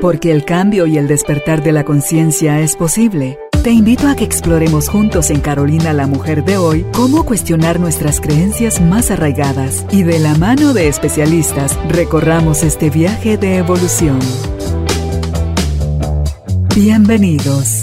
Porque 0.00 0.32
el 0.32 0.46
cambio 0.46 0.86
y 0.86 0.96
el 0.96 1.06
despertar 1.08 1.62
de 1.62 1.72
la 1.72 1.84
conciencia 1.84 2.60
es 2.60 2.74
posible. 2.74 3.38
Te 3.62 3.70
invito 3.70 4.08
a 4.08 4.16
que 4.16 4.24
exploremos 4.24 4.88
juntos 4.88 5.28
en 5.28 5.42
Carolina 5.42 5.92
la 5.92 6.06
Mujer 6.06 6.42
de 6.42 6.56
hoy 6.56 6.86
cómo 6.94 7.26
cuestionar 7.26 7.78
nuestras 7.78 8.18
creencias 8.22 8.80
más 8.80 9.10
arraigadas 9.10 9.84
y 9.90 10.02
de 10.02 10.18
la 10.18 10.34
mano 10.36 10.72
de 10.72 10.88
especialistas 10.88 11.78
recorramos 11.90 12.62
este 12.62 12.88
viaje 12.88 13.36
de 13.36 13.58
evolución. 13.58 14.18
Bienvenidos. 16.74 17.82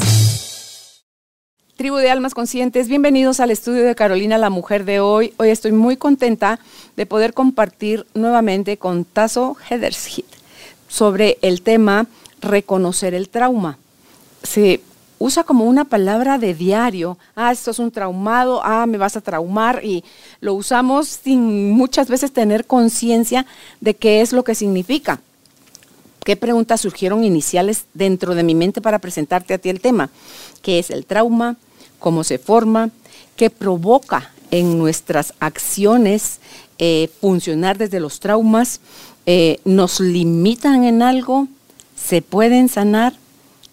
Tribu 1.75 1.97
de 1.97 2.09
Almas 2.09 2.33
Conscientes, 2.33 2.87
bienvenidos 2.87 3.39
al 3.39 3.51
estudio 3.51 3.83
de 3.83 3.93
Carolina 3.93 4.39
la 4.39 4.49
Mujer 4.49 4.85
de 4.85 4.99
hoy. 4.99 5.35
Hoy 5.37 5.49
estoy 5.49 5.71
muy 5.71 5.97
contenta 5.97 6.59
de 6.95 7.05
poder 7.05 7.35
compartir 7.35 8.07
nuevamente 8.15 8.77
con 8.77 9.05
Tasso 9.05 9.55
Hederschild 9.69 10.36
sobre 10.87 11.37
el 11.41 11.61
tema 11.61 12.07
reconocer 12.41 13.13
el 13.13 13.29
trauma. 13.29 13.77
Se 14.43 14.81
usa 15.19 15.43
como 15.43 15.65
una 15.65 15.85
palabra 15.85 16.37
de 16.37 16.53
diario, 16.53 17.17
ah, 17.35 17.51
esto 17.51 17.71
es 17.71 17.79
un 17.79 17.91
traumado, 17.91 18.61
ah, 18.63 18.85
me 18.85 18.97
vas 18.97 19.17
a 19.17 19.21
traumar, 19.21 19.83
y 19.83 20.03
lo 20.41 20.53
usamos 20.53 21.07
sin 21.07 21.71
muchas 21.71 22.07
veces 22.07 22.31
tener 22.31 22.65
conciencia 22.65 23.45
de 23.81 23.95
qué 23.95 24.21
es 24.21 24.31
lo 24.33 24.43
que 24.43 24.55
significa. 24.55 25.19
¿Qué 26.23 26.35
preguntas 26.35 26.81
surgieron 26.81 27.23
iniciales 27.23 27.85
dentro 27.93 28.35
de 28.35 28.43
mi 28.43 28.53
mente 28.53 28.81
para 28.81 28.99
presentarte 28.99 29.53
a 29.53 29.57
ti 29.57 29.69
el 29.69 29.79
tema? 29.79 30.09
¿Qué 30.61 30.77
es 30.77 30.89
el 30.89 31.05
trauma? 31.05 31.55
¿Cómo 31.99 32.23
se 32.25 32.37
forma? 32.37 32.89
¿Qué 33.37 33.49
provoca 33.49 34.31
en 34.51 34.77
nuestras 34.77 35.33
acciones 35.39 36.39
eh, 36.79 37.09
funcionar 37.21 37.77
desde 37.77 38.01
los 38.01 38.19
traumas? 38.19 38.81
Eh, 39.27 39.59
¿Nos 39.65 39.99
limitan 39.99 40.83
en 40.83 41.03
algo? 41.03 41.47
¿Se 41.95 42.23
pueden 42.23 42.69
sanar? 42.69 43.13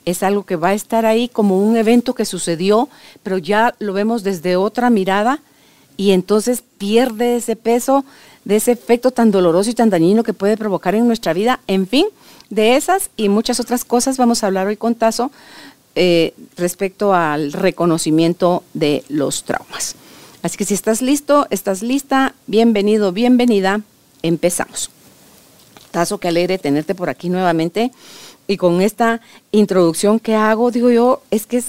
es 0.05 0.23
algo 0.23 0.45
que 0.45 0.57
va 0.57 0.69
a 0.69 0.75
estar 0.75 1.07
ahí 1.07 1.29
como 1.29 1.59
un 1.59 1.77
evento 1.77 2.15
que 2.15 2.25
sucedió, 2.25 2.89
pero 3.23 3.39
ya 3.39 3.75
lo 3.79 3.93
vemos 3.93 4.23
desde 4.23 4.57
otra 4.57 4.91
mirada 4.91 5.41
y 5.97 6.11
entonces 6.11 6.63
pierde 6.79 7.37
ese 7.37 7.57
peso 7.57 8.05
de 8.45 8.57
ese 8.57 8.73
efecto 8.73 9.11
tan 9.11 9.31
doloroso 9.31 9.71
y 9.71 9.75
tan 9.75 9.91
dañino 9.91 10.23
que 10.23 10.35
puede 10.35 10.57
provocar 10.57 10.95
en 10.95 11.07
nuestra 11.07 11.33
vida. 11.33 11.61
En 11.67 11.87
fin, 11.87 12.07
de 12.51 12.77
esas 12.77 13.11
y 13.17 13.29
muchas 13.29 13.61
otras 13.61 13.85
cosas 13.85 14.19
vamos 14.19 14.43
a 14.43 14.49
hablar 14.49 14.67
hoy 14.67 14.77
con 14.77 14.95
Tazo 14.95 15.31
eh, 15.95 16.35
respecto 16.57 17.15
al 17.15 17.53
reconocimiento 17.53 18.65
de 18.75 19.05
los 19.09 19.45
traumas. 19.45 19.97
Así 20.43 20.59
que 20.59 20.67
si 20.67 20.75
estás 20.75 21.01
listo, 21.01 21.47
estás 21.49 21.81
lista, 21.81 22.35
bienvenido, 22.47 23.13
bienvenida, 23.13 23.81
empezamos. 24.23 24.94
Tazo, 25.95 26.19
qué 26.19 26.27
alegre 26.27 26.59
tenerte 26.59 26.97
por 26.97 27.09
aquí 27.09 27.29
nuevamente 27.29 27.93
y 28.49 28.57
con 28.57 28.83
esta 28.83 29.21
introducción 29.53 30.19
que 30.19 30.35
hago, 30.35 30.73
digo 30.73 30.91
yo, 30.91 31.23
es 31.31 31.47
que 31.47 31.63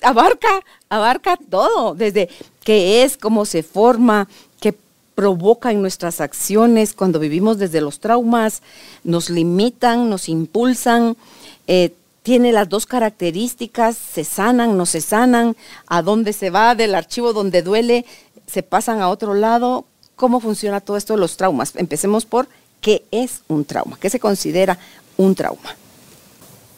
abarca, 0.00 0.48
abarca 0.88 1.36
todo, 1.36 1.94
desde 1.94 2.30
qué 2.64 3.02
es, 3.02 3.18
cómo 3.18 3.44
se 3.44 3.62
forma, 3.62 4.26
qué 4.58 4.74
provoca 5.14 5.70
en 5.70 5.82
nuestras 5.82 6.22
acciones 6.22 6.94
cuando 6.94 7.18
vivimos 7.18 7.58
desde 7.58 7.82
los 7.82 8.00
traumas, 8.00 8.62
nos 9.04 9.28
limitan, 9.28 10.08
nos 10.08 10.30
impulsan, 10.30 11.18
eh, 11.66 11.92
tiene 12.22 12.52
las 12.52 12.70
dos 12.70 12.86
características, 12.86 13.98
se 13.98 14.24
sanan, 14.24 14.78
no 14.78 14.86
se 14.86 15.02
sanan, 15.02 15.56
a 15.88 16.00
dónde 16.00 16.32
se 16.32 16.48
va 16.48 16.74
del 16.74 16.94
archivo 16.94 17.34
donde 17.34 17.60
duele, 17.60 18.06
se 18.46 18.62
pasan 18.62 19.02
a 19.02 19.10
otro 19.10 19.34
lado, 19.34 19.84
cómo 20.16 20.40
funciona 20.40 20.80
todo 20.80 20.96
esto 20.96 21.12
de 21.12 21.20
los 21.20 21.36
traumas. 21.36 21.76
Empecemos 21.76 22.24
por 22.24 22.48
qué 22.80 23.04
es 23.10 23.42
un 23.48 23.64
trauma, 23.64 23.96
qué 24.00 24.10
se 24.10 24.20
considera 24.20 24.78
un 25.16 25.34
trauma. 25.34 25.76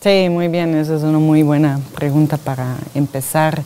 Sí, 0.02 0.28
muy 0.30 0.48
bien, 0.48 0.74
esa 0.74 0.96
es 0.96 1.02
una 1.02 1.18
muy 1.18 1.42
buena 1.42 1.78
pregunta 1.94 2.38
para 2.38 2.76
empezar. 2.94 3.62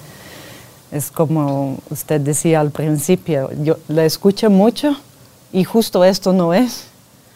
Es 0.90 1.10
como 1.10 1.78
usted 1.90 2.20
decía 2.20 2.60
al 2.60 2.70
principio, 2.70 3.50
yo 3.62 3.78
la 3.88 4.04
escucho 4.04 4.50
mucho 4.50 4.96
y 5.52 5.64
justo 5.64 6.04
esto 6.04 6.32
no 6.32 6.52
es, 6.52 6.86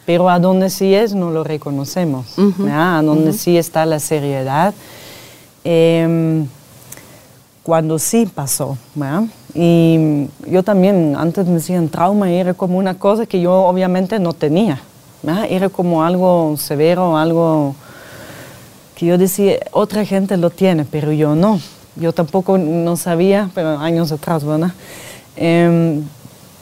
pero 0.05 0.29
a 0.29 0.39
donde 0.39 0.69
sí 0.69 0.93
es 0.93 1.13
no 1.13 1.31
lo 1.31 1.43
reconocemos, 1.43 2.25
a 2.69 3.01
donde 3.03 3.31
sí 3.33 3.57
está 3.57 3.85
la 3.85 3.99
seriedad. 3.99 4.73
Em, 5.63 6.47
cuando 7.63 7.99
sí 7.99 8.25
pasó. 8.25 8.77
Y 9.53 10.27
yo 10.47 10.63
también, 10.63 11.15
antes 11.17 11.47
me 11.47 11.55
decían 11.55 11.89
trauma, 11.89 12.29
era 12.29 12.53
como 12.53 12.77
una 12.77 12.93
cosa 12.93 13.25
que 13.25 13.41
yo 13.41 13.53
obviamente 13.53 14.19
no 14.19 14.33
tenía. 14.33 14.81
Era 15.49 15.69
como 15.69 16.03
algo 16.03 16.55
severo, 16.57 17.17
algo 17.17 17.75
que 18.95 19.05
yo 19.05 19.17
decía, 19.17 19.57
otra 19.71 20.05
gente 20.05 20.37
lo 20.37 20.49
tiene, 20.49 20.85
pero 20.85 21.11
yo 21.11 21.35
no. 21.35 21.59
Yo 21.95 22.13
tampoco 22.13 22.57
no 22.57 22.95
sabía, 22.95 23.49
pero 23.53 23.77
años 23.79 24.11
atrás, 24.11 24.43
¿verdad? 24.45 24.71
Em, 25.35 26.03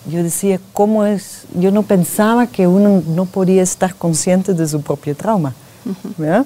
yo 0.09 0.23
decía, 0.23 0.59
¿cómo 0.73 1.05
es? 1.05 1.45
Yo 1.53 1.71
no 1.71 1.83
pensaba 1.83 2.47
que 2.47 2.65
uno 2.65 3.03
no 3.07 3.25
podía 3.25 3.61
estar 3.61 3.93
consciente 3.93 4.53
de 4.53 4.67
su 4.67 4.81
propio 4.81 5.15
trauma, 5.15 5.53
¿verdad? 6.17 6.45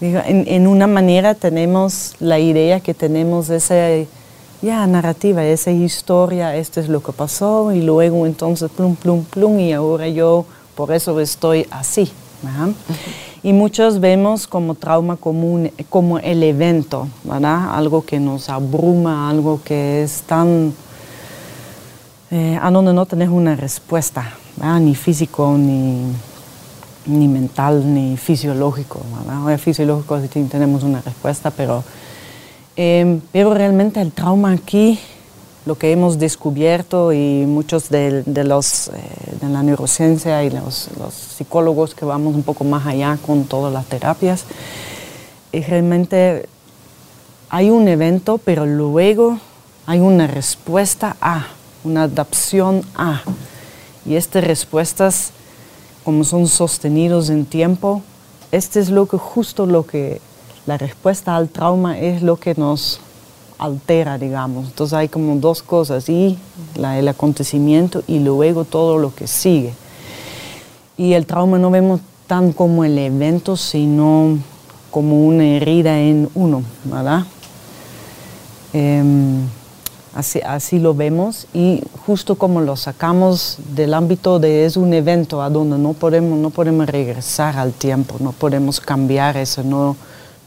en, 0.00 0.44
en, 0.46 0.66
una 0.66 0.86
manera 0.86 1.34
tenemos 1.34 2.14
la 2.20 2.38
idea 2.38 2.80
que 2.80 2.94
tenemos 2.94 3.50
esa 3.50 3.74
ya, 4.62 4.86
narrativa, 4.86 5.44
esa 5.44 5.70
historia, 5.70 6.56
esto 6.56 6.80
es 6.80 6.88
lo 6.88 7.02
que 7.02 7.12
pasó, 7.12 7.72
y 7.72 7.82
luego 7.82 8.26
entonces 8.26 8.70
plum, 8.70 8.96
plum, 8.96 9.24
plum, 9.24 9.60
y 9.60 9.72
ahora 9.72 10.08
yo 10.08 10.44
por 10.74 10.92
eso 10.92 11.18
estoy 11.20 11.66
así. 11.70 12.10
¿verdad? 12.42 12.68
Y 13.42 13.52
muchos 13.52 14.00
vemos 14.00 14.46
como 14.46 14.74
trauma 14.74 15.16
común, 15.16 15.70
como 15.88 16.18
el 16.18 16.42
evento, 16.42 17.08
¿verdad? 17.24 17.74
Algo 17.74 18.04
que 18.04 18.18
nos 18.18 18.48
abruma, 18.48 19.30
algo 19.30 19.60
que 19.62 20.02
es 20.02 20.22
tan... 20.22 20.72
Eh, 22.30 22.58
a 22.60 22.70
donde 22.70 22.92
no 22.92 23.06
tenés 23.06 23.30
una 23.30 23.56
respuesta, 23.56 24.34
ni 24.80 24.94
físico, 24.94 25.56
ni, 25.56 26.12
ni 27.06 27.26
mental, 27.26 27.94
ni 27.94 28.16
fisiológico. 28.18 29.00
¿verdad? 29.24 29.58
fisiológico 29.58 30.20
sí 30.20 30.28
tenemos 30.44 30.82
una 30.82 31.00
respuesta, 31.00 31.50
pero, 31.50 31.82
eh, 32.78 33.20
pero 33.32 33.52
realmente 33.52 34.00
el 34.00 34.12
trauma 34.12 34.52
aquí 34.52 35.00
lo 35.66 35.76
que 35.76 35.92
hemos 35.92 36.18
descubierto 36.18 37.12
y 37.12 37.44
muchos 37.44 37.90
de, 37.90 38.22
los, 38.24 38.88
eh, 38.88 38.92
de 39.40 39.48
la 39.50 39.62
neurociencia 39.62 40.42
y 40.44 40.50
los, 40.50 40.88
psicólogos 41.36 41.94
que 41.94 42.06
vamos 42.06 42.34
un 42.34 42.44
poco 42.44 42.64
más 42.64 42.86
allá 42.86 43.18
con 43.26 43.44
todas 43.44 43.72
las 43.72 43.84
terapias, 43.84 44.44
realmente 45.52 46.48
hay 47.50 47.68
un 47.68 47.88
evento, 47.88 48.38
pero 48.38 48.64
luego 48.64 49.38
hay 49.86 50.00
una 50.00 50.26
respuesta 50.26 51.16
a, 51.20 51.48
una 51.82 52.04
adaptación 52.04 52.82
a. 52.94 53.22
Y 54.06 54.14
estas 54.14 54.44
respuestas, 54.44 55.32
como 56.04 56.24
son 56.24 56.46
sostenidos 56.46 57.28
en 57.28 57.44
tiempo, 57.44 58.02
este 58.52 58.80
es 58.80 58.88
lo 58.88 59.06
que 59.06 59.18
justo 59.18 59.66
lo 59.66 59.84
que 59.84 60.20
la 60.68 60.76
respuesta 60.76 61.34
al 61.34 61.48
trauma 61.48 61.98
es 61.98 62.20
lo 62.20 62.36
que 62.36 62.54
nos 62.54 63.00
altera, 63.58 64.18
digamos. 64.18 64.66
Entonces 64.66 64.92
hay 64.92 65.08
como 65.08 65.34
dos 65.36 65.62
cosas, 65.62 66.10
y 66.10 66.38
el 66.76 67.08
acontecimiento 67.08 68.02
y 68.06 68.18
luego 68.18 68.66
todo 68.66 68.98
lo 68.98 69.14
que 69.14 69.26
sigue. 69.26 69.72
Y 70.98 71.14
el 71.14 71.24
trauma 71.24 71.58
no 71.58 71.70
vemos 71.70 72.00
tan 72.26 72.52
como 72.52 72.84
el 72.84 72.98
evento, 72.98 73.56
sino 73.56 74.36
como 74.90 75.24
una 75.24 75.44
herida 75.46 75.98
en 76.00 76.28
uno, 76.34 76.62
¿verdad? 76.84 77.24
Em, 78.74 79.46
así, 80.14 80.78
lo 80.78 80.92
vemos 80.92 81.46
y 81.54 81.82
justo 82.04 82.34
como 82.34 82.60
lo 82.60 82.76
sacamos 82.76 83.56
del 83.74 83.94
ámbito 83.94 84.38
de 84.38 84.66
es 84.66 84.76
un 84.76 84.92
evento 84.92 85.40
a 85.40 85.48
donde 85.48 85.78
no 85.78 85.94
podemos, 85.94 86.38
no 86.38 86.50
podemos 86.50 86.86
regresar 86.86 87.56
al 87.56 87.72
tiempo, 87.72 88.16
no 88.20 88.32
podemos 88.32 88.80
cambiar 88.80 89.38
eso, 89.38 89.62
no, 89.62 89.96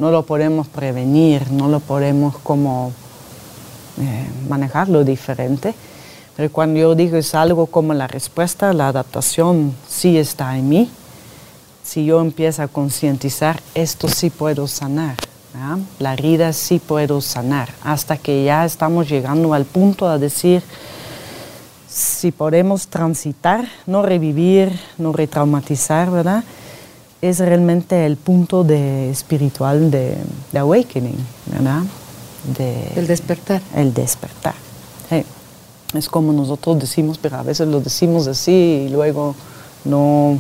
no 0.01 0.09
lo 0.09 0.25
podemos 0.25 0.67
prevenir, 0.67 1.51
no 1.51 1.69
lo 1.69 1.79
podemos 1.79 2.35
como 2.39 2.91
eh, 3.99 4.27
manejarlo 4.49 5.03
diferente. 5.03 5.75
Pero 6.35 6.51
cuando 6.51 6.79
yo 6.79 6.95
digo 6.95 7.17
es 7.17 7.35
algo 7.35 7.67
como 7.67 7.93
la 7.93 8.07
respuesta, 8.07 8.73
la 8.73 8.87
adaptación 8.87 9.75
sí 9.87 10.17
está 10.17 10.57
en 10.57 10.69
mí. 10.69 10.89
Si 11.83 12.03
yo 12.03 12.19
empiezo 12.19 12.63
a 12.63 12.67
concientizar, 12.67 13.61
esto 13.75 14.07
sí 14.07 14.31
puedo 14.31 14.67
sanar. 14.67 15.17
La 15.99 16.13
herida 16.13 16.51
sí 16.51 16.79
puedo 16.79 17.21
sanar. 17.21 17.69
Hasta 17.83 18.17
que 18.17 18.43
ya 18.43 18.65
estamos 18.65 19.07
llegando 19.07 19.53
al 19.53 19.65
punto 19.65 20.09
de 20.09 20.17
decir, 20.17 20.63
si 21.87 22.31
podemos 22.31 22.87
transitar, 22.87 23.67
no 23.85 24.01
revivir, 24.01 24.71
no 24.97 25.13
retraumatizar, 25.13 26.09
¿verdad? 26.09 26.43
Es 27.21 27.39
realmente 27.39 28.05
el 28.05 28.17
punto 28.17 28.63
de 28.63 29.09
espiritual 29.09 29.91
de, 29.91 30.17
de 30.51 30.59
awakening, 30.59 31.17
¿verdad? 31.47 31.83
el 32.95 33.07
despertar. 33.07 33.61
El 33.75 33.93
despertar. 33.93 34.55
Es 35.93 36.07
como 36.07 36.31
nosotros 36.31 36.79
decimos, 36.79 37.17
pero 37.21 37.35
a 37.35 37.43
veces 37.43 37.67
lo 37.67 37.81
decimos 37.81 38.25
así 38.27 38.85
y 38.87 38.89
luego 38.89 39.35
no, 39.83 40.37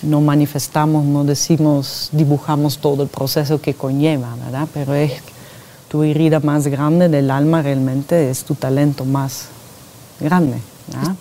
no 0.00 0.20
manifestamos, 0.22 1.04
no 1.04 1.24
decimos, 1.24 2.08
dibujamos 2.12 2.78
todo 2.78 3.02
el 3.02 3.10
proceso 3.10 3.60
que 3.60 3.74
conlleva, 3.74 4.34
¿verdad? 4.42 4.66
Pero 4.72 4.94
es 4.94 5.12
tu 5.88 6.02
herida 6.02 6.40
más 6.40 6.66
grande 6.68 7.10
del 7.10 7.30
alma 7.30 7.60
realmente 7.60 8.30
es 8.30 8.44
tu 8.44 8.54
talento 8.54 9.04
más 9.04 9.48
grande. 10.20 10.56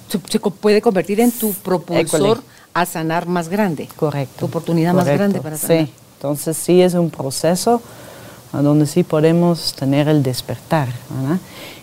Se, 0.07 0.39
puede 0.39 0.81
convertir 0.81 1.19
en 1.19 1.31
tu 1.31 1.51
propulsor 1.51 2.41
a 2.81 2.85
sanar 2.85 3.27
más 3.27 3.50
grande. 3.50 3.88
Correcto. 3.95 4.39
Tu 4.39 4.45
oportunidad 4.45 4.94
más 4.94 5.06
grande 5.06 5.39
para 5.41 5.57
sanar. 5.57 5.85
Sí, 5.85 5.94
entonces 6.18 6.57
sí 6.57 6.81
es 6.81 6.94
un 6.94 7.09
proceso 7.09 7.81
a 8.53 8.62
donde 8.62 8.88
sí 8.88 9.03
podemos 9.03 9.74
tener 9.74 10.07
el 10.07 10.24
despertar. 10.24 10.88
¿verdad? 11.09 11.38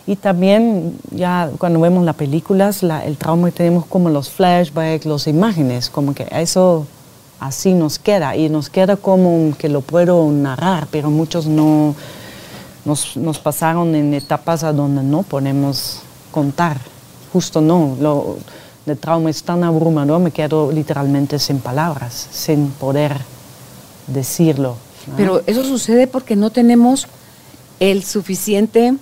Y 0.06 0.16
también 0.16 0.98
ya 1.10 1.50
cuando 1.58 1.80
vemos 1.80 2.04
las 2.04 2.16
películas, 2.16 2.82
el 2.82 3.16
trauma 3.16 3.50
tenemos 3.50 3.86
como 3.86 4.10
los 4.10 4.28
flashbacks, 4.28 5.06
las 5.06 5.26
imágenes, 5.26 5.88
como 5.88 6.14
que 6.14 6.26
eso 6.30 6.86
así 7.40 7.72
nos 7.72 7.98
queda 7.98 8.36
y 8.36 8.48
nos 8.48 8.70
queda 8.70 8.96
como 8.96 9.56
que 9.56 9.68
lo 9.68 9.80
puedo 9.80 10.30
narrar, 10.30 10.88
pero 10.90 11.10
muchos 11.10 11.46
no 11.46 11.94
nos, 12.84 13.16
nos 13.16 13.38
pasaron 13.38 13.94
en 13.94 14.12
etapas 14.14 14.62
a 14.62 14.72
donde 14.72 15.02
no 15.02 15.22
podemos 15.22 16.00
contar, 16.30 16.78
justo 17.32 17.60
no. 17.60 17.96
Lo, 17.98 18.36
el 18.86 18.98
trauma 18.98 19.30
es 19.30 19.42
tan 19.42 19.64
abrumador, 19.64 20.20
me 20.20 20.30
quedo 20.30 20.70
literalmente 20.70 21.38
sin 21.38 21.60
palabras, 21.60 22.28
sin 22.30 22.70
poder 22.70 23.16
decirlo. 24.06 24.76
Pero 25.16 25.42
eso 25.46 25.64
sucede 25.64 26.06
porque 26.06 26.36
no 26.36 26.50
tenemos 26.50 27.06
el 27.80 28.04
suficiente 28.04 28.94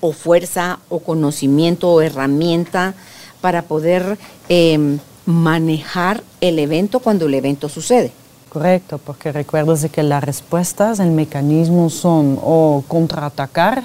o 0.00 0.12
fuerza 0.12 0.78
o 0.88 0.98
conocimiento 0.98 1.90
o 1.90 2.00
herramienta 2.00 2.94
para 3.40 3.62
poder 3.62 4.18
em, 4.48 4.98
manejar 5.26 6.22
el 6.40 6.58
evento 6.58 7.00
cuando 7.00 7.26
el 7.26 7.34
evento 7.34 7.68
sucede. 7.68 8.12
Correcto, 8.48 8.98
porque 8.98 9.32
recuerdas 9.32 9.86
que 9.90 10.02
las 10.02 10.22
respuestas, 10.22 11.00
el 11.00 11.10
mecanismo 11.12 11.88
son 11.88 12.38
o 12.42 12.84
contraatacar, 12.86 13.84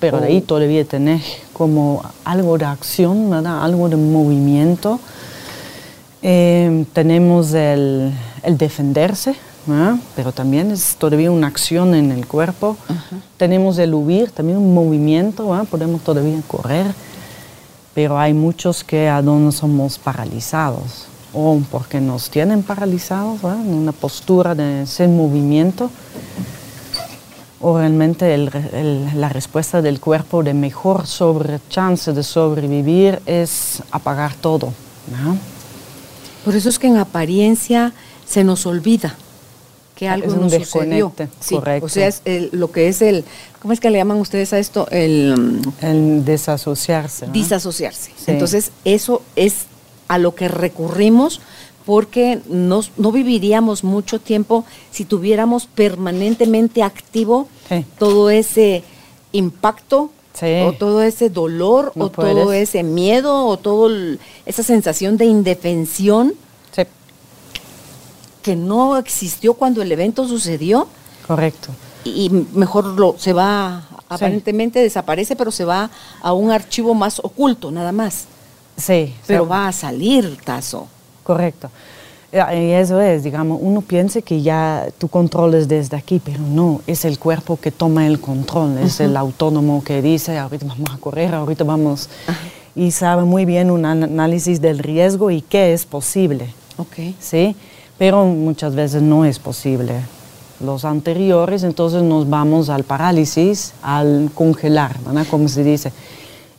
pero 0.00 0.20
de 0.20 0.28
ahí 0.28 0.40
todavía 0.40 0.84
tenés 0.84 1.24
como 1.52 2.02
algo 2.24 2.56
de 2.56 2.64
acción, 2.64 3.32
algo 3.46 3.88
de 3.88 3.96
movimiento. 3.96 5.00
Em, 6.22 6.84
tenemos 6.84 7.52
el, 7.54 8.12
el 8.42 8.58
defenderse, 8.58 9.34
pero 10.16 10.32
también 10.32 10.70
es 10.70 10.96
todavía 10.96 11.30
una 11.30 11.46
acción 11.46 11.94
en 11.94 12.10
el 12.12 12.26
cuerpo. 12.26 12.76
Tenemos 13.36 13.78
el 13.78 13.92
huir, 13.92 14.30
también 14.30 14.58
un 14.58 14.72
movimiento, 14.72 15.48
podemos 15.70 16.00
todavía 16.02 16.40
correr, 16.46 16.86
pero 17.94 18.18
hay 18.18 18.32
muchos 18.32 18.82
que 18.82 19.08
a 19.08 19.20
donde 19.20 19.52
somos 19.52 19.98
paralizados. 19.98 21.06
O 21.34 21.60
porque 21.70 22.00
nos 22.00 22.30
tienen 22.30 22.62
paralizados 22.62 23.44
en 23.44 23.74
una 23.74 23.92
postura 23.92 24.54
de 24.54 24.86
sin 24.86 25.14
movimiento 25.14 25.90
o 27.60 27.76
realmente 27.76 28.36
la 28.38 29.28
respuesta 29.28 29.82
del 29.82 30.00
cuerpo 30.00 30.42
de 30.42 30.54
mejor 30.54 31.06
sobre 31.06 31.60
chance 31.68 32.12
de 32.12 32.22
sobrevivir 32.22 33.20
es 33.26 33.82
apagar 33.90 34.34
todo. 34.34 34.72
Por 36.44 36.54
eso 36.54 36.68
es 36.68 36.78
que 36.78 36.86
en 36.86 36.96
apariencia 36.96 37.92
se 38.26 38.44
nos 38.44 38.66
olvida 38.66 39.16
que 39.98 40.08
algo 40.08 40.32
nos 40.36 40.52
sucedió. 40.52 41.12
correcto. 41.50 41.86
O 41.86 41.88
sea, 41.88 42.06
es 42.06 42.22
lo 42.52 42.70
que 42.70 42.86
es 42.86 43.02
el, 43.02 43.24
¿cómo 43.60 43.72
es 43.74 43.80
que 43.80 43.90
le 43.90 43.98
llaman 43.98 44.18
ustedes 44.18 44.52
a 44.52 44.58
esto? 44.60 44.86
El, 44.92 45.60
el 45.80 46.24
desasociarse. 46.24 47.26
Disasociarse. 47.32 48.12
Entonces, 48.28 48.70
eso 48.84 49.22
es 49.34 49.66
a 50.06 50.18
lo 50.18 50.36
que 50.36 50.46
recurrimos 50.46 51.40
porque 51.88 52.42
no 52.50 52.82
viviríamos 53.12 53.82
mucho 53.82 54.18
tiempo 54.18 54.66
si 54.90 55.06
tuviéramos 55.06 55.64
permanentemente 55.64 56.82
activo 56.82 57.48
todo 57.98 58.28
ese 58.28 58.84
impacto 59.32 60.10
o 60.66 60.72
todo 60.74 61.02
ese 61.02 61.30
dolor 61.30 61.92
o 61.96 62.10
todo 62.10 62.52
ese 62.52 62.82
miedo 62.82 63.46
o 63.46 63.56
toda 63.56 64.18
esa 64.44 64.62
sensación 64.62 65.16
de 65.16 65.24
indefensión 65.24 66.34
que 68.42 68.54
no 68.54 68.98
existió 68.98 69.54
cuando 69.54 69.80
el 69.80 69.90
evento 69.90 70.28
sucedió. 70.28 70.88
Correcto. 71.26 71.70
Y, 72.04 72.28
mejor 72.52 72.84
lo, 72.84 73.14
se 73.16 73.32
va, 73.32 73.88
aparentemente 74.10 74.78
desaparece, 74.78 75.36
pero 75.36 75.50
se 75.50 75.64
va 75.64 75.90
a 76.20 76.34
un 76.34 76.50
archivo 76.50 76.92
más 76.92 77.18
oculto, 77.18 77.70
nada 77.70 77.92
más. 77.92 78.26
Sí. 78.76 79.14
Pero 79.26 79.48
va 79.48 79.68
a 79.68 79.72
salir, 79.72 80.36
Tazo. 80.44 80.86
Correcto. 81.28 81.70
Y 82.32 82.72
eso 82.72 83.00
es, 83.00 83.22
digamos, 83.22 83.60
uno 83.62 83.82
piensa 83.82 84.20
que 84.20 84.42
ya 84.42 84.88
tú 84.98 85.08
controles 85.08 85.68
desde 85.68 85.96
aquí, 85.96 86.20
pero 86.22 86.40
no, 86.40 86.80
es 86.86 87.04
el 87.04 87.18
cuerpo 87.18 87.56
que 87.56 87.70
toma 87.70 88.06
el 88.06 88.20
control, 88.20 88.78
es 88.78 88.98
el 89.00 89.16
autónomo 89.16 89.84
que 89.84 90.02
dice, 90.02 90.36
ahorita 90.36 90.66
vamos 90.66 90.90
a 90.90 90.98
correr, 90.98 91.34
ahorita 91.34 91.64
vamos, 91.64 92.10
y 92.74 92.90
sabe 92.90 93.24
muy 93.24 93.44
bien 93.44 93.70
un 93.70 93.86
análisis 93.86 94.60
del 94.60 94.80
riesgo 94.80 95.30
y 95.30 95.42
qué 95.42 95.72
es 95.72 95.86
posible. 95.86 96.52
Ok. 96.78 97.14
¿Sí? 97.20 97.54
pero 97.98 98.24
muchas 98.24 98.74
veces 98.74 99.02
no 99.02 99.24
es 99.24 99.38
posible. 99.38 100.00
Los 100.60 100.84
anteriores, 100.84 101.64
entonces 101.64 102.02
nos 102.02 102.30
vamos 102.30 102.70
al 102.70 102.84
parálisis, 102.84 103.74
al 103.82 104.30
congelar, 104.34 104.96
¿verdad? 105.04 105.26
Como 105.28 105.48
se 105.48 105.64
dice. 105.64 105.92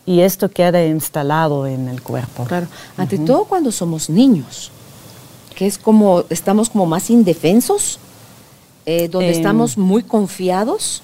Y 0.09 0.21
esto 0.21 0.49
queda 0.49 0.83
instalado 0.83 1.67
en 1.67 1.87
el 1.87 2.01
cuerpo. 2.01 2.43
Claro, 2.45 2.65
ante 2.97 3.19
todo 3.19 3.45
cuando 3.45 3.71
somos 3.71 4.09
niños, 4.09 4.71
que 5.53 5.67
es 5.67 5.77
como, 5.77 6.23
estamos 6.31 6.71
como 6.71 6.87
más 6.87 7.11
indefensos, 7.11 7.99
eh, 8.87 9.07
donde 9.07 9.29
estamos 9.29 9.77
muy 9.77 10.01
confiados 10.01 11.03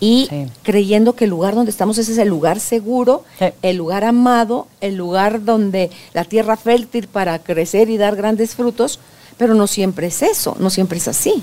y 0.00 0.26
creyendo 0.62 1.14
que 1.14 1.24
el 1.24 1.30
lugar 1.30 1.54
donde 1.54 1.70
estamos 1.70 1.98
ese 1.98 2.12
es 2.12 2.16
el 2.16 2.28
lugar 2.28 2.58
seguro, 2.58 3.24
el 3.60 3.76
lugar 3.76 4.04
amado, 4.04 4.68
el 4.80 4.96
lugar 4.96 5.44
donde 5.44 5.90
la 6.14 6.24
tierra 6.24 6.56
fértil 6.56 7.08
para 7.08 7.38
crecer 7.40 7.90
y 7.90 7.98
dar 7.98 8.16
grandes 8.16 8.54
frutos, 8.54 9.00
pero 9.36 9.52
no 9.52 9.66
siempre 9.66 10.06
es 10.06 10.22
eso, 10.22 10.56
no 10.58 10.70
siempre 10.70 10.96
es 10.96 11.08
así. 11.08 11.42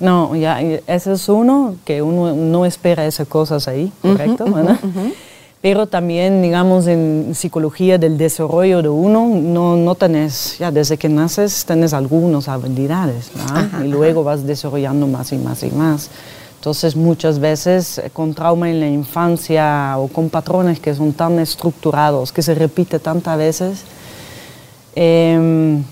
No, 0.00 0.36
ya, 0.36 0.60
ese 0.60 1.14
es 1.14 1.28
uno, 1.30 1.76
que 1.86 2.02
uno 2.02 2.36
no 2.36 2.66
espera 2.66 3.06
esas 3.06 3.26
cosas 3.26 3.68
ahí, 3.68 3.90
¿correcto? 4.02 4.44
Pero 5.62 5.86
también, 5.86 6.40
digamos, 6.40 6.86
en 6.86 7.32
psicología 7.34 7.98
del 7.98 8.16
desarrollo 8.16 8.80
de 8.80 8.88
uno, 8.88 9.26
no, 9.28 9.76
no 9.76 9.94
tenés, 9.94 10.56
ya 10.58 10.70
desde 10.70 10.96
que 10.96 11.10
naces, 11.10 11.66
tenés 11.66 11.92
algunas 11.92 12.48
habilidades, 12.48 13.30
y 13.84 13.88
luego 13.88 14.24
vas 14.24 14.46
desarrollando 14.46 15.06
más 15.06 15.32
y 15.32 15.36
más 15.36 15.62
y 15.62 15.70
más. 15.70 16.10
Entonces, 16.60 16.96
muchas 16.96 17.38
veces 17.38 17.98
eh, 17.98 18.10
con 18.10 18.34
trauma 18.34 18.70
en 18.70 18.80
la 18.80 18.88
infancia 18.88 19.96
o 19.98 20.08
con 20.08 20.28
patrones 20.30 20.78
que 20.80 20.94
son 20.94 21.12
tan 21.12 21.38
estructurados, 21.38 22.32
que 22.32 22.42
se 22.42 22.54
repite 22.54 22.98
tantas 22.98 23.36
veces, 23.36 23.84
em, 24.94 25.82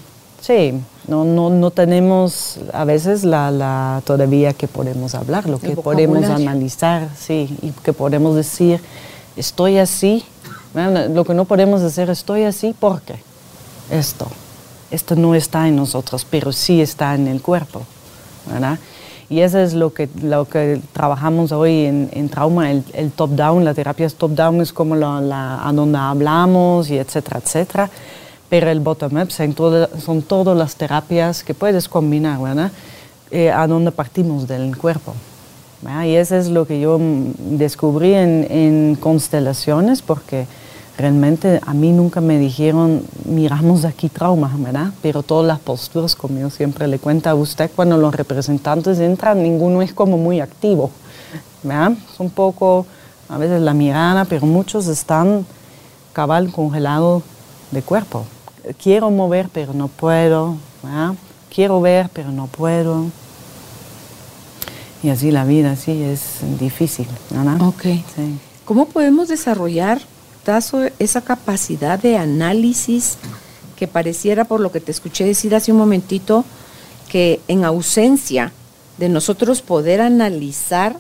sí, 0.40 0.74
no, 1.06 1.24
no, 1.24 1.48
no 1.48 1.70
tenemos 1.70 2.58
a 2.72 2.84
veces 2.84 3.24
la, 3.24 3.50
la, 3.50 4.02
todavía 4.04 4.52
que 4.52 4.68
podemos 4.68 5.14
hablar, 5.14 5.48
lo 5.48 5.58
que 5.58 5.70
podemos 5.70 6.24
analizar, 6.24 7.08
sí, 7.18 7.54
y 7.62 7.70
que 7.82 7.94
podemos 7.94 8.34
decir, 8.34 8.80
estoy 9.38 9.78
así, 9.78 10.24
lo 10.74 11.24
que 11.24 11.34
no 11.34 11.44
podemos 11.44 11.80
decir, 11.80 12.10
estoy 12.10 12.44
así 12.44 12.74
porque 12.78 13.16
esto, 13.90 14.26
esto 14.90 15.16
no 15.16 15.34
está 15.34 15.68
en 15.68 15.76
nosotros, 15.76 16.26
pero 16.28 16.52
sí 16.52 16.80
está 16.80 17.14
en 17.14 17.28
el 17.28 17.40
cuerpo, 17.40 17.82
¿verdad? 18.50 18.78
Y 19.30 19.40
eso 19.40 19.58
es 19.58 19.74
lo 19.74 19.92
que, 19.92 20.08
lo 20.22 20.46
que 20.46 20.80
trabajamos 20.92 21.52
hoy 21.52 21.84
en, 21.84 22.08
en 22.12 22.28
trauma, 22.30 22.70
el, 22.70 22.82
el 22.94 23.10
top-down, 23.10 23.64
la 23.64 23.74
terapia 23.74 24.08
top-down 24.08 24.62
es 24.62 24.72
como 24.72 24.96
la, 24.96 25.20
la, 25.20 25.68
a 25.68 25.72
donde 25.72 25.98
hablamos 25.98 26.90
y 26.90 26.98
etcétera, 26.98 27.40
etcétera 27.44 27.90
pero 28.48 28.70
el 28.70 28.80
bottom-up 28.80 29.30
son, 29.30 30.22
todas 30.22 30.56
las 30.56 30.76
terapias 30.76 31.44
que 31.44 31.54
puedes 31.54 31.88
combinar, 31.88 32.40
¿verdad? 32.40 32.72
Eh, 33.30 33.50
a 33.50 33.66
donde 33.66 33.92
partimos 33.92 34.48
del 34.48 34.76
cuerpo. 34.76 35.14
Y 36.04 36.14
eso 36.14 36.36
es 36.36 36.48
lo 36.48 36.66
que 36.66 36.80
yo 36.80 36.98
descubrí 37.38 38.14
en, 38.14 38.96
constelaciones, 39.00 40.02
porque 40.02 40.46
realmente 40.96 41.60
a 41.64 41.72
mí 41.72 41.92
nunca 41.92 42.20
me 42.20 42.38
dijeron, 42.38 43.02
miramos 43.24 43.84
aquí 43.84 44.08
trauma, 44.08 44.52
¿verdad? 44.58 44.92
Pero 45.02 45.22
todas 45.22 45.46
las 45.46 45.60
posturas, 45.60 46.16
como 46.16 46.38
yo 46.38 46.50
siempre 46.50 46.88
le 46.88 46.98
cuento 46.98 47.30
a 47.30 47.34
usted, 47.34 47.70
cuando 47.74 47.96
los 47.96 48.14
representantes 48.14 48.98
entran, 48.98 49.42
ninguno 49.42 49.82
es 49.82 49.92
como 49.92 50.18
muy 50.18 50.40
activo, 50.40 50.90
¿verdad? 51.62 51.92
Es 52.12 52.18
un 52.18 52.30
poco, 52.30 52.86
a 53.28 53.38
veces 53.38 53.62
la 53.62 53.74
mirada, 53.74 54.24
pero 54.24 54.46
muchos 54.46 54.88
están 54.88 55.46
cabal 56.12 56.50
congelado 56.50 57.22
de 57.70 57.82
cuerpo 57.82 58.24
quiero 58.74 59.10
mover 59.10 59.48
pero 59.52 59.72
no 59.72 59.88
puedo, 59.88 60.56
quiero 61.54 61.80
ver 61.80 62.10
pero 62.12 62.30
no 62.30 62.46
puedo. 62.46 63.06
Y 65.02 65.10
así 65.10 65.30
la 65.30 65.44
vida, 65.44 65.76
sí, 65.76 66.02
es 66.02 66.38
difícil. 66.58 67.06
¿no? 67.30 67.68
Ok. 67.68 67.84
¿Cómo 68.64 68.86
podemos 68.86 69.28
desarrollar, 69.28 70.00
Tazo, 70.44 70.82
esa 70.98 71.20
capacidad 71.22 71.98
de 71.98 72.16
análisis 72.16 73.16
que 73.76 73.86
pareciera, 73.86 74.44
por 74.44 74.60
lo 74.60 74.72
que 74.72 74.80
te 74.80 74.90
escuché 74.90 75.24
decir 75.24 75.54
hace 75.54 75.72
un 75.72 75.78
momentito, 75.78 76.44
que 77.08 77.40
en 77.48 77.64
ausencia 77.64 78.52
de 78.98 79.08
nosotros 79.08 79.62
poder 79.62 80.00
analizar, 80.00 80.96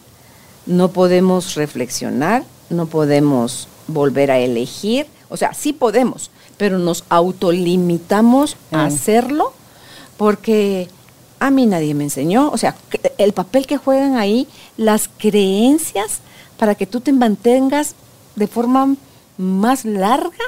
no 0.66 0.90
podemos 0.92 1.56
reflexionar, 1.56 2.44
no 2.70 2.86
podemos 2.86 3.68
volver 3.88 4.30
a 4.30 4.38
elegir, 4.38 5.06
o 5.28 5.36
sea, 5.36 5.52
sí 5.54 5.72
podemos, 5.72 6.30
pero 6.56 6.78
nos 6.78 7.04
autolimitamos 7.08 8.56
a 8.70 8.84
hacerlo 8.84 9.52
porque 10.16 10.88
a 11.40 11.50
mí 11.50 11.66
nadie 11.66 11.94
me 11.94 12.04
enseñó, 12.04 12.50
o 12.50 12.58
sea, 12.58 12.74
el 13.18 13.32
papel 13.32 13.66
que 13.66 13.76
juegan 13.76 14.16
ahí, 14.16 14.48
las 14.76 15.08
creencias 15.18 16.20
para 16.58 16.74
que 16.74 16.86
tú 16.86 17.00
te 17.00 17.12
mantengas 17.12 17.94
de 18.36 18.46
forma 18.46 18.96
más 19.36 19.84
larga, 19.84 20.44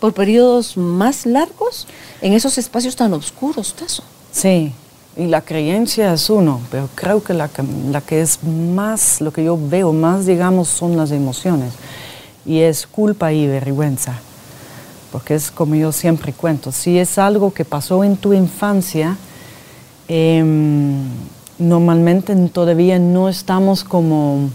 por 0.00 0.12
periodos 0.12 0.76
más 0.76 1.26
largos, 1.26 1.86
en 2.20 2.32
esos 2.34 2.58
espacios 2.58 2.94
tan 2.94 3.12
oscuros, 3.14 3.74
Tazo. 3.74 4.04
Sí, 4.30 4.72
y 5.16 5.26
la 5.26 5.40
creencia 5.40 6.12
es 6.12 6.30
uno, 6.30 6.60
pero 6.70 6.88
creo 6.94 7.22
que 7.24 7.34
la, 7.34 7.50
la 7.90 8.00
que 8.00 8.20
es 8.20 8.44
más, 8.44 9.20
lo 9.20 9.32
que 9.32 9.42
yo 9.42 9.58
veo 9.60 9.92
más, 9.92 10.26
digamos, 10.26 10.68
son 10.68 10.96
las 10.96 11.10
emociones. 11.10 11.72
Y 12.46 12.60
es 12.60 12.86
culpa 12.86 13.32
y 13.32 13.46
vergüenza. 13.48 14.14
Porque 15.10 15.34
es 15.34 15.50
como 15.50 15.74
yo 15.74 15.90
siempre 15.90 16.32
cuento, 16.32 16.70
si 16.70 16.98
es 16.98 17.18
algo 17.18 17.52
que 17.52 17.64
pasó 17.64 18.04
en 18.04 18.16
tu 18.16 18.32
infancia, 18.32 19.16
em, 20.08 21.04
normalmente 21.58 22.34
todavía 22.48 22.98
no 22.98 23.28
estamos 23.28 23.84
como 23.84 24.50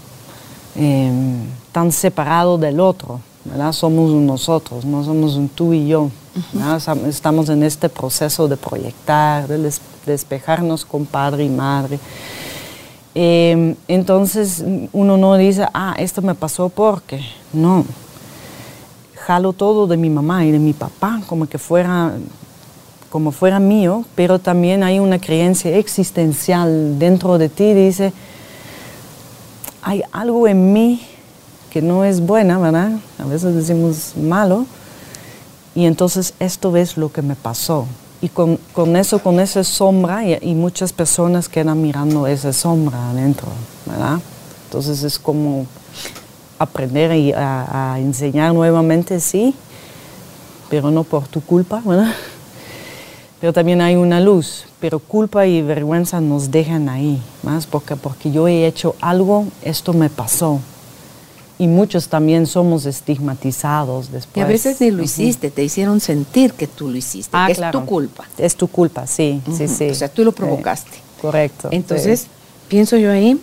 em, 0.76 1.46
tan 1.72 1.92
separados 1.92 2.60
del 2.60 2.80
otro, 2.80 3.20
¿verdad? 3.44 3.72
Somos 3.72 4.10
nosotros, 4.10 4.84
no 4.84 5.04
somos 5.04 5.36
un 5.36 5.48
tú 5.48 5.72
y 5.72 5.86
yo. 5.86 6.10
Estamos 7.06 7.48
en 7.48 7.62
este 7.62 7.88
proceso 7.88 8.48
de 8.48 8.56
proyectar, 8.56 9.46
de 9.46 9.72
despejarnos 10.04 10.84
con 10.84 11.06
padre 11.06 11.44
y 11.44 11.48
madre. 11.48 11.98
Em, 13.14 13.76
entonces 13.86 14.64
uno 14.92 15.16
no 15.16 15.36
dice, 15.36 15.66
ah, 15.72 15.94
esto 15.98 16.20
me 16.20 16.34
pasó 16.34 16.68
porque, 16.68 17.20
no. 17.52 17.84
Jalo 19.14 19.52
todo 19.52 19.86
de 19.86 19.96
mi 19.96 20.10
mamá 20.10 20.44
y 20.44 20.50
de 20.50 20.58
mi 20.58 20.72
papá 20.72 21.22
como 21.28 21.46
que 21.46 21.58
fuera, 21.58 22.12
como 23.14 23.30
fuera 23.30 23.60
mío, 23.60 24.04
pero 24.16 24.40
también 24.40 24.82
hay 24.82 24.98
una 24.98 25.20
creencia 25.20 25.76
existencial 25.76 26.98
dentro 26.98 27.38
de 27.38 27.48
ti, 27.48 27.72
dice, 27.72 28.12
hay 29.82 30.02
algo 30.10 30.48
en 30.48 30.72
mí 30.72 31.00
que 31.70 31.80
no 31.80 32.04
es 32.04 32.20
buena, 32.20 32.58
¿verdad? 32.58 32.90
A 33.20 33.24
veces 33.26 33.54
decimos 33.54 34.14
malo, 34.16 34.66
y 35.76 35.84
entonces 35.84 36.34
esto 36.40 36.76
es 36.76 36.96
lo 36.96 37.12
que 37.12 37.22
me 37.22 37.36
pasó. 37.36 37.86
Y 38.20 38.30
con, 38.30 38.58
eso, 38.96 39.20
con 39.20 39.38
esa 39.38 39.62
sombra, 39.62 40.24
y, 40.26 40.54
muchas 40.56 40.92
personas 40.92 41.48
quedan 41.48 41.80
mirando 41.80 42.26
esa 42.26 42.52
sombra 42.52 43.10
adentro, 43.10 43.46
¿verdad? 43.86 44.18
Entonces 44.64 45.04
es 45.04 45.20
como 45.20 45.66
aprender 46.58 47.12
y 47.14 47.32
a, 47.32 47.94
enseñar 48.00 48.52
nuevamente, 48.54 49.20
sí, 49.20 49.54
pero 50.68 50.90
no 50.90 51.04
por 51.04 51.28
tu 51.28 51.40
culpa, 51.40 51.80
¿verdad? 51.86 52.12
Pero 53.44 53.52
también 53.52 53.82
hay 53.82 53.94
una 53.94 54.20
luz, 54.20 54.64
pero 54.80 54.98
culpa 54.98 55.46
y 55.46 55.60
vergüenza 55.60 56.18
nos 56.18 56.50
dejan 56.50 56.88
ahí, 56.88 57.20
más 57.42 57.66
porque, 57.66 57.94
porque 57.94 58.30
yo 58.30 58.48
he 58.48 58.66
hecho 58.66 58.96
algo, 59.02 59.44
esto 59.60 59.92
me 59.92 60.08
pasó, 60.08 60.60
y 61.58 61.66
muchos 61.66 62.08
también 62.08 62.46
somos 62.46 62.86
estigmatizados 62.86 64.10
después. 64.10 64.38
Y 64.38 64.40
a 64.40 64.46
veces 64.46 64.80
ni 64.80 64.90
lo 64.90 65.02
hiciste, 65.02 65.50
te 65.50 65.62
hicieron 65.62 66.00
sentir 66.00 66.54
que 66.54 66.66
tú 66.66 66.88
lo 66.88 66.96
hiciste, 66.96 67.36
ah, 67.36 67.48
es 67.50 67.60
tu 67.70 67.84
culpa. 67.84 68.24
Es 68.38 68.56
tu 68.56 68.66
culpa, 68.66 69.06
sí, 69.06 69.42
sí, 69.54 69.68
sí. 69.68 69.90
O 69.90 69.94
sea, 69.94 70.08
tú 70.08 70.24
lo 70.24 70.32
provocaste. 70.32 70.96
correcto. 71.20 71.68
Entonces, 71.70 72.28
pienso 72.68 72.96
yo 72.96 73.10
ahí, 73.10 73.38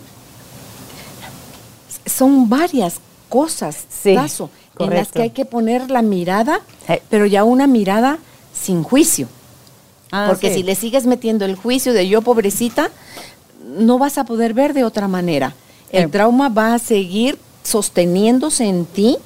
son 2.06 2.48
varias 2.48 2.96
cosas, 3.28 3.86
caso, 4.02 4.50
en 4.80 4.90
las 4.90 5.12
que 5.12 5.22
hay 5.22 5.30
que 5.30 5.44
poner 5.44 5.92
la 5.92 6.02
mirada, 6.02 6.60
pero 7.08 7.24
ya 7.24 7.44
una 7.44 7.68
mirada 7.68 8.18
sin 8.52 8.82
juicio. 8.82 9.28
Ah, 10.12 10.26
Porque 10.28 10.54
si 10.54 10.62
le 10.62 10.74
sigues 10.74 11.06
metiendo 11.06 11.44
el 11.44 11.56
juicio 11.56 11.92
de 11.92 12.06
yo 12.06 12.22
pobrecita, 12.22 12.90
no 13.64 13.98
vas 13.98 14.18
a 14.18 14.24
poder 14.24 14.54
ver 14.54 14.74
de 14.74 14.84
otra 14.84 15.08
manera. 15.08 15.54
El 15.90 16.10
trauma 16.10 16.48
va 16.48 16.74
a 16.74 16.78
seguir 16.78 17.38
sosteniéndose 17.62 18.64
en 18.64 18.84
ti, 18.84 19.16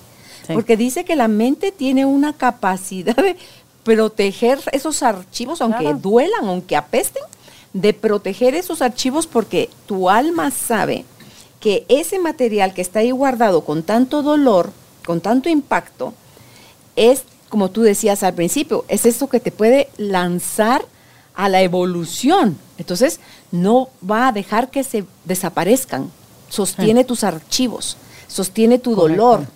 porque 0.52 0.76
dice 0.76 1.04
que 1.04 1.16
la 1.16 1.28
mente 1.28 1.72
tiene 1.72 2.06
una 2.06 2.32
capacidad 2.32 3.16
de 3.16 3.36
proteger 3.82 4.60
esos 4.72 5.02
archivos, 5.02 5.60
aunque 5.60 5.94
duelan, 5.94 6.46
aunque 6.46 6.76
apesten, 6.76 7.22
de 7.72 7.92
proteger 7.92 8.54
esos 8.54 8.80
archivos 8.80 9.26
porque 9.26 9.68
tu 9.86 10.08
alma 10.08 10.50
sabe 10.50 11.04
que 11.60 11.84
ese 11.88 12.18
material 12.18 12.74
que 12.74 12.80
está 12.80 13.00
ahí 13.00 13.10
guardado 13.10 13.64
con 13.64 13.82
tanto 13.82 14.22
dolor, 14.22 14.72
con 15.04 15.20
tanto 15.20 15.48
impacto, 15.48 16.14
es, 16.96 17.24
como 17.48 17.70
tú 17.70 17.82
decías 17.82 18.22
al 18.22 18.34
principio, 18.34 18.84
es 18.88 19.06
esto 19.06 19.28
que 19.28 19.40
te 19.40 19.52
puede 19.52 19.88
lanzar 19.96 20.84
a 21.34 21.48
la 21.48 21.62
evolución. 21.62 22.58
Entonces, 22.78 23.20
no 23.52 23.88
va 24.08 24.28
a 24.28 24.32
dejar 24.32 24.70
que 24.70 24.84
se 24.84 25.04
desaparezcan, 25.24 26.10
sostiene 26.48 27.04
tus 27.04 27.24
archivos 27.24 27.96
sostiene 28.28 28.78
tu 28.78 28.94
dolor. 28.94 29.46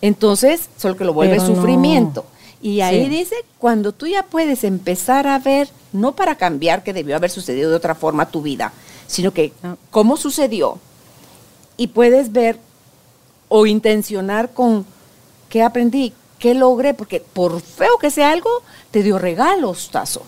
Entonces, 0.00 0.68
solo 0.76 0.96
que 0.96 1.04
lo 1.04 1.14
vuelve 1.14 1.40
sufrimiento. 1.40 2.26
Y 2.60 2.80
ahí 2.80 3.08
dice, 3.08 3.36
cuando 3.58 3.92
tú 3.92 4.06
ya 4.06 4.24
puedes 4.24 4.64
empezar 4.64 5.26
a 5.26 5.38
ver, 5.38 5.68
no 5.92 6.12
para 6.12 6.36
cambiar 6.36 6.82
que 6.82 6.92
debió 6.92 7.16
haber 7.16 7.30
sucedido 7.30 7.70
de 7.70 7.76
otra 7.76 7.94
forma 7.94 8.30
tu 8.30 8.42
vida, 8.42 8.72
sino 9.06 9.32
que 9.32 9.52
cómo 9.90 10.16
sucedió. 10.16 10.78
Y 11.76 11.88
puedes 11.88 12.32
ver 12.32 12.58
o 13.48 13.66
intencionar 13.66 14.52
con 14.52 14.84
qué 15.48 15.62
aprendí, 15.62 16.12
qué 16.38 16.54
logré, 16.54 16.94
porque 16.94 17.20
por 17.20 17.60
feo 17.60 17.98
que 17.98 18.10
sea 18.10 18.30
algo, 18.32 18.50
te 18.90 19.02
dio 19.02 19.18
regalos, 19.18 19.90
Tazo. 19.90 20.22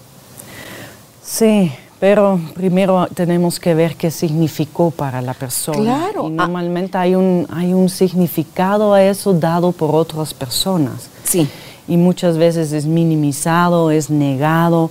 Sí, 1.23 1.71
pero 2.01 2.41
primero 2.55 3.09
tenemos 3.13 3.59
que 3.59 3.75
ver 3.75 3.97
qué 3.97 4.11
significó 4.11 4.91
para 4.91 5.21
la 5.21 5.35
persona. 5.35 5.79
Claro. 5.79 6.29
Y 6.29 6.31
normalmente 6.31 6.97
hay, 6.97 7.15
un, 7.15 7.47
hay 7.51 7.75
un 7.75 7.89
significado 7.89 8.95
a 8.95 9.03
eso 9.03 9.35
dado 9.35 9.73
por 9.73 9.95
otras 9.95 10.33
personas. 10.33 11.11
Sí. 11.25 11.49
Y 11.89 11.97
muchas 11.97 12.37
veces 12.37 12.73
es 12.73 12.87
minimizado, 12.87 13.91
es 13.91 14.11
negado, 14.11 14.91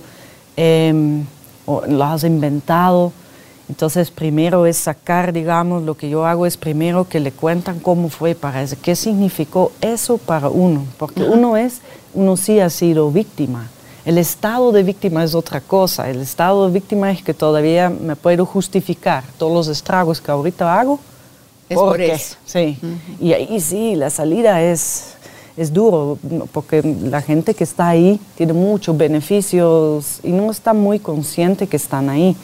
em, 0.56 1.24
o 1.64 1.82
lo 1.86 2.04
has 2.04 2.24
inventado. 2.24 3.12
Entonces 3.68 4.10
primero 4.10 4.66
es 4.66 4.76
sacar, 4.78 5.32
digamos, 5.32 5.82
lo 5.82 5.94
que 5.94 6.08
yo 6.08 6.24
hago 6.24 6.46
es 6.46 6.56
primero 6.56 7.08
que 7.08 7.20
le 7.20 7.32
cuentan 7.32 7.80
cómo 7.80 8.08
fue 8.08 8.34
para 8.34 8.62
eso, 8.62 8.76
qué 8.80 8.96
significó 8.96 9.72
eso 9.80 10.16
para 10.18 10.48
uno, 10.48 10.84
porque 10.98 11.22
uno 11.22 11.56
es, 11.56 11.80
uno 12.14 12.36
sí 12.36 12.60
ha 12.60 12.70
sido 12.70 13.10
víctima 13.10 13.68
el 14.08 14.16
estado 14.16 14.72
de 14.72 14.82
víctima 14.84 15.22
es 15.22 15.34
otra 15.34 15.60
cosa. 15.60 16.08
El 16.08 16.22
estado 16.22 16.66
de 16.66 16.72
víctima 16.72 17.10
es 17.10 17.22
que 17.22 17.34
todavía 17.34 17.90
me 17.90 18.16
puedo 18.16 18.46
justificar 18.46 19.22
todos 19.36 19.52
los 19.52 19.68
estragos 19.68 20.18
que 20.18 20.30
ahorita 20.30 20.80
hago. 20.80 20.98
Es 21.68 21.76
por 21.76 22.00
eso. 22.00 22.36
Sí. 22.46 22.78
Y 23.20 23.34
ahí 23.34 23.60
sí, 23.60 23.96
la 23.96 24.08
salida 24.08 24.62
es, 24.62 25.12
es 25.58 25.74
duro, 25.74 26.18
porque 26.52 26.82
la 27.02 27.20
gente 27.20 27.52
que 27.52 27.64
está 27.64 27.88
ahí 27.88 28.18
tiene 28.34 28.54
muchos 28.54 28.96
beneficios 28.96 30.20
y 30.22 30.30
no 30.30 30.50
está 30.50 30.72
muy 30.72 31.00
consciente 31.00 31.66
que 31.66 31.76
están 31.76 32.08
ahí. 32.08 32.34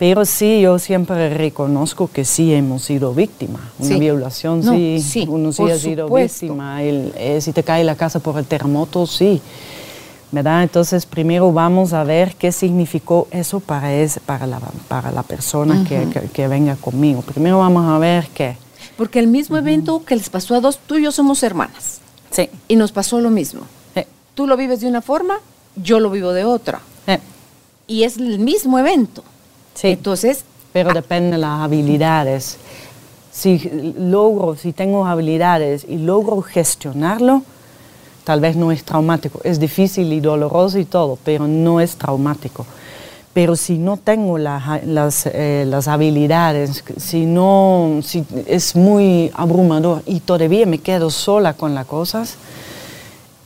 Pero 0.00 0.24
sí, 0.24 0.62
yo 0.62 0.78
siempre 0.78 1.28
reconozco 1.28 2.08
que 2.10 2.24
sí 2.24 2.54
hemos 2.54 2.84
sido 2.84 3.12
víctimas. 3.12 3.60
Una 3.78 3.98
violación, 3.98 4.62
sí, 4.62 5.26
Uno 5.28 5.52
sí 5.52 5.62
ha 5.64 5.76
sido 5.76 6.08
víctima. 6.08 6.82
Eh, 6.82 7.38
si 7.42 7.52
te 7.52 7.62
cae 7.62 7.84
la 7.84 7.94
casa 7.96 8.18
por 8.18 8.38
el 8.38 8.46
terremoto, 8.46 9.06
sí. 9.06 9.42
¿verdad? 10.32 10.62
Entonces, 10.62 11.04
primero 11.04 11.52
vamos 11.52 11.92
a 11.92 12.02
ver 12.02 12.34
qué 12.36 12.50
significó 12.50 13.28
eso 13.30 13.60
para, 13.60 13.90
para, 14.24 14.46
la, 14.46 14.58
para 14.88 15.12
la 15.12 15.22
persona 15.22 15.84
que, 15.86 16.48
venga 16.48 16.76
conmigo. 16.76 17.20
Primero 17.20 17.58
vamos 17.58 17.84
a 17.86 17.98
ver 17.98 18.26
qué. 18.32 18.56
Porque 18.96 19.18
el 19.18 19.26
mismo 19.26 19.58
evento 19.58 20.02
que 20.06 20.16
les 20.16 20.30
pasó 20.30 20.54
a 20.54 20.60
dos, 20.60 20.78
tú 20.78 20.96
y 20.96 21.02
yo 21.02 21.12
somos 21.12 21.42
hermanas. 21.42 22.00
Sí. 22.30 22.48
Y 22.68 22.76
nos 22.76 22.90
pasó 22.90 23.20
lo 23.20 23.28
mismo. 23.28 23.64
Tú 24.32 24.46
lo 24.46 24.56
vives 24.56 24.80
de 24.80 24.86
una 24.86 25.02
forma, 25.02 25.40
yo 25.76 26.00
lo 26.00 26.08
vivo 26.10 26.32
de 26.32 26.46
otra. 26.46 26.80
Y 27.86 28.04
es 28.04 28.16
el 28.16 28.38
mismo 28.38 28.78
evento. 28.78 29.24
Sí. 29.74 29.88
Entonces. 29.88 30.44
Pero 30.72 30.92
depende 30.92 31.32
de 31.32 31.38
las 31.38 31.60
habilidades. 31.60 32.56
Si 33.32 33.70
logro, 33.98 34.56
si 34.56 34.72
tengo 34.72 35.06
habilidades 35.06 35.84
y 35.88 35.98
logro 35.98 36.42
gestionarlo, 36.42 37.42
tal 38.24 38.40
vez 38.40 38.56
no 38.56 38.70
es 38.70 38.84
traumático. 38.84 39.40
Es 39.44 39.58
difícil 39.58 40.12
y 40.12 40.20
doloroso 40.20 40.78
y 40.78 40.84
todo, 40.84 41.18
pero 41.24 41.48
no 41.48 41.80
es 41.80 41.96
traumático. 41.96 42.66
Pero 43.32 43.54
si 43.54 43.78
no 43.78 43.96
tengo 43.96 44.38
las, 44.38 45.26
eh, 45.26 45.64
las, 45.66 45.86
habilidades, 45.86 46.82
si 46.96 47.26
no, 47.26 48.00
si 48.02 48.24
es 48.46 48.74
muy 48.74 49.30
abrumador 49.34 50.02
y 50.04 50.18
todavía 50.20 50.66
me 50.66 50.78
quedo 50.78 51.10
sola 51.10 51.54
con 51.54 51.74
las 51.74 51.86
cosas, 51.86 52.36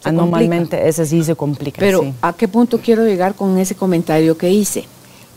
Se 0.03 0.13
Normalmente 0.13 0.89
ese 0.89 1.07
sí 1.07 1.23
se 1.25 1.35
complica. 1.35 1.81
Pero 1.81 2.01
sí. 2.01 2.13
¿a 2.21 2.33
qué 2.33 2.49
punto 2.49 2.79
quiero 2.79 3.05
llegar 3.05 3.35
con 3.35 3.59
ese 3.59 3.75
comentario 3.75 4.37
que 4.37 4.51
hice? 4.51 4.85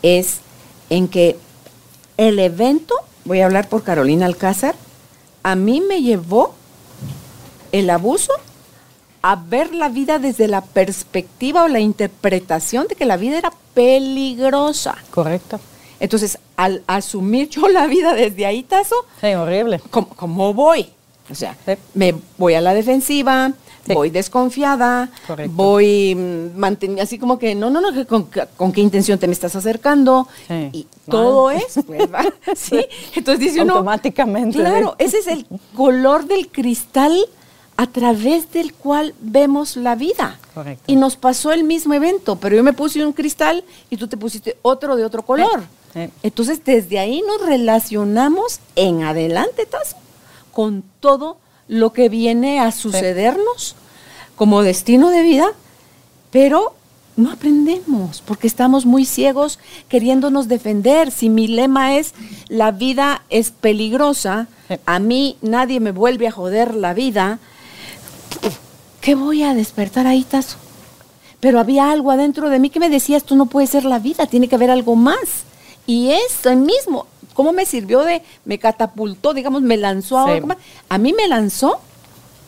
Es 0.02 0.40
en 0.90 1.08
que 1.08 1.38
el 2.18 2.40
evento, 2.40 2.96
voy 3.26 3.42
a 3.42 3.46
hablar 3.46 3.70
por 3.70 3.84
Carolina 3.84 4.26
Alcázar, 4.26 4.76
a 5.44 5.56
mí 5.56 5.82
me 5.82 6.02
llevó 6.02 6.54
el 7.72 7.90
abuso 7.90 8.32
a 9.22 9.36
ver 9.36 9.74
la 9.74 9.90
vida 9.90 10.20
desde 10.20 10.48
la 10.48 10.62
perspectiva 10.62 11.64
o 11.64 11.68
la 11.68 11.80
interpretación 11.80 12.88
de 12.88 12.96
que 12.96 13.06
la 13.06 13.18
vida 13.18 13.38
era 13.38 13.52
peligrosa. 13.74 14.96
Correcto. 15.12 15.60
Entonces, 16.00 16.38
al 16.56 16.84
asumir 16.88 17.50
yo 17.50 17.68
la 17.68 17.88
vida 17.88 18.14
desde 18.14 18.46
ahí, 18.46 18.64
Tazo, 18.64 18.96
Sí, 19.20 19.28
horrible. 19.34 19.82
¿cómo, 19.90 20.10
cómo 20.10 20.54
voy? 20.54 20.90
O 21.30 21.36
sea, 21.36 21.58
Sí. 21.66 21.74
me 21.94 22.16
voy 22.38 22.54
a 22.54 22.62
la 22.62 22.74
defensiva, 22.74 23.52
Sí. 23.88 23.94
voy 23.94 24.10
desconfiada, 24.10 25.10
Correcto. 25.26 25.52
voy 25.56 26.14
mm, 26.16 26.58
manteni- 26.60 27.02
así 27.02 27.18
como 27.18 27.40
que, 27.40 27.56
no, 27.56 27.70
no, 27.70 27.82
no, 27.82 28.06
con, 28.08 28.28
con 28.56 28.72
qué 28.72 28.82
intención 28.82 29.18
te 29.18 29.28
me 29.28 29.34
estás 29.34 29.56
acercando. 29.56 30.28
Sí. 30.48 30.70
Y 30.74 30.88
todo 31.10 31.50
es, 31.52 31.86
¿verdad? 31.88 32.26
Sí. 32.56 32.86
Entonces 33.16 33.40
dice 33.40 33.62
uno, 33.62 33.74
Automáticamente. 33.74 34.60
Claro, 34.60 34.96
ese 35.00 35.20
es 35.20 35.28
el 35.28 35.46
color 35.76 36.26
del 36.26 36.50
cristal 36.50 37.18
a 37.78 37.88
través 37.88 38.52
del 38.52 38.74
cual 38.74 39.14
vemos 39.22 39.78
la 39.78 39.96
vida. 39.96 40.40
Correcto. 40.54 40.84
Y 40.88 40.96
nos 40.96 41.16
pasó 41.16 41.52
el 41.52 41.64
mismo 41.64 41.94
evento, 41.94 42.36
pero 42.38 42.56
yo 42.56 42.64
me 42.64 42.74
puse 42.74 43.06
un 43.06 43.14
cristal 43.14 43.64
y 43.90 43.98
tú 43.98 44.08
te 44.08 44.18
pusiste 44.18 44.58
otro 44.64 44.96
de 44.96 45.06
otro 45.06 45.24
color. 45.24 45.64
Sí. 45.94 46.10
Entonces, 46.24 46.64
desde 46.66 47.00
ahí 47.00 47.22
nos 47.26 47.48
relacionamos 47.48 48.60
en 48.76 49.04
adelante, 49.04 49.66
Tazo, 49.66 49.96
con 50.52 50.84
todo 51.00 51.38
lo 51.68 51.94
que 51.94 52.10
viene 52.10 52.60
a 52.60 52.72
sucedernos 52.72 53.76
como 54.36 54.62
destino 54.62 55.10
de 55.10 55.22
vida, 55.22 55.48
pero 56.32 56.74
no 57.16 57.32
aprendemos 57.32 58.22
porque 58.22 58.48
estamos 58.48 58.86
muy 58.86 59.04
ciegos 59.06 59.60
queriéndonos 59.90 60.48
defender. 60.48 61.12
Si 61.12 61.30
mi 61.30 61.48
lema 61.48 61.96
es 61.96 62.14
la 62.48 62.72
vida 62.72 63.24
es 63.30 63.52
peligrosa, 63.52 64.48
a 64.86 65.00
mí 65.00 65.38
nadie 65.42 65.80
me 65.80 65.92
vuelve 65.92 66.28
a 66.28 66.32
joder 66.32 66.76
la 66.76 66.94
vida, 66.94 67.40
¿qué 69.02 69.16
voy 69.16 69.44
a 69.44 69.54
despertar 69.54 70.06
ahí, 70.08 70.24
Tazo? 70.24 70.58
Pero 71.40 71.60
había 71.60 71.92
algo 71.92 72.12
adentro 72.12 72.50
de 72.50 72.60
mí 72.60 72.70
que 72.70 72.80
me 72.80 72.90
decía, 72.90 73.18
esto 73.18 73.36
no 73.36 73.48
puede 73.48 73.68
ser 73.68 73.86
la 73.86 74.00
vida, 74.00 74.28
tiene 74.28 74.48
que 74.48 74.56
haber 74.56 74.72
algo 74.72 74.96
más. 74.96 75.46
Y 75.86 76.10
eso 76.12 76.56
mismo, 76.56 77.08
¿cómo 77.38 77.54
me 77.54 77.68
sirvió 77.68 78.02
de, 78.02 78.24
me 78.46 78.58
catapultó, 78.58 79.36
digamos, 79.36 79.62
me 79.62 79.78
lanzó 79.78 80.18
a 80.18 80.26
Sí. 80.36 80.42
A 80.90 80.98
mí 80.98 81.14
me 81.14 81.28
lanzó 81.28 81.80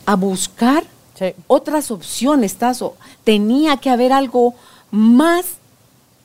a 0.04 0.16
buscar 0.16 0.82
Sí. 1.16 1.32
otras 1.46 1.92
opciones, 1.92 2.56
Tazo. 2.56 2.96
Tenía 3.22 3.76
que 3.76 3.88
haber 3.88 4.12
algo 4.12 4.54
más, 4.90 5.44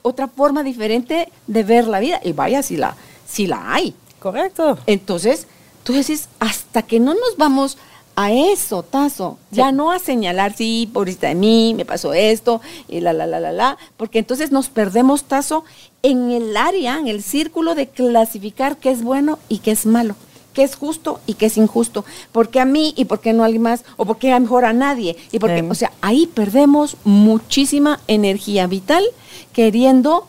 otra 0.01 0.27
forma 0.27 0.63
diferente 0.63 1.31
de 1.45 1.63
ver 1.63 1.87
la 1.87 1.99
vida. 1.99 2.19
Y 2.23 2.31
vaya, 2.31 2.63
si 2.63 2.75
la, 2.75 2.95
si 3.27 3.45
la 3.45 3.71
hay. 3.71 3.93
Correcto. 4.19 4.79
Entonces, 4.87 5.45
tú 5.83 5.93
decís, 5.93 6.27
hasta 6.39 6.81
que 6.81 6.99
no 6.99 7.13
nos 7.13 7.37
vamos 7.37 7.77
a 8.15 8.31
eso, 8.31 8.83
Tazo, 8.83 9.37
ya 9.51 9.71
no 9.71 9.91
a 9.91 9.99
señalar, 9.99 10.55
sí, 10.55 10.89
pobrecita 10.93 11.27
de 11.27 11.35
mí, 11.35 11.73
me 11.75 11.83
pasó 11.85 12.13
esto, 12.13 12.61
y 12.87 13.01
la, 13.01 13.11
la, 13.13 13.27
la, 13.27 13.39
la, 13.39 13.51
la, 13.51 13.77
porque 13.97 14.19
entonces 14.19 14.51
nos 14.51 14.69
perdemos, 14.69 15.23
Tazo, 15.25 15.65
en 16.01 16.31
el 16.31 16.55
área, 16.55 16.97
en 16.97 17.07
el 17.07 17.21
círculo 17.23 17.75
de 17.75 17.87
clasificar 17.87 18.77
qué 18.77 18.91
es 18.91 19.03
bueno 19.03 19.37
y 19.49 19.57
qué 19.59 19.71
es 19.71 19.85
malo, 19.85 20.15
qué 20.53 20.63
es 20.63 20.75
justo 20.75 21.19
y 21.27 21.33
qué 21.33 21.47
es 21.47 21.57
injusto, 21.57 22.05
porque 22.31 22.59
a 22.61 22.65
mí 22.65 22.93
y 22.95 23.03
por 23.05 23.19
qué 23.19 23.33
no 23.33 23.43
a 23.43 23.47
alguien 23.47 23.63
más, 23.63 23.83
o 23.97 24.05
por 24.05 24.17
qué 24.17 24.31
a 24.31 24.39
mejor 24.39 24.63
a 24.63 24.71
nadie, 24.71 25.17
y 25.33 25.39
porque, 25.39 25.59
Sí. 25.61 25.67
o 25.69 25.75
sea, 25.75 25.91
ahí 26.01 26.25
perdemos 26.27 26.95
muchísima 27.03 27.99
energía 28.07 28.65
vital 28.67 29.03
queriendo, 29.51 30.27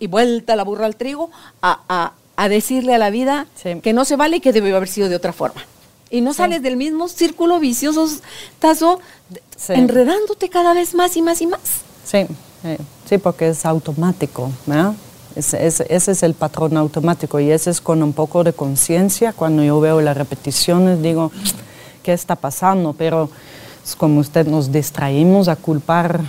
y 0.00 0.06
vuelta 0.06 0.56
la 0.56 0.64
burra 0.64 0.86
al 0.86 0.96
trigo, 0.96 1.30
a, 1.60 1.80
a- 1.88 2.12
a 2.34 2.48
decirle 2.48 2.94
a 2.94 2.98
la 2.98 3.10
vida 3.10 3.46
Sí. 3.54 3.80
que 3.82 3.92
no 3.92 4.04
se 4.04 4.16
vale 4.16 4.38
y 4.38 4.40
que 4.40 4.52
debe 4.52 4.74
haber 4.74 4.88
sido 4.88 5.08
de 5.08 5.16
otra 5.16 5.32
forma. 5.32 5.64
Y 6.12 6.20
no 6.20 6.34
sales 6.34 6.62
del 6.62 6.76
mismo 6.76 7.08
círculo 7.08 7.58
vicioso, 7.58 8.06
Tazo, 8.58 9.00
Sí. 9.56 9.72
enredándote 9.72 10.50
cada 10.50 10.74
vez 10.74 10.94
más 10.94 11.16
y 11.16 11.22
más 11.22 11.40
y 11.40 11.46
más. 11.46 11.60
Sí, 12.04 12.26
eh, 12.64 12.78
sí, 13.08 13.16
porque 13.16 13.48
es 13.48 13.64
automático, 13.64 14.50
¿verdad? 14.66 14.92
Es- 15.34 15.54
es- 15.54 15.80
ese 15.80 16.12
es 16.12 16.22
el 16.22 16.34
patrón 16.34 16.76
automático 16.76 17.40
y 17.40 17.50
ese 17.50 17.70
es 17.70 17.80
con 17.80 18.02
un 18.02 18.12
poco 18.12 18.44
de 18.44 18.52
conciencia. 18.52 19.32
Cuando 19.32 19.64
yo 19.64 19.80
veo 19.80 20.02
las 20.02 20.14
repeticiones, 20.14 21.00
digo, 21.00 21.32
¿qué 22.02 22.12
está 22.12 22.36
pasando? 22.36 22.92
Pero 22.92 23.30
es 23.82 23.96
como 23.96 24.20
usted 24.20 24.46
nos 24.46 24.70
distraímos 24.70 25.48
a 25.48 25.56
culpar, 25.56 26.20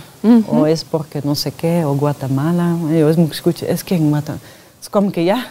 o 0.48 0.66
es 0.66 0.82
porque 0.84 1.20
no 1.22 1.34
sé 1.34 1.52
qué, 1.52 1.84
o 1.84 1.92
Guatemala. 1.94 2.74
Yo 2.90 3.10
es, 3.10 3.18
escuche, 3.18 3.70
es 3.70 3.84
que 3.84 3.96
en 3.96 4.08
Guatemala, 4.08 4.40
es 4.80 4.88
como 4.88 5.12
que 5.12 5.26
ya, 5.26 5.48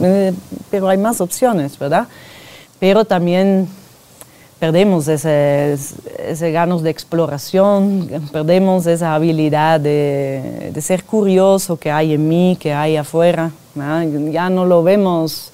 eh, 0.00 0.32
pero 0.68 0.88
hay 0.88 0.98
más 0.98 1.20
opciones, 1.20 1.78
¿verdad? 1.78 2.08
Pero 2.82 3.04
también 3.04 3.68
perdemos 4.58 5.06
ese, 5.06 5.78
ese 6.26 6.50
ganos 6.50 6.82
de 6.82 6.90
exploración, 6.90 8.08
perdemos 8.32 8.88
esa 8.88 9.14
habilidad 9.14 9.78
de, 9.78 10.72
de 10.74 10.80
ser 10.82 11.04
curioso 11.04 11.76
que 11.76 11.92
hay 11.92 12.14
en 12.14 12.28
mí, 12.28 12.56
que 12.58 12.74
hay 12.74 12.96
afuera. 12.96 13.52
Ya 14.32 14.50
no 14.50 14.64
lo 14.66 14.82
vemos, 14.82 15.52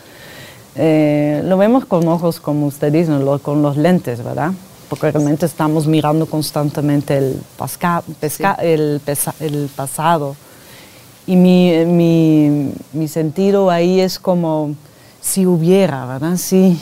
eh, 0.75 1.43
lo 1.45 1.59
vemos 1.59 1.85
con 1.85 2.09
ojos, 2.09 2.41
como 2.41 2.65
usted 2.65 2.91
dice, 2.91 3.11
lo- 3.19 3.39
con 3.41 3.61
los 3.61 3.77
lentes, 3.77 4.25
¿verdad? 4.25 4.53
Porque 4.89 5.11
realmente 5.13 5.45
estamos 5.45 5.87
mirando 5.87 6.25
constantemente 6.25 7.19
el, 7.19 7.43
pasca- 7.59 8.03
pesca- 8.23 8.57
el, 8.63 9.03
pesa- 9.05 9.35
el 9.41 9.69
pasado. 9.77 10.35
Y 11.27 11.37
mi, 11.37 11.85
mi, 11.85 12.73
mi 12.95 13.07
sentido 13.07 13.69
ahí 13.71 14.01
es 14.01 14.19
como 14.19 14.75
si 15.21 15.45
hubiera, 15.45 16.07
¿verdad? 16.07 16.39
Sí, 16.39 16.81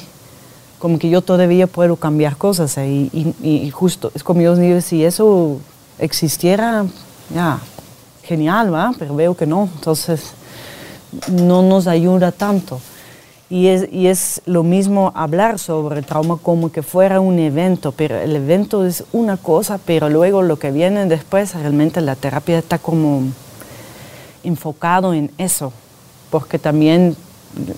como 0.78 0.98
que 0.98 1.08
yo 1.10 1.22
todavía 1.22 1.66
puedo 1.66 1.96
cambiar 1.96 2.36
cosas 2.36 2.78
ahí. 2.78 3.10
Y, 3.12 3.34
y- 3.42 3.62
y 3.66 3.70
justo, 3.70 4.10
es 4.14 4.22
como 4.22 4.40
yo 4.42 4.54
digo, 4.56 4.80
si 4.80 5.04
eso 5.04 5.58
existiera, 5.98 6.84
ya, 7.34 7.58
genial, 8.22 8.72
¿va? 8.72 8.92
Pero 8.98 9.14
veo 9.16 9.34
que 9.36 9.46
no. 9.46 9.68
Entonces, 9.74 10.32
no 11.30 11.62
nos 11.62 11.86
ayuda 11.86 12.32
tanto. 12.32 12.80
Y 13.48 13.68
es, 13.68 13.88
y 13.92 14.08
es 14.08 14.42
lo 14.44 14.64
mismo 14.64 15.12
hablar 15.14 15.60
sobre 15.60 16.00
el 16.00 16.04
trauma 16.04 16.36
como 16.42 16.72
que 16.72 16.82
fuera 16.82 17.20
un 17.20 17.38
evento, 17.38 17.92
pero 17.92 18.16
el 18.18 18.34
evento 18.34 18.84
es 18.84 19.04
una 19.12 19.36
cosa, 19.36 19.78
pero 19.84 20.08
luego 20.10 20.42
lo 20.42 20.58
que 20.58 20.72
viene 20.72 21.06
después, 21.06 21.54
realmente 21.54 22.00
la 22.00 22.16
terapia 22.16 22.58
está 22.58 22.78
como 22.78 23.22
enfocado 24.42 25.14
en 25.14 25.30
eso, 25.38 25.72
porque 26.30 26.58
también 26.58 27.16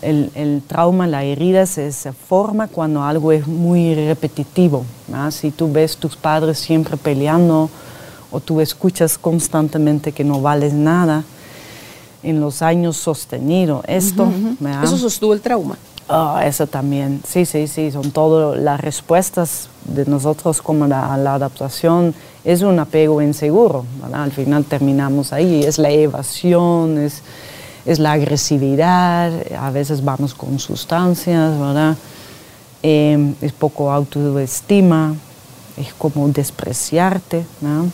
el, 0.03 0.31
el 0.35 0.63
trauma, 0.67 1.07
la 1.07 1.25
herida 1.25 1.67
se, 1.67 1.91
se 1.93 2.13
forma 2.13 2.69
cuando 2.69 3.03
algo 3.03 3.33
es 3.33 3.47
muy 3.47 3.95
repetitivo. 3.95 4.85
¿no? 5.09 5.31
Si 5.31 5.51
tú 5.51 5.71
ves 5.71 5.97
tus 5.97 6.17
padres 6.17 6.59
siempre 6.59 6.97
peleando 6.97 7.71
o 8.31 8.41
tú 8.41 8.61
escuchas 8.61 9.17
constantemente 9.19 10.13
que 10.13 10.25
no 10.25 10.41
vales 10.41 10.73
nada, 10.73 11.25
en 12.23 12.41
los 12.41 12.63
años 12.63 12.97
sostenido 12.97 13.83
esto. 13.87 14.29
Eso 14.83 14.99
sostuvo 14.99 15.33
el 15.35 15.41
trauma. 15.41 15.77
Ah, 16.09 16.43
eso 16.47 16.67
también, 16.67 17.21
sí, 17.27 17.45
sí, 17.45 17.69
sí, 17.69 17.91
son 17.91 18.13
todas 18.13 18.59
las 18.59 18.81
respuestas 18.81 19.69
de 19.85 20.07
nosotros 20.07 20.63
como 20.63 20.87
la, 20.87 21.15
la 21.19 21.35
adaptación, 21.35 22.15
es 22.45 22.63
un 22.63 22.79
apego 22.79 23.21
inseguro, 23.21 23.85
¿verdad? 24.01 24.23
al 24.23 24.33
final 24.33 24.65
terminamos 24.65 25.35
ahí, 25.35 25.63
es 25.65 25.77
la 25.77 25.91
evasión, 25.91 26.97
es, 26.97 27.23
es 27.89 27.99
la 27.99 28.13
agresividad, 28.13 29.33
a 29.59 29.71
veces 29.71 30.05
vamos 30.05 30.35
con 30.35 30.59
sustancias, 30.59 31.59
¿verdad? 31.59 31.97
Eh, 32.83 33.33
es 33.41 33.53
poco 33.53 33.91
autoestima, 33.91 35.15
es 35.79 35.95
como 35.95 36.29
despreciarte, 36.29 37.47
¿no? 37.63 37.87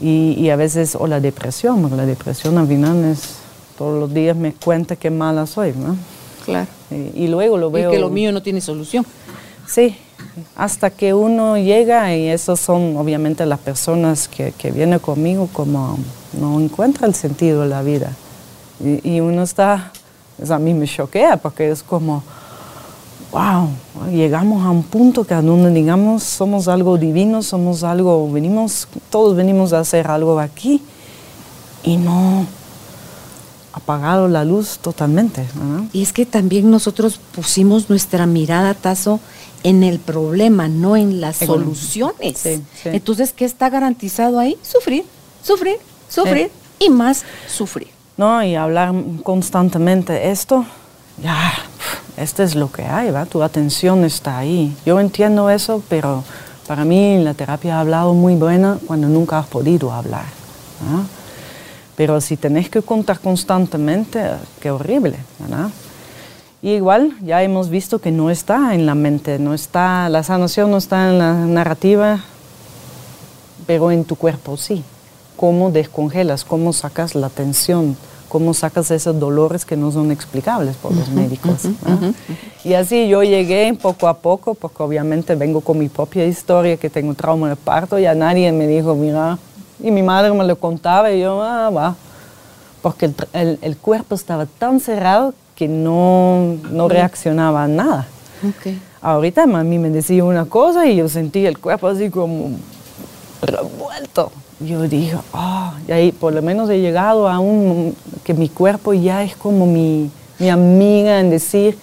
Y, 0.00 0.36
y 0.38 0.50
a 0.50 0.56
veces, 0.56 0.94
o 0.94 1.08
la 1.08 1.18
depresión, 1.18 1.82
porque 1.82 1.96
la 1.96 2.06
depresión 2.06 2.56
al 2.56 2.68
final 2.68 3.04
es, 3.06 3.34
todos 3.76 3.98
los 3.98 4.14
días 4.14 4.36
me 4.36 4.52
cuenta 4.52 4.94
qué 4.94 5.10
mala 5.10 5.46
soy, 5.46 5.72
¿no? 5.72 5.96
Claro. 6.44 6.68
Y, 6.92 7.24
y 7.24 7.28
luego 7.28 7.58
lo 7.58 7.72
veo... 7.72 7.90
Y 7.90 7.94
que 7.94 8.00
lo 8.00 8.10
mío 8.10 8.30
no 8.30 8.42
tiene 8.42 8.60
solución. 8.60 9.04
Sí, 9.66 9.96
hasta 10.54 10.90
que 10.90 11.14
uno 11.14 11.58
llega 11.58 12.14
y 12.14 12.28
esas 12.28 12.60
son 12.60 12.96
obviamente 12.96 13.44
las 13.44 13.58
personas 13.58 14.28
que, 14.28 14.52
que 14.52 14.70
vienen 14.70 15.00
conmigo 15.00 15.48
como 15.52 15.98
no 16.38 16.60
encuentra 16.60 17.08
el 17.08 17.14
sentido 17.16 17.62
de 17.62 17.68
la 17.68 17.82
vida. 17.82 18.12
Y, 18.80 19.16
y 19.16 19.20
uno 19.20 19.42
está, 19.42 19.92
a 20.48 20.58
mí 20.58 20.74
me 20.74 20.86
choquea 20.86 21.36
porque 21.36 21.70
es 21.70 21.82
como, 21.82 22.22
wow, 23.32 23.68
llegamos 24.10 24.64
a 24.64 24.70
un 24.70 24.82
punto 24.82 25.24
que 25.24 25.34
a 25.34 25.42
donde 25.42 25.70
digamos 25.70 26.22
somos 26.22 26.68
algo 26.68 26.98
divino, 26.98 27.42
somos 27.42 27.82
algo, 27.82 28.30
venimos, 28.30 28.88
todos 29.10 29.36
venimos 29.36 29.72
a 29.72 29.80
hacer 29.80 30.06
algo 30.08 30.38
aquí 30.38 30.82
y 31.82 31.96
no 31.96 32.46
apagado 33.72 34.26
la 34.26 34.44
luz 34.44 34.78
totalmente. 34.78 35.44
Y 35.92 36.02
es 36.02 36.12
que 36.12 36.24
también 36.24 36.70
nosotros 36.70 37.20
pusimos 37.34 37.90
nuestra 37.90 38.26
mirada, 38.26 38.72
Tazo, 38.72 39.20
en 39.62 39.82
el 39.82 39.98
problema, 39.98 40.68
no 40.68 40.96
en 40.96 41.20
las 41.20 41.36
soluciones. 41.36 42.46
Entonces, 42.84 43.32
¿qué 43.34 43.44
está 43.44 43.68
garantizado 43.68 44.38
ahí? 44.38 44.56
Sufrir, 44.62 45.04
sufrir, 45.42 45.76
sufrir 46.08 46.50
y 46.78 46.88
más 46.88 47.24
sufrir. 47.48 47.95
No, 48.16 48.42
y 48.42 48.54
hablar 48.54 48.94
constantemente 49.22 50.30
esto, 50.30 50.64
ya, 51.22 51.52
esto 52.16 52.42
es 52.42 52.54
lo 52.54 52.72
que 52.72 52.82
hay, 52.82 53.10
¿va? 53.10 53.26
Tu 53.26 53.42
atención 53.42 54.04
está 54.04 54.38
ahí. 54.38 54.74
Yo 54.86 54.98
entiendo 55.00 55.50
eso, 55.50 55.82
pero 55.88 56.24
para 56.66 56.86
mí 56.86 57.18
la 57.22 57.34
terapia 57.34 57.76
ha 57.76 57.80
hablado 57.80 58.14
muy 58.14 58.34
buena 58.34 58.78
cuando 58.86 59.08
nunca 59.08 59.38
has 59.38 59.46
podido 59.46 59.92
hablar. 59.92 60.24
Pero 61.94 62.20
si 62.22 62.38
tenés 62.38 62.70
que 62.70 62.80
contar 62.80 63.20
constantemente, 63.20 64.30
qué 64.60 64.70
horrible, 64.70 65.18
igual 66.62 67.16
ya 67.22 67.42
hemos 67.42 67.68
visto 67.68 67.98
que 67.98 68.10
no 68.10 68.30
está 68.30 68.74
en 68.74 68.86
la 68.86 68.94
mente, 68.94 69.38
no 69.38 69.52
está, 69.52 70.08
la 70.08 70.22
sanación 70.22 70.70
no 70.70 70.78
está 70.78 71.10
en 71.10 71.18
la 71.18 71.34
narrativa, 71.34 72.20
pero 73.66 73.90
en 73.90 74.04
tu 74.04 74.16
cuerpo 74.16 74.56
sí. 74.56 74.82
Cómo 75.36 75.70
descongelas, 75.70 76.44
cómo 76.44 76.72
sacas 76.72 77.14
la 77.14 77.28
tensión, 77.28 77.96
cómo 78.28 78.54
sacas 78.54 78.90
esos 78.90 79.18
dolores 79.18 79.64
que 79.64 79.76
no 79.76 79.92
son 79.92 80.10
explicables 80.10 80.76
por 80.76 80.94
los 80.94 81.08
médicos. 81.10 81.62
Y 82.64 82.74
así 82.74 83.08
yo 83.08 83.22
llegué 83.22 83.74
poco 83.74 84.08
a 84.08 84.18
poco, 84.18 84.54
porque 84.54 84.82
obviamente 84.82 85.34
vengo 85.34 85.60
con 85.60 85.78
mi 85.78 85.88
propia 85.88 86.24
historia, 86.24 86.76
que 86.76 86.90
tengo 86.90 87.14
trauma 87.14 87.48
de 87.48 87.56
parto, 87.56 87.98
y 87.98 88.06
a 88.06 88.14
nadie 88.14 88.50
me 88.52 88.66
dijo, 88.66 88.94
mira, 88.94 89.38
y 89.82 89.90
mi 89.90 90.02
madre 90.02 90.32
me 90.32 90.44
lo 90.44 90.58
contaba 90.58 91.12
y 91.12 91.20
yo, 91.20 91.42
ah, 91.42 91.70
va. 91.70 91.96
Porque 92.82 93.10
el, 93.32 93.58
el, 93.62 93.76
cuerpo 93.76 94.14
estaba 94.14 94.46
tan 94.46 94.80
cerrado 94.80 95.34
que 95.54 95.68
no, 95.68 96.56
no 96.70 96.88
reaccionaba 96.88 97.64
a 97.64 97.68
nada. 97.68 98.06
Okay. 98.58 98.80
Ahorita 99.00 99.46
mí 99.46 99.78
me 99.78 99.90
decía 99.90 100.24
una 100.24 100.44
cosa 100.44 100.86
y 100.86 100.96
yo 100.96 101.08
sentí 101.08 101.46
el 101.46 101.58
cuerpo 101.58 101.88
así 101.88 102.10
como 102.10 102.50
revuelto. 103.42 104.30
Yo 104.60 104.82
dije, 104.82 105.18
ah, 105.34 105.74
y 105.86 105.92
ahí 105.92 106.12
por 106.12 106.32
lo 106.32 106.40
menos 106.40 106.70
he 106.70 106.80
llegado 106.80 107.28
a 107.28 107.38
un, 107.38 107.94
que 108.24 108.32
mi 108.32 108.48
cuerpo 108.48 108.94
ya 108.94 109.22
es 109.22 109.36
como 109.36 109.66
mi, 109.66 110.10
mi 110.38 110.48
amiga 110.48 111.20
en 111.20 111.30
decir, 111.30 111.76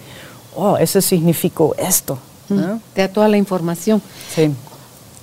oh, 0.56 0.76
eso 0.76 1.00
significó 1.00 1.74
esto. 1.78 2.18
Te 2.92 3.02
da 3.02 3.08
toda 3.08 3.28
la 3.28 3.36
información. 3.36 4.02
Sí. 4.34 4.50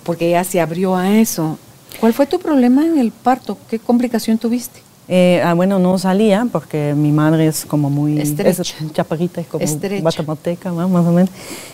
Porque 0.04 0.32
ya 0.32 0.44
se 0.44 0.60
abrió 0.60 0.96
a 0.96 1.12
eso. 1.12 1.58
¿Cuál 2.00 2.14
fue 2.14 2.26
tu 2.26 2.40
problema 2.40 2.86
en 2.86 2.98
el 2.98 3.12
parto? 3.12 3.58
¿Qué 3.70 3.80
complicación 3.80 4.38
tuviste? 4.38 4.82
Eh, 5.08 5.42
ah, 5.44 5.54
bueno, 5.54 5.78
no 5.78 5.98
salía 5.98 6.48
porque 6.52 6.94
mi 6.96 7.12
madre 7.12 7.48
es 7.48 7.66
como 7.66 7.90
muy... 7.90 8.20
Estrecha. 8.20 8.62
Es 8.62 8.94
chaparrita, 8.94 9.42
es 9.42 9.48
como 9.48 9.66
guatemalteca, 10.02 10.72
más 10.72 11.06
o 11.06 11.12
menos. 11.12 11.30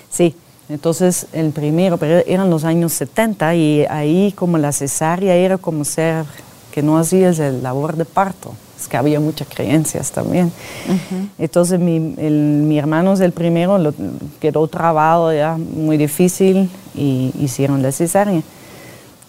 Sí, 0.09 0.35
entonces 0.69 1.27
el 1.33 1.51
primero, 1.51 1.97
pero 1.97 2.23
eran 2.27 2.49
los 2.49 2.63
años 2.63 2.93
70 2.93 3.55
y 3.55 3.85
ahí 3.89 4.33
como 4.35 4.57
la 4.57 4.71
cesárea 4.71 5.35
era 5.35 5.57
como 5.57 5.85
ser 5.85 6.25
que 6.71 6.81
no 6.81 6.97
hacías 6.97 7.39
el 7.39 7.63
labor 7.63 7.95
de 7.95 8.05
parto. 8.05 8.53
Es 8.79 8.87
que 8.87 8.97
había 8.97 9.19
muchas 9.19 9.47
creencias 9.47 10.11
también. 10.11 10.51
Entonces 11.39 11.79
mi, 11.79 11.99
mi 11.99 12.77
hermano 12.77 13.13
es 13.13 13.21
el 13.21 13.31
primero, 13.31 13.77
lo, 13.77 13.93
quedó 14.39 14.67
trabado 14.67 15.33
ya, 15.33 15.57
muy 15.57 15.97
difícil 15.97 16.69
y 16.93 17.33
hicieron 17.39 17.81
la 17.81 17.91
cesárea. 17.91 18.41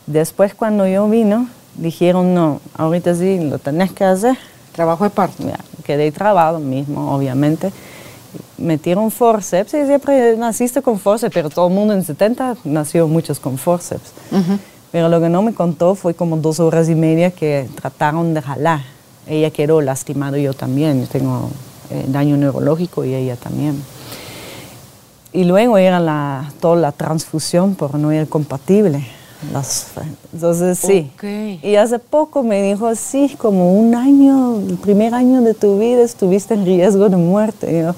Después 0.07 0.55
cuando 0.55 0.87
yo 0.87 1.09
vino, 1.09 1.49
dijeron, 1.77 2.35
no, 2.35 2.61
ahorita 2.77 3.15
sí, 3.15 3.39
lo 3.41 3.59
tenés 3.59 3.93
que 3.93 4.05
hacer. 4.05 4.37
Trabajo 4.73 5.05
de 5.05 5.11
parto. 5.11 5.43
Ya, 5.45 5.59
quedé 5.85 6.13
trabado 6.13 6.59
mismo, 6.59 7.15
obviamente. 7.15 7.73
Metieron 8.57 9.11
forceps 9.11 9.75
y 9.75 9.87
siempre 9.87 10.37
naciste 10.37 10.83
con 10.83 10.99
forceps, 10.99 11.33
pero 11.33 11.51
todo 11.51 11.69
el 11.69 11.75
mundo 11.75 11.95
en 11.95 12.05
70 12.05 12.57
nació 12.65 13.09
muchos 13.09 13.41
con 13.41 13.59
forceps. 13.59 14.13
Pero 14.91 15.09
lo 15.09 15.21
que 15.21 15.29
no 15.29 15.43
me 15.43 15.55
contó 15.55 15.95
fue 15.95 16.15
como 16.15 16.37
dos 16.39 16.61
horas 16.61 16.89
y 16.89 16.95
media 16.95 17.31
que 17.31 17.69
trataron 17.75 18.35
de 18.35 18.43
jalar. 18.43 18.81
Ella 19.27 19.51
quedó 19.51 19.81
lastimada, 19.81 20.39
yo 20.39 20.55
también. 20.55 21.03
Yo 21.03 21.09
tengo 21.09 21.51
eh, 21.91 22.05
daño 22.09 22.37
neurológico 22.37 23.05
y 23.05 23.15
ella 23.15 23.37
también. 23.37 23.83
Y 25.33 25.45
luego 25.45 25.77
era 25.77 26.01
la, 26.01 26.51
toda 26.61 26.77
la 26.77 26.93
transfusión 26.93 27.75
por 27.75 27.97
no 27.97 28.13
ir 28.13 28.29
compatible 28.29 29.05
entonces 30.33 30.79
sí. 30.79 31.11
Y 31.63 31.77
hace 31.77 31.99
poco 31.99 32.43
me 32.43 32.63
dijo, 32.63 32.93
sí, 32.95 33.37
como 33.39 33.79
un 33.79 33.95
año, 33.95 34.59
el 34.59 34.77
primer 34.79 35.15
año 35.15 35.43
de 35.43 35.55
tu 35.55 35.79
vida 35.79 36.03
estuviste 36.03 36.55
en 36.55 36.65
riesgo 36.65 37.09
de 37.09 37.17
muerte. 37.17 37.71
Y 37.71 37.83
yo, 37.83 37.95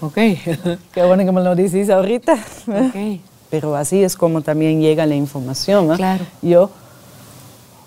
ok. 0.00 0.14
Qué 0.92 1.04
bueno 1.04 1.24
que 1.24 1.32
me 1.32 1.42
lo 1.42 1.54
dices 1.54 1.90
ahorita. 1.90 2.38
Okay. 2.88 3.22
Pero 3.50 3.76
así 3.76 4.02
es 4.02 4.16
como 4.16 4.42
también 4.42 4.80
llega 4.80 5.06
la 5.06 5.14
información. 5.14 5.94
Claro. 5.96 6.24
Yo, 6.42 6.70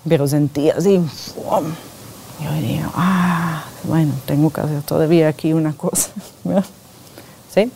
pero 0.08 0.26
sentía 0.26 0.74
así, 0.78 0.94
yo 0.94 2.52
digo, 2.62 2.90
ah, 2.94 3.64
bueno, 3.84 4.14
tengo 4.24 4.48
que 4.50 4.62
hacer 4.62 4.82
todavía 4.82 5.28
aquí 5.28 5.52
una 5.52 5.74
cosa. 5.74 6.10
¿Sí? 7.54 7.70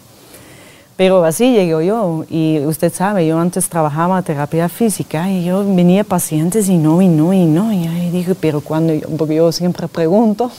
Pero 0.96 1.24
así 1.24 1.52
llegué 1.52 1.86
yo 1.86 2.24
y 2.30 2.60
usted 2.60 2.92
sabe, 2.92 3.26
yo 3.26 3.38
antes 3.38 3.68
trabajaba 3.68 4.22
terapia 4.22 4.68
física 4.68 5.28
y 5.28 5.44
yo 5.44 5.64
venía 5.74 6.04
pacientes 6.04 6.68
y 6.68 6.78
no, 6.78 7.02
y 7.02 7.08
no, 7.08 7.32
y 7.32 7.44
no. 7.44 7.72
Y 7.72 7.86
ahí 7.88 8.10
dije, 8.10 8.34
pero 8.36 8.60
cuando 8.60 8.94
yo, 8.94 9.08
porque 9.18 9.34
yo 9.34 9.50
siempre 9.50 9.88
pregunto, 9.88 10.52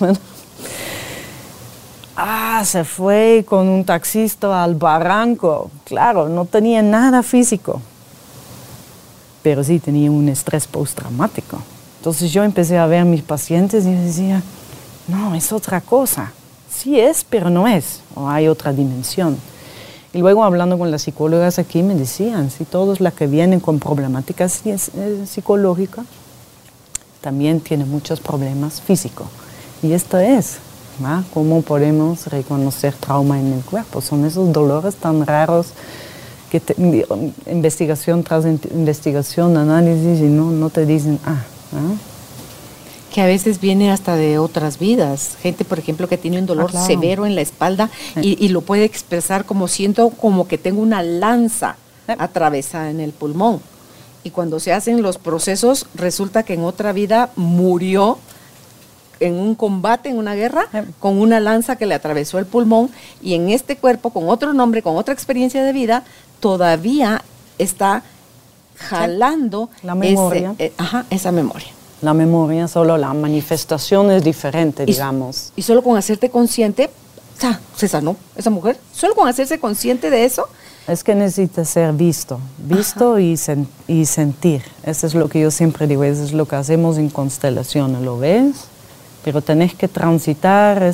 ah, 2.17 2.44
se 2.63 2.83
fue 2.83 3.43
con 3.47 3.67
un 3.67 3.83
taxista 3.83 4.63
al 4.63 4.75
barranco. 4.75 5.69
Claro, 5.83 6.29
no 6.29 6.45
tenía 6.45 6.81
nada 6.81 7.23
físico, 7.23 7.81
pero 9.43 9.63
sí 9.63 9.79
tenía 9.79 10.09
un 10.09 10.29
estrés 10.29 10.67
postraumático. 10.67 11.59
Entonces 11.97 12.31
yo 12.31 12.43
empecé 12.43 12.77
a 12.77 12.85
ver 12.85 12.99
a 13.01 13.05
mis 13.05 13.23
pacientes 13.23 13.85
y 13.85 13.93
decía, 13.93 14.41
no, 15.07 15.35
es 15.35 15.51
otra 15.51 15.81
cosa. 15.81 16.31
Sí 16.69 16.99
es, 16.99 17.23
pero 17.23 17.49
no 17.49 17.67
es, 17.67 18.01
o 18.13 18.29
hay 18.29 18.47
otra 18.47 18.71
dimensión. 18.71 19.37
Y 20.13 20.19
luego 20.19 20.43
hablando 20.43 20.77
con 20.77 20.91
las 20.91 21.01
psicólogas 21.01 21.59
aquí 21.59 21.83
me 21.83 21.95
decían, 21.95 22.49
si 22.49 22.63
todos 22.63 23.01
las 23.01 23.13
que 23.13 23.27
vienen 23.27 23.59
con 23.59 23.79
problemáticas 23.79 24.61
psicológicas 25.25 26.05
también 27.19 27.59
tienen 27.59 27.89
muchos 27.89 28.19
problemas 28.19 28.81
físicos. 28.81 29.27
Y 29.81 29.93
esto 29.93 30.17
es, 30.19 30.59
¿cómo 31.33 31.61
podemos 31.61 32.27
reconocer 32.27 32.93
trauma 32.93 33.39
en 33.39 33.53
el 33.53 33.61
cuerpo? 33.61 34.01
Son 34.01 34.25
esos 34.25 34.51
dolores 34.51 34.95
tan 34.95 35.25
raros 35.25 35.67
que 36.49 36.61
investigación 37.47 38.23
tras 38.23 38.45
investigación, 38.45 39.57
análisis 39.57 40.19
y 40.19 40.29
no, 40.29 40.51
no 40.51 40.69
te 40.69 40.85
dicen, 40.85 41.19
ah, 41.25 41.43
que 43.13 43.21
a 43.21 43.25
veces 43.25 43.59
viene 43.61 43.91
hasta 43.91 44.15
de 44.15 44.39
otras 44.39 44.77
vidas. 44.77 45.37
Gente, 45.41 45.65
por 45.65 45.79
ejemplo, 45.79 46.07
que 46.07 46.17
tiene 46.17 46.39
un 46.39 46.45
dolor 46.45 46.71
ah, 46.73 46.85
severo 46.85 47.25
en 47.25 47.35
la 47.35 47.41
espalda 47.41 47.89
y, 48.21 48.49
lo 48.49 48.61
puede 48.61 48.83
expresar 48.83 49.45
como 49.45 49.67
siento 49.67 50.09
como 50.09 50.47
que 50.47 50.57
tengo 50.57 50.81
una 50.81 51.01
lanza 51.01 51.77
atravesada 52.07 52.89
en 52.89 52.99
el 52.99 53.11
pulmón. 53.11 53.61
Y 54.23 54.31
cuando 54.31 54.59
se 54.59 54.73
hacen 54.73 55.01
los 55.01 55.17
procesos, 55.17 55.85
resulta 55.93 56.43
que 56.43 56.55
en 56.55 56.63
otra 56.63 56.93
vida 56.93 57.29
murió 57.35 58.17
en 59.19 59.35
un 59.35 59.55
combate, 59.55 60.09
en 60.09 60.17
una 60.17 60.35
guerra, 60.35 60.67
con 60.99 61.19
una 61.19 61.39
lanza 61.39 61.75
que 61.75 61.85
le 61.85 61.95
atravesó 61.95 62.39
el 62.39 62.45
pulmón 62.45 62.89
y 63.21 63.33
en 63.33 63.49
este 63.49 63.77
cuerpo, 63.77 64.09
con 64.09 64.29
otro 64.29 64.53
nombre, 64.53 64.81
con 64.81 64.97
otra 64.97 65.13
experiencia 65.13 65.63
de 65.63 65.73
vida, 65.73 66.03
todavía 66.39 67.23
está 67.57 68.03
jalando 68.75 69.69
la 69.83 69.95
memoria. 69.95 70.55
Eh, 70.59 70.73
esa 71.09 71.31
memoria 71.31 71.67
la 72.01 72.13
memoria, 72.13 72.67
solo 72.67 72.97
la 72.97 73.13
manifestación 73.13 74.11
es 74.11 74.23
diferente, 74.23 74.85
digamos. 74.85 75.51
Y 75.55 75.63
solo 75.63 75.81
con 75.81 75.97
hacerte 75.97 76.29
consciente, 76.29 76.89
se 77.75 77.87
sanó 77.87 78.15
esa 78.35 78.49
mujer. 78.49 78.77
Solo 78.93 79.15
con 79.15 79.27
hacerse 79.27 79.59
consciente 79.59 80.09
de 80.09 80.25
eso. 80.25 80.47
Es 80.87 81.03
que 81.03 81.15
necesita 81.15 81.65
ser 81.65 81.93
visto, 81.93 82.39
visto 82.59 83.19
y, 83.19 83.39
y, 83.87 84.05
sentir. 84.05 84.61
Eso 84.83 85.07
es 85.07 85.15
lo 85.15 85.27
que 85.29 85.41
yo 85.41 85.49
siempre 85.49 85.87
digo, 85.87 86.03
eso 86.03 86.23
es 86.23 86.31
lo 86.31 86.47
que 86.47 86.55
hacemos 86.55 86.99
en 86.99 87.09
constelaciones, 87.09 88.03
lo 88.03 88.19
ves, 88.19 88.67
pero 89.25 89.41
tenés 89.41 89.73
que 89.73 89.87
transitar 89.87 90.93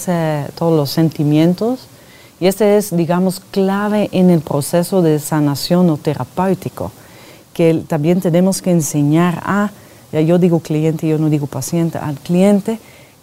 todos 0.55 0.73
los 0.73 0.89
sentimientos. 0.89 1.81
Y 2.39 2.47
este 2.47 2.77
es, 2.77 2.95
digamos, 2.95 3.41
clave 3.51 4.07
en 4.13 4.29
el 4.29 4.39
proceso 4.39 5.01
de 5.01 5.19
sanación 5.19 5.89
o 5.89 5.97
terapéutico, 5.97 6.93
que 7.53 7.83
también 7.89 8.21
tenemos 8.21 8.61
que 8.61 8.71
enseñar 8.71 9.41
a 9.43 9.71
yo 10.13 10.39
digo 10.39 10.61
cliente, 10.61 11.07
yo 11.07 11.17
no 11.17 11.29
digo 11.29 11.45
paciente, 11.45 11.97
al 11.97 12.15
cliente, 12.15 12.79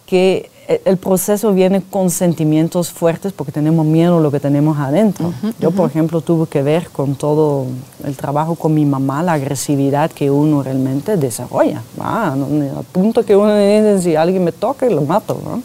que 0.07 0.51
el 0.69 0.99
proceso 0.99 1.55
viene 1.55 1.81
con 1.81 2.11
sentimientos 2.11 2.91
fuertes 2.91 3.33
porque 3.33 3.53
tenemos 3.53 3.87
miedo 3.87 4.19
a 4.19 4.21
lo 4.21 4.31
que 4.31 4.39
tenemos 4.39 4.77
adentro. 4.79 5.33
Yo, 5.59 5.71
por 5.71 5.89
ejemplo, 5.89 6.21
tuve 6.21 6.47
que 6.47 6.63
ver 6.63 6.91
con 6.91 7.15
todo 7.15 7.65
el 8.05 8.15
trabajo 8.17 8.55
con 8.55 8.75
mi 8.75 8.85
mamá, 8.85 9.23
la 9.23 9.33
agresividad 9.33 10.11
que 10.11 10.31
uno 10.31 10.63
realmente 10.63 11.17
desarrolla. 11.17 11.83
Ah, 11.99 12.35
al 12.35 12.85
punto 12.93 13.25
que 13.25 13.35
uno 13.35 13.57
dice, 13.57 14.03
si 14.03 14.15
alguien 14.15 14.45
me 14.45 14.53
toca, 14.53 14.85
lo 14.91 15.01
mato. 15.01 15.41
¿no? 15.43 15.63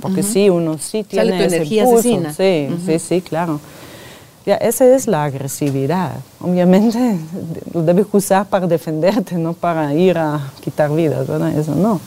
Porque 0.00 0.24
sí, 0.24 0.50
uno 0.50 0.78
sí 0.78 1.04
tiene 1.04 1.30
Sale 1.30 1.38
tu 1.38 1.44
ese 1.44 1.56
energía 1.56 1.82
impulso. 1.84 2.00
asesina. 2.00 2.32
Sí, 2.34 2.68
sí, 2.86 2.98
sí, 2.98 3.20
claro. 3.20 3.60
Ya, 4.44 4.56
esa 4.56 4.84
es 4.84 5.06
la 5.06 5.24
agresividad. 5.24 6.12
Obviamente 6.40 7.18
lo 7.72 7.82
debes 7.84 8.06
usar 8.10 8.46
para 8.46 8.66
defenderte, 8.66 9.36
no 9.36 9.52
para 9.52 9.94
ir 9.94 10.18
a 10.18 10.40
quitar 10.60 10.90
vidas, 10.90 11.28
¿verdad? 11.28 11.56
Eso 11.56 11.76
no. 11.76 12.00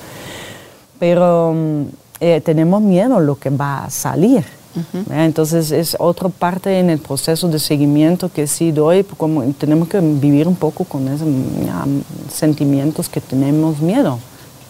Pero 0.99 1.53
mm, 1.55 1.83
eh, 2.23 2.39
tenemos 2.39 2.81
miedo 2.81 3.17
a 3.17 3.19
lo 3.19 3.35
que 3.35 3.49
va 3.49 3.83
a 3.83 3.89
salir. 3.89 4.45
Entonces 5.11 5.71
es 5.71 5.95
otra 5.99 6.29
parte 6.29 6.79
en 6.79 6.89
el 6.89 6.97
proceso 6.97 7.49
de 7.49 7.59
seguimiento 7.59 8.29
que 8.29 8.47
sí 8.47 8.71
doy, 8.71 9.03
como 9.03 9.43
tenemos 9.53 9.89
que 9.89 9.99
vivir 9.99 10.47
un 10.47 10.55
poco 10.55 10.85
con 10.85 11.07
esos 11.09 11.27
ya, 11.63 11.85
sentimientos 12.31 13.09
que 13.09 13.21
tenemos 13.21 13.81
miedo 13.81 14.19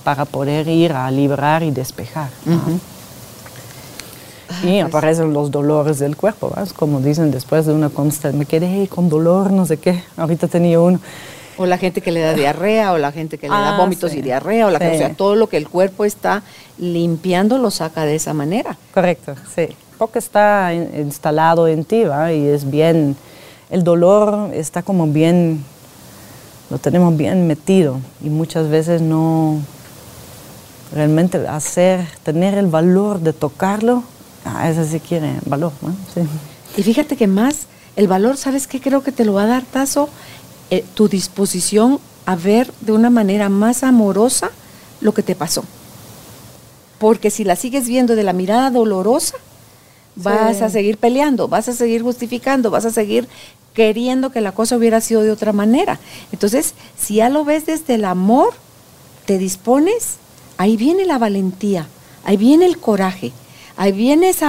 para 0.04 0.26
poder 0.26 0.68
ir 0.68 0.92
a 0.94 1.10
liberar 1.12 1.62
y 1.62 1.70
despejar. 1.70 2.32
Y 4.64 4.80
aparecen 4.80 5.32
los 5.32 5.52
dolores 5.52 6.00
del 6.00 6.18
cuerpo, 6.18 6.50
¿verdad? 6.50 6.66
Es 6.66 6.74
como 6.74 7.00
dicen 7.00 7.30
después 7.30 7.66
de 7.68 7.74
una 7.74 7.90
constante, 7.90 8.36
me 8.36 8.46
quedé 8.46 8.88
con 8.88 9.10
dolor, 9.10 9.52
no 9.52 9.66
sé 9.66 9.78
qué, 9.78 10.04
ahorita 10.18 10.48
tenía 10.48 10.80
uno. 10.80 11.00
O 11.58 11.66
la 11.66 11.78
gente 11.78 12.02
que 12.02 12.12
le 12.12 12.20
da 12.22 12.34
diarrea, 12.34 12.94
o 12.94 12.98
la 12.98 13.12
gente 13.12 13.38
que 13.38 13.48
le 13.48 13.54
da 13.54 13.76
Ah, 13.76 13.78
vómitos 13.80 14.12
sí. 14.12 14.20
y 14.20 14.22
diarrea, 14.22 14.68
o, 14.68 14.70
la 14.72 14.80
que- 14.80 14.90
Sí. 14.90 14.96
o 14.96 14.98
sea, 14.98 15.14
todo 15.14 15.36
lo 15.36 15.48
que 15.48 15.58
el 15.58 15.68
cuerpo 15.70 16.04
está 16.06 16.42
limpiando 16.78 17.58
lo 17.58 17.70
saca 17.72 18.06
de 18.06 18.16
esa 18.16 18.34
manera. 18.34 18.78
Correcto, 18.94 19.36
sí. 19.56 19.68
Porque 19.98 20.20
está 20.20 20.74
in- 20.74 20.90
instalado 20.98 21.68
en 21.68 21.86
ti, 21.86 22.04
¿va? 22.04 22.34
Y 22.34 22.48
es 22.48 22.70
bien, 22.70 23.16
el 23.70 23.84
dolor 23.84 24.52
está 24.54 24.82
como 24.82 25.06
bien, 25.08 25.64
lo 26.70 26.78
tenemos 26.80 27.16
bien 27.16 27.46
metido 27.48 28.00
y 28.24 28.30
muchas 28.30 28.68
veces 28.70 29.02
no, 29.02 29.60
realmente 30.94 31.48
hacer, 31.48 32.06
tener 32.24 32.56
el 32.56 32.68
valor 32.68 33.20
de 33.20 33.34
tocarlo, 33.34 34.04
ah, 34.46 34.70
eso 34.70 34.84
sí 34.86 35.00
quiere 35.00 35.34
valor, 35.46 35.72
¿no? 35.82 35.92
Sí. 36.14 36.22
Y 36.78 36.84
fíjate 36.84 37.16
que 37.16 37.28
más, 37.28 37.68
el 37.96 38.08
valor, 38.08 38.38
¿sabes 38.38 38.68
qué 38.68 38.80
creo 38.82 39.04
que 39.04 39.12
te 39.12 39.26
lo 39.26 39.34
va 39.34 39.44
a 39.44 39.48
dar, 39.48 39.64
Tazo? 39.64 40.10
Eh, 40.72 40.84
tu 40.96 41.08
disposición 41.08 42.00
a 42.26 42.36
ver 42.36 42.72
de 42.82 42.94
una 42.94 43.10
manera 43.10 43.50
más 43.50 43.84
amorosa 43.84 44.52
lo 45.02 45.14
que 45.14 45.24
te 45.24 45.36
pasó. 45.36 45.64
Porque 47.00 47.30
si 47.30 47.44
la 47.44 47.56
sigues 47.56 47.88
viendo 47.88 48.16
de 48.16 48.24
la 48.24 48.34
mirada 48.34 48.70
dolorosa, 48.72 49.36
vas 50.16 50.58
Sí. 50.58 50.64
a 50.64 50.70
seguir 50.70 50.98
peleando, 50.98 51.48
vas 51.48 51.68
a 51.68 51.74
seguir 51.74 52.02
justificando, 52.02 52.72
vas 52.72 52.86
a 52.86 52.92
seguir 52.92 53.28
queriendo 53.74 54.30
que 54.32 54.42
la 54.42 54.52
cosa 54.52 54.78
hubiera 54.78 55.02
sido 55.02 55.22
de 55.22 55.32
otra 55.32 55.52
manera. 55.52 56.00
Entonces, 56.32 56.74
si 56.98 57.16
ya 57.16 57.30
lo 57.30 57.44
ves 57.44 57.66
desde 57.66 57.96
el 57.96 58.06
amor, 58.06 58.54
te 59.26 59.38
dispones, 59.38 60.16
ahí 60.58 60.78
viene 60.78 61.06
la 61.06 61.18
valentía, 61.18 61.88
ahí 62.24 62.38
viene 62.38 62.66
el 62.66 62.78
coraje, 62.78 63.32
ahí 63.76 63.92
viene 63.92 64.30
ese 64.30 64.46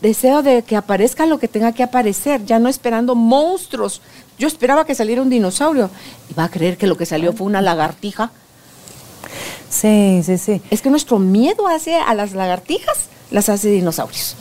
deseo 0.00 0.42
de 0.42 0.62
que 0.62 0.76
aparezca 0.76 1.26
lo 1.26 1.38
que 1.38 1.48
tenga 1.48 1.72
que 1.72 1.82
aparecer, 1.82 2.44
ya 2.46 2.58
no 2.58 2.68
esperando 2.68 3.14
monstruos. 3.14 4.00
Yo 4.40 4.48
esperaba 4.48 4.84
que 4.86 4.94
saliera 4.96 5.20
un 5.22 5.28
dinosaurio 5.30 5.90
y 6.30 6.34
va 6.34 6.44
a 6.44 6.48
creer 6.48 6.76
que 6.78 6.86
lo 6.88 6.96
que 6.96 7.04
salió 7.06 7.32
fue 7.32 7.46
una 7.46 7.60
lagartija. 7.60 8.32
Sí, 9.68 10.22
sí, 10.24 10.38
sí. 10.38 10.62
Es 10.70 10.82
que 10.82 10.90
nuestro 10.90 11.18
miedo 11.18 11.68
hace 11.68 11.94
a 11.96 12.14
las 12.14 12.32
lagartijas, 12.32 12.96
las 13.30 13.48
hace 13.48 13.68
dinosaurios. 13.70 14.34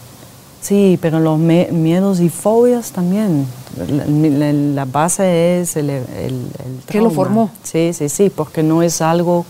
Sí, 0.61 0.97
pero 1.01 1.19
los 1.19 1.37
miedos 1.37 2.19
y 2.19 2.29
fobias 2.29 2.91
también. 2.91 3.45
La, 3.77 4.05
la- 4.05 4.53
la 4.53 4.85
base 4.85 5.61
es 5.61 5.75
el, 5.75 5.89
el, 5.89 6.03
el 6.17 6.49
¿Qué 6.87 6.99
lo 7.01 7.09
formó? 7.11 7.51
Sí, 7.63 7.91
sí, 7.93 8.09
sí, 8.09 8.29
porque 8.29 8.63
no 8.63 8.81
es 8.81 9.01
algo 9.01 9.45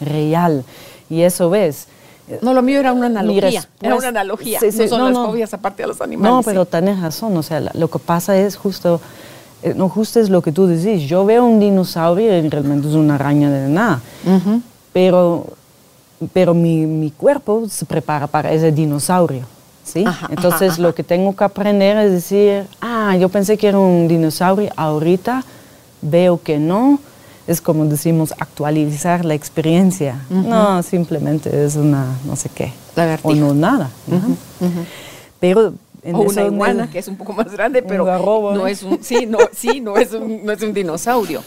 real. 0.00 0.64
Y 1.08 1.22
eso 1.22 1.50
ves. 1.50 1.86
No, 2.40 2.52
lo 2.54 2.62
mío 2.62 2.80
era 2.80 2.92
una 2.92 3.06
analogía. 3.06 3.66
Era 3.80 3.96
una 3.96 4.08
analogía. 4.08 4.58
Sí, 4.60 4.72
sí, 4.72 4.78
no 4.82 4.88
son 4.88 4.98
no, 4.98 5.04
las 5.06 5.14
no. 5.14 5.26
fobias 5.26 5.54
aparte 5.54 5.82
de 5.82 5.88
los 5.88 6.00
animales. 6.00 6.30
No, 6.32 6.42
sí. 6.42 6.46
pero 6.46 6.64
tienes 6.66 7.00
razón. 7.00 7.36
O 7.36 7.42
sea, 7.42 7.60
lo 7.60 7.88
que 7.90 7.98
pasa 7.98 8.36
es 8.36 8.56
justo, 8.56 8.96
eh, 8.96 8.98
no 9.76 9.88
justo 9.88 10.20
es 10.20 10.28
lo 10.28 10.42
que 10.42 10.52
tú 10.52 10.66
decís. 10.66 11.08
Yo 11.08 11.24
veo 11.24 11.44
un 11.44 11.58
dinosaurio 11.58 12.36
y 12.38 12.48
realmente 12.48 12.88
es 12.88 12.94
una 12.94 13.14
araña 13.14 13.50
de 13.50 13.68
nada. 13.68 14.00
Pero, 14.92 15.46
pero 16.32 16.54
mi, 16.54 16.86
mi 16.86 17.10
cuerpo 17.10 17.68
se 17.68 17.84
prepara 17.84 18.26
para 18.26 18.52
ese 18.52 18.72
dinosaurio. 18.72 19.44
¿sí? 19.84 20.04
Ajá, 20.06 20.28
Entonces 20.30 20.72
ajá, 20.72 20.82
lo 20.82 20.94
que 20.94 21.02
tengo 21.02 21.34
que 21.34 21.44
aprender 21.44 21.96
es 21.98 22.12
decir, 22.12 22.66
ah, 22.80 23.16
yo 23.16 23.28
pensé 23.28 23.56
que 23.56 23.68
era 23.68 23.78
un 23.78 24.08
dinosaurio, 24.08 24.70
ahorita 24.76 25.44
veo 26.02 26.40
que 26.42 26.58
no. 26.58 26.98
Es 27.46 27.60
como 27.60 27.84
decimos, 27.84 28.32
actualizar 28.38 29.24
la 29.24 29.34
experiencia. 29.34 30.16
No, 30.30 30.82
simplemente 30.82 31.64
es 31.64 31.76
una, 31.76 32.06
no 32.24 32.36
sé 32.36 32.48
qué. 32.48 32.72
O 33.22 33.34
no 33.34 33.52
nada. 33.52 33.90
Pero 35.40 35.74
en 36.04 36.14
o 36.14 36.20
una 36.20 36.42
eso- 36.42 36.46
iguana, 36.52 36.90
que 36.90 36.98
es 36.98 37.08
un 37.08 37.16
poco 37.16 37.32
más 37.32 37.50
grande, 37.50 37.82
pero 37.82 38.04
garrobo, 38.04 38.52
no 38.52 38.60
¿no? 38.60 38.66
es 38.66 38.82
un, 38.82 39.02
sí, 39.02 39.26
no, 39.26 39.38
sí, 39.56 39.80
no 39.80 39.96
es 39.96 40.12
un, 40.12 40.44
no 40.44 40.52
es 40.52 40.62
un 40.62 40.72
dinosaurio. 40.72 41.42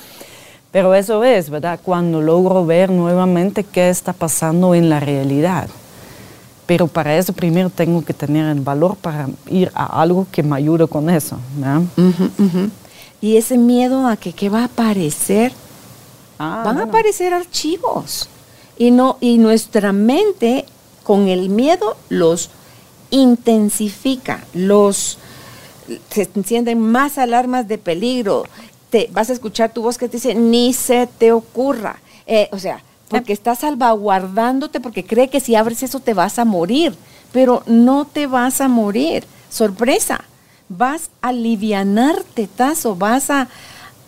Pero 0.72 0.94
eso 0.94 1.24
es, 1.24 1.50
¿verdad? 1.50 1.80
Cuando 1.82 2.22
logro 2.22 2.66
ver 2.66 2.90
nuevamente 2.92 3.64
qué 3.64 3.90
está 3.90 4.12
pasando 4.14 4.76
en 4.76 4.90
la 4.90 5.00
realidad. 5.00 5.70
Pero 6.66 6.88
para 6.88 7.16
eso 7.18 7.32
primero 7.32 7.70
tengo 7.70 8.04
que 8.04 8.14
tener 8.14 8.46
el 8.48 8.60
valor 8.60 8.98
para 8.98 9.30
ir 9.50 9.72
a 9.74 10.02
algo 10.02 10.28
que 10.30 10.44
me 10.44 10.58
ayude 10.58 10.86
con 10.88 11.10
eso. 11.10 11.38
¿verdad? 11.56 11.82
Y 13.22 13.38
ese 13.38 13.58
miedo 13.58 14.06
a 14.08 14.18
que 14.18 14.34
qué 14.34 14.50
va 14.50 14.62
a 14.62 14.66
aparecer, 14.66 15.54
Ah, 16.40 16.62
van 16.66 16.78
a 16.78 16.84
aparecer 16.84 17.34
archivos. 17.34 18.30
Y 18.78 18.92
no, 18.92 19.18
y 19.22 19.38
nuestra 19.40 19.92
mente 19.92 20.66
con 21.04 21.28
el 21.30 21.50
miedo 21.50 21.96
los 22.10 22.50
intensifica, 23.12 24.44
los 24.54 25.18
se 26.10 26.30
encienden 26.36 26.82
más 26.82 27.18
alarmas 27.18 27.68
de 27.68 27.78
peligro. 27.78 28.44
Te 28.90 29.10
vas 29.12 29.30
a 29.30 29.34
escuchar 29.34 29.74
tu 29.74 29.82
voz 29.82 29.98
que 29.98 30.08
te 30.08 30.18
dice 30.18 30.36
ni 30.36 30.74
se 30.74 31.08
te 31.08 31.32
ocurra. 31.32 32.00
Eh, 32.26 32.50
o 32.52 32.60
sea, 32.60 32.84
porque 33.10 33.34
está 33.34 33.56
salvaguardándote 33.56 34.80
porque 34.80 35.06
cree 35.06 35.30
que 35.30 35.40
si 35.40 35.56
abres 35.56 35.84
eso 35.84 36.00
te 36.00 36.14
vas 36.14 36.40
a 36.40 36.46
morir, 36.46 36.94
pero 37.32 37.64
no 37.66 38.06
te 38.06 38.28
vas 38.28 38.62
a 38.62 38.68
morir. 38.68 39.26
Sorpresa, 39.50 40.24
vas 40.70 41.10
a 41.22 41.30
alivianarte, 41.30 42.48
tazo, 42.48 42.96
vas 42.96 43.30
a 43.30 43.48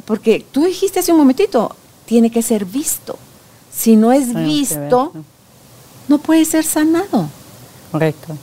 porque 0.06 0.44
tú 0.52 0.66
dijiste 0.66 1.00
hace 1.00 1.12
un 1.12 1.20
momentito, 1.20 1.76
tiene 2.06 2.32
que 2.32 2.42
ser 2.42 2.66
visto. 2.66 3.18
Si 3.72 3.96
no 3.96 4.12
es 4.12 4.34
visto, 4.34 5.14
no 6.08 6.18
puede 6.18 6.46
ser 6.46 6.64
sanado. 6.66 7.30
Correcto. 7.92 8.36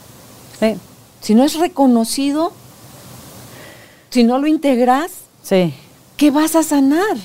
Sí, 0.59 0.75
Si 1.21 1.35
no 1.35 1.43
es 1.43 1.59
reconocido, 1.59 2.51
si 4.09 4.23
no 4.23 4.39
lo 4.39 4.47
integras, 4.47 5.11
sí. 5.43 5.73
¿qué 6.15 6.31
vas 6.31 6.55
a 6.55 6.63
sanar? 6.63 7.17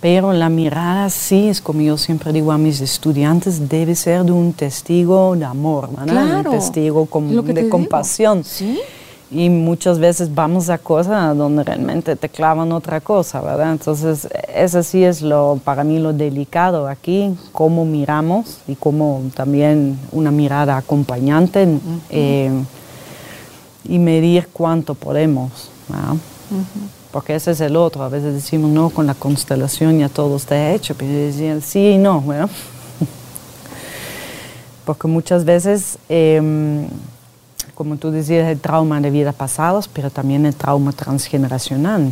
Pero 0.00 0.32
la 0.32 0.48
mirada 0.48 1.10
sí, 1.10 1.48
es 1.48 1.60
como 1.60 1.82
yo 1.82 1.98
siempre 1.98 2.32
digo 2.32 2.52
a 2.52 2.58
mis 2.58 2.80
estudiantes, 2.80 3.68
debe 3.68 3.94
ser 3.94 4.24
de 4.24 4.32
un 4.32 4.54
testigo 4.54 5.36
de 5.36 5.44
amor, 5.44 5.90
¿verdad? 5.90 6.06
Claro, 6.06 6.50
un 6.52 6.56
testigo 6.56 7.04
com- 7.06 7.32
lo 7.32 7.44
que 7.44 7.52
te 7.52 7.64
de 7.64 7.68
compasión. 7.68 8.42
Sí. 8.42 8.80
Y 9.32 9.48
muchas 9.50 9.98
veces 10.00 10.34
vamos 10.34 10.70
a 10.70 10.78
cosas 10.78 11.36
donde 11.36 11.62
realmente 11.62 12.16
te 12.16 12.28
clavan 12.30 12.72
otra 12.72 13.00
cosa, 13.00 13.40
¿verdad? 13.42 13.72
Entonces, 13.72 14.26
eso 14.52 14.82
sí 14.82 15.04
es 15.04 15.20
lo, 15.22 15.60
para 15.62 15.84
mí 15.84 16.00
lo 16.00 16.12
delicado 16.14 16.88
aquí, 16.88 17.36
cómo 17.52 17.84
miramos 17.84 18.56
y 18.66 18.74
cómo 18.74 19.22
también 19.36 19.98
una 20.12 20.30
mirada 20.32 20.78
acompañante 20.78 21.68
eh, 22.08 22.50
y 23.84 23.98
medir 23.98 24.48
cuánto 24.52 24.94
podemos, 24.94 25.70
¿verdad? 25.88 26.14
Porque 27.10 27.34
ese 27.34 27.52
es 27.52 27.60
el 27.60 27.76
otro, 27.76 28.04
a 28.04 28.08
veces 28.08 28.34
decimos, 28.34 28.70
no, 28.70 28.90
con 28.90 29.06
la 29.06 29.14
constelación 29.14 29.98
ya 29.98 30.08
todo 30.08 30.36
está 30.36 30.72
hecho, 30.72 30.94
pero 30.96 31.12
decían, 31.12 31.60
sí 31.60 31.90
y 31.90 31.98
no, 31.98 32.20
¿verdad? 32.20 32.48
Porque 34.84 35.08
muchas 35.08 35.44
veces, 35.44 35.98
em, 36.08 36.86
como 37.74 37.96
tú 37.96 38.12
decías, 38.12 38.48
el 38.48 38.60
trauma 38.60 39.00
de 39.00 39.10
vidas 39.10 39.34
pasadas, 39.34 39.88
pero 39.88 40.10
también 40.10 40.46
el 40.46 40.54
trauma 40.54 40.92
transgeneracional. 40.92 42.10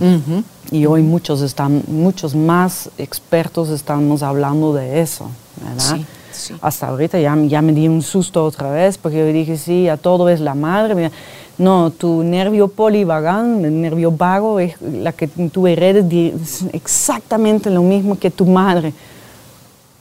Y 0.70 0.86
hoy 0.86 1.02
muchos, 1.02 1.42
están, 1.42 1.82
muchos 1.86 2.34
más 2.34 2.90
expertos 2.98 3.68
estamos 3.68 4.22
hablando 4.22 4.74
de 4.74 5.00
eso, 5.00 5.30
¿verdad? 5.62 5.96
Sí, 5.96 6.06
sí. 6.32 6.54
Hasta 6.60 6.88
ahorita 6.88 7.20
ya, 7.20 7.36
ya 7.46 7.62
me 7.62 7.72
di 7.72 7.86
un 7.86 8.02
susto 8.02 8.44
otra 8.44 8.70
vez 8.70 8.98
porque 8.98 9.18
yo 9.18 9.26
dije, 9.26 9.56
sí, 9.56 9.88
a 9.88 9.96
todo 9.96 10.28
es 10.28 10.40
la 10.40 10.54
madre. 10.54 10.94
Mira, 10.94 11.12
No, 11.58 11.90
tu 11.90 12.22
nervio 12.22 12.68
polivagal, 12.68 13.64
el 13.64 13.80
nervio 13.80 14.12
vago, 14.12 14.60
es 14.60 14.80
la 14.80 15.12
que 15.12 15.26
tú 15.26 15.66
heredes 15.66 16.64
exactamente 16.72 17.68
lo 17.68 17.82
mismo 17.82 18.16
que 18.16 18.30
tu 18.30 18.46
madre. 18.46 18.94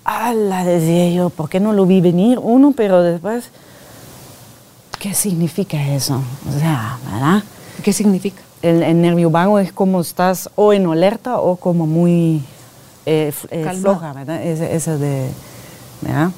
¡Hala! 0.06 0.64
Decía 0.64 1.10
yo, 1.10 1.30
¿por 1.30 1.50
qué 1.50 1.60
no 1.60 1.74
lo 1.74 1.86
vi 1.86 2.00
venir 2.00 2.40
uno? 2.40 2.74
Pero 2.78 3.02
después, 3.02 3.50
¿qué 5.00 5.16
significa 5.16 5.82
eso? 5.96 6.22
O 6.48 6.60
sea, 6.60 7.00
¿verdad? 7.12 7.44
¿Qué 7.84 7.92
significa? 7.92 8.42
El, 8.62 8.84
el 8.84 9.02
nervio 9.02 9.30
vago 9.30 9.60
es 9.60 9.72
como 9.72 10.02
estás 10.02 10.50
o 10.56 10.74
en 10.74 10.86
alerta 10.86 11.40
o 11.40 11.56
como 11.56 11.88
muy 11.88 12.44
eh, 13.08 13.34
eh, 13.52 13.70
floja, 13.80 14.14
¿verdad? 14.14 14.44
Ese 14.44 14.98
de, 14.98 15.30
¿verdad? 16.02 16.32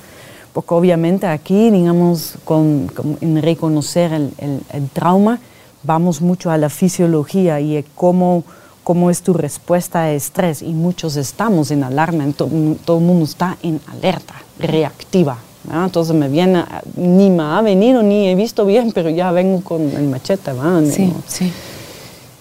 Porque 0.60 0.74
obviamente 0.74 1.26
aquí, 1.26 1.70
digamos, 1.72 2.34
con, 2.44 2.88
con- 2.94 3.18
en 3.22 3.42
reconocer 3.42 4.12
el, 4.12 4.34
el- 4.40 4.62
el 4.74 4.90
trauma, 4.90 5.40
vamos 5.84 6.20
mucho 6.20 6.52
a 6.52 6.58
la 6.58 6.68
fisiología 6.68 7.62
y 7.62 7.82
cómo, 7.96 8.44
cómo 8.84 9.10
es 9.10 9.22
tu 9.22 9.32
respuesta 9.32 10.02
a 10.02 10.12
estrés. 10.12 10.62
Y 10.62 10.74
muchos 10.74 11.16
estamos 11.16 11.72
en 11.72 11.86
alarma, 11.86 12.26
en 12.26 12.34
to- 12.34 12.50
todo 12.84 12.98
el 12.98 13.06
mundo 13.06 13.24
está 13.24 13.56
en 13.64 13.80
alerta, 13.88 14.34
reactiva. 14.60 15.38
¿verdad? 15.64 15.86
Entonces 15.86 16.14
me 16.14 16.28
viene, 16.28 16.66
ni 16.98 17.30
me 17.30 17.44
ha 17.44 17.62
venido, 17.62 18.04
ni 18.04 18.28
he 18.28 18.36
visto 18.36 18.66
bien, 18.66 18.92
pero 18.92 19.10
ya 19.10 19.32
vengo 19.32 19.62
con 19.62 19.82
el 19.82 20.10
machete, 20.10 20.52
¿verdad? 20.52 20.84
Sí, 20.92 21.14
sí. 21.26 21.54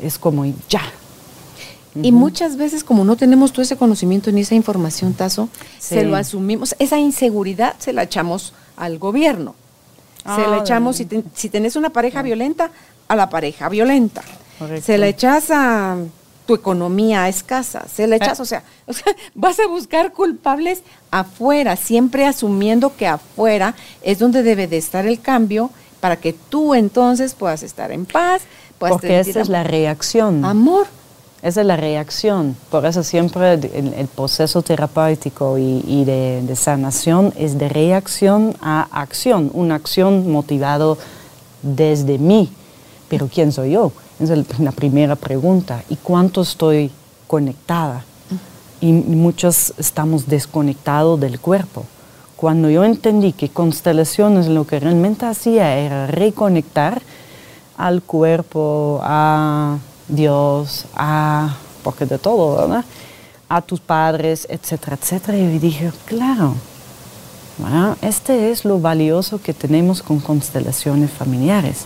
Es 0.02 0.18
como 0.18 0.44
ya. 0.68 0.82
Y 2.02 2.12
muchas 2.12 2.56
veces, 2.56 2.84
como 2.84 3.04
no 3.04 3.16
tenemos 3.16 3.52
todo 3.52 3.62
ese 3.62 3.76
conocimiento 3.76 4.30
ni 4.32 4.42
esa 4.42 4.54
información, 4.54 5.14
Tazo, 5.14 5.48
se 5.78 6.04
lo 6.04 6.16
asumimos. 6.16 6.74
Esa 6.78 6.98
inseguridad 6.98 7.74
se 7.78 7.92
la 7.92 8.02
echamos 8.04 8.52
al 8.76 8.98
gobierno. 8.98 9.54
se 10.24 10.30
Ah, 10.42 10.46
la 10.50 10.58
echamos, 10.58 10.96
si, 10.96 11.04
te- 11.06 11.24
si 11.34 11.48
tenés 11.48 11.74
una 11.76 11.90
pareja 11.90 12.20
violenta, 12.22 12.70
a 13.08 13.16
la 13.16 13.30
pareja 13.30 13.68
violenta. 13.68 14.22
Correcto. 14.58 14.84
Se 14.84 14.98
la 14.98 15.06
echas 15.08 15.46
a 15.50 15.96
tu 16.46 16.54
economía 16.54 17.28
escasa. 17.28 17.86
Se 17.88 18.06
la 18.06 18.16
echas, 18.16 18.38
o, 18.40 18.44
sea, 18.44 18.62
o 18.86 18.92
sea, 18.92 19.14
vas 19.34 19.58
a 19.60 19.66
buscar 19.66 20.12
culpables 20.12 20.82
afuera, 21.10 21.76
siempre 21.76 22.26
asumiendo 22.26 22.94
que 22.96 23.06
afuera 23.06 23.74
es 24.02 24.18
donde 24.18 24.42
debe 24.42 24.66
de 24.66 24.76
estar 24.78 25.06
el 25.06 25.20
cambio 25.20 25.70
para 26.00 26.16
que 26.16 26.32
tú 26.32 26.74
entonces 26.74 27.34
puedas 27.34 27.62
estar 27.62 27.90
en 27.92 28.04
paz, 28.06 28.42
puedas 28.78 28.94
Porque 28.94 29.18
esa 29.20 29.40
es 29.40 29.48
la 29.48 29.64
reacción. 29.64 30.44
amor. 30.44 30.86
Esa 31.40 31.60
es 31.60 31.66
la 31.66 31.76
reacción. 31.76 32.56
Por 32.68 32.84
eso 32.84 33.04
siempre 33.04 33.52
el, 33.52 34.08
proceso 34.14 34.60
terapéutico 34.62 35.56
y, 35.56 36.04
de, 36.04 36.56
sanación 36.56 37.32
es 37.36 37.58
de 37.58 37.68
reacción 37.68 38.56
a 38.60 38.88
acción, 38.90 39.50
una 39.54 39.76
acción 39.76 40.32
motivado 40.32 40.98
desde 41.62 42.18
mí. 42.18 42.50
Pero 43.08 43.28
¿quién 43.32 43.52
soy 43.52 43.72
yo? 43.72 43.92
Esa 44.18 44.34
es 44.34 44.58
la 44.58 44.72
primera 44.72 45.14
pregunta. 45.14 45.84
¿Y 45.88 45.96
cuánto 45.96 46.42
estoy 46.42 46.90
conectada? 47.28 48.04
Y 48.80 48.90
muchos 48.92 49.74
estamos 49.78 50.26
desconectados 50.26 51.20
del 51.20 51.38
cuerpo. 51.38 51.84
Cuando 52.36 52.68
yo 52.68 52.84
entendí 52.84 53.32
que 53.32 53.48
constelaciones 53.48 54.48
lo 54.48 54.66
que 54.66 54.80
realmente 54.80 55.24
hacía 55.26 55.76
era 55.76 56.08
reconectar 56.08 57.00
al 57.76 58.02
cuerpo, 58.02 59.00
a 59.02 59.78
Dios, 60.08 60.86
a, 60.94 61.56
porque 61.82 62.06
de 62.06 62.18
todo, 62.18 62.56
¿verdad? 62.56 62.84
A 63.48 63.62
tus 63.62 63.80
padres, 63.80 64.46
etcétera, 64.50 64.98
etcétera. 65.00 65.38
Y 65.38 65.58
dije, 65.58 65.92
claro, 66.06 66.54
este 68.02 68.50
es 68.50 68.64
lo 68.64 68.78
valioso 68.80 69.40
que 69.40 69.52
tenemos 69.52 70.02
con 70.02 70.20
constelaciones 70.20 71.10
familiares. 71.10 71.84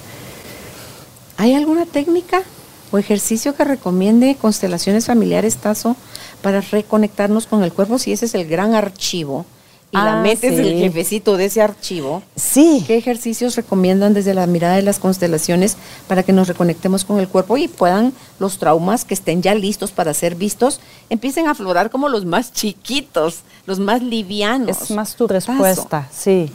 ¿Hay 1.37 1.55
alguna 1.55 1.87
técnica 1.87 2.43
o 2.91 2.99
ejercicio 2.99 3.55
que 3.55 3.65
recomiende 3.65 4.37
constelaciones 4.41 5.07
familiares, 5.07 5.57
Tazo, 5.57 5.97
para 6.43 6.61
reconectarnos 6.61 7.47
con 7.47 7.63
el 7.63 7.73
cuerpo? 7.73 7.99
Si 7.99 8.13
ese 8.13 8.27
es 8.27 8.35
el 8.35 8.47
gran 8.47 8.75
archivo 8.75 9.47
y 9.93 9.97
la 9.99 10.21
Ah, 10.21 10.23
mente 10.23 10.49
es 10.49 10.59
el 10.59 10.71
sí. 10.71 10.79
jefecito 10.79 11.37
de 11.37 11.45
ese 11.45 11.61
archivo. 11.61 12.23
Sí, 12.35 12.83
¿Qué 12.87 12.97
ejercicios 12.97 13.55
recomiendan 13.57 14.15
desde 14.15 14.33
la 14.33 14.47
mirada 14.47 14.77
de 14.77 14.83
las 14.83 14.99
constelaciones 14.99 15.77
para 16.09 16.23
que 16.23 16.33
nos 16.33 16.49
reconectemos 16.49 17.05
con 17.05 17.21
el 17.21 17.29
cuerpo 17.29 17.59
y 17.59 17.69
puedan 17.69 18.13
los 18.41 18.57
traumas 18.59 19.05
que 19.05 19.13
estén 19.15 19.43
ya 19.43 19.55
listos 19.55 19.91
para 19.93 20.15
ser 20.15 20.35
vistos 20.35 20.81
empiecen 21.11 21.47
a 21.47 21.51
aflorar 21.51 21.91
como 21.91 22.09
los 22.09 22.25
más 22.25 22.53
chiquitos, 22.53 23.41
los 23.67 23.79
más 23.79 24.03
livianos? 24.03 24.83
es 24.83 24.91
más 24.91 25.15
tu 25.15 25.29
respuesta, 25.29 26.09
sí. 26.11 26.51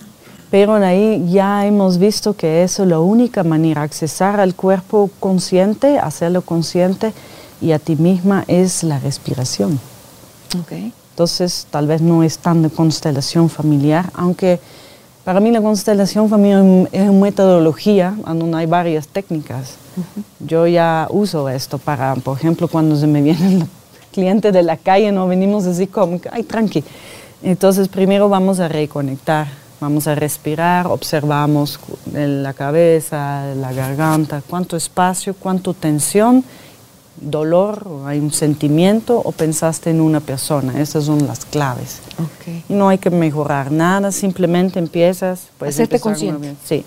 Pero 0.50 0.74
ahí 0.76 1.24
ya 1.30 1.66
hemos 1.66 1.98
visto 2.00 2.34
que 2.36 2.64
eso 2.64 2.84
es 2.84 2.90
la 2.90 3.00
única 3.00 3.44
manera, 3.44 3.82
accesar 3.84 4.40
al 4.40 4.56
cuerpo 4.56 5.12
consciente, 5.20 6.00
hacerlo 6.00 6.42
consciente 6.42 7.14
y 7.62 7.72
a 7.74 7.80
ti 7.80 7.96
misma 7.98 8.46
es 8.48 8.82
la 8.84 8.98
respiración. 8.98 9.80
Ok. 10.60 10.72
Entonces, 11.18 11.66
tal 11.72 11.88
vez 11.88 12.00
no 12.00 12.22
es 12.22 12.38
tan 12.38 12.62
de 12.62 12.70
constelación 12.70 13.50
familiar, 13.50 14.12
aunque 14.14 14.60
para 15.24 15.40
mí 15.40 15.50
la 15.50 15.60
constelación 15.64 16.30
familiar 16.30 16.64
es 16.92 17.10
una 17.10 17.22
metodología 17.22 18.16
donde 18.24 18.56
hay 18.56 18.68
varias 18.68 19.08
técnicas. 19.08 19.78
Yo 20.40 20.68
ya 20.68 21.08
uso 21.10 21.50
esto 21.50 21.80
para, 21.80 22.14
por 22.18 22.38
ejemplo, 22.38 22.68
cuando 22.68 22.96
se 22.96 23.08
me 23.08 23.24
vienen 23.24 23.68
clientes 24.14 24.54
de 24.54 24.62
la 24.62 24.78
calle, 24.78 25.12
no 25.12 25.28
venimos 25.28 25.66
así 25.66 25.88
como, 25.88 26.22
ay, 26.32 26.44
tranqui. 26.44 26.84
Entonces, 27.42 27.88
primero 27.88 28.30
vamos 28.30 28.60
a 28.60 28.68
reconectar, 28.68 29.48
vamos 29.82 30.06
a 30.06 30.14
respirar, 30.14 30.86
observamos 30.86 31.80
la 32.14 32.54
cabeza, 32.54 33.56
la 33.56 33.74
garganta, 33.74 34.44
cuánto 34.48 34.78
espacio, 34.78 35.34
cuánto 35.34 35.74
tensión 35.74 36.44
dolor, 37.22 37.88
o 37.88 38.06
hay 38.06 38.20
un 38.20 38.32
sentimiento 38.32 39.20
o 39.24 39.32
pensaste 39.32 39.90
en 39.90 40.02
una 40.02 40.20
persona. 40.20 40.80
Esas 40.80 41.06
son 41.06 41.28
las 41.28 41.46
claves. 41.46 42.00
Ok. 42.20 42.64
Y 42.70 42.74
no 42.74 42.90
hay 42.90 42.98
que 42.98 43.10
mejorar 43.10 43.72
nada, 43.72 44.12
simplemente 44.12 44.80
empiezas. 44.80 45.48
puedes 45.58 45.76
Hacerte 45.76 46.00
consciente. 46.00 46.56
Sí, 46.64 46.86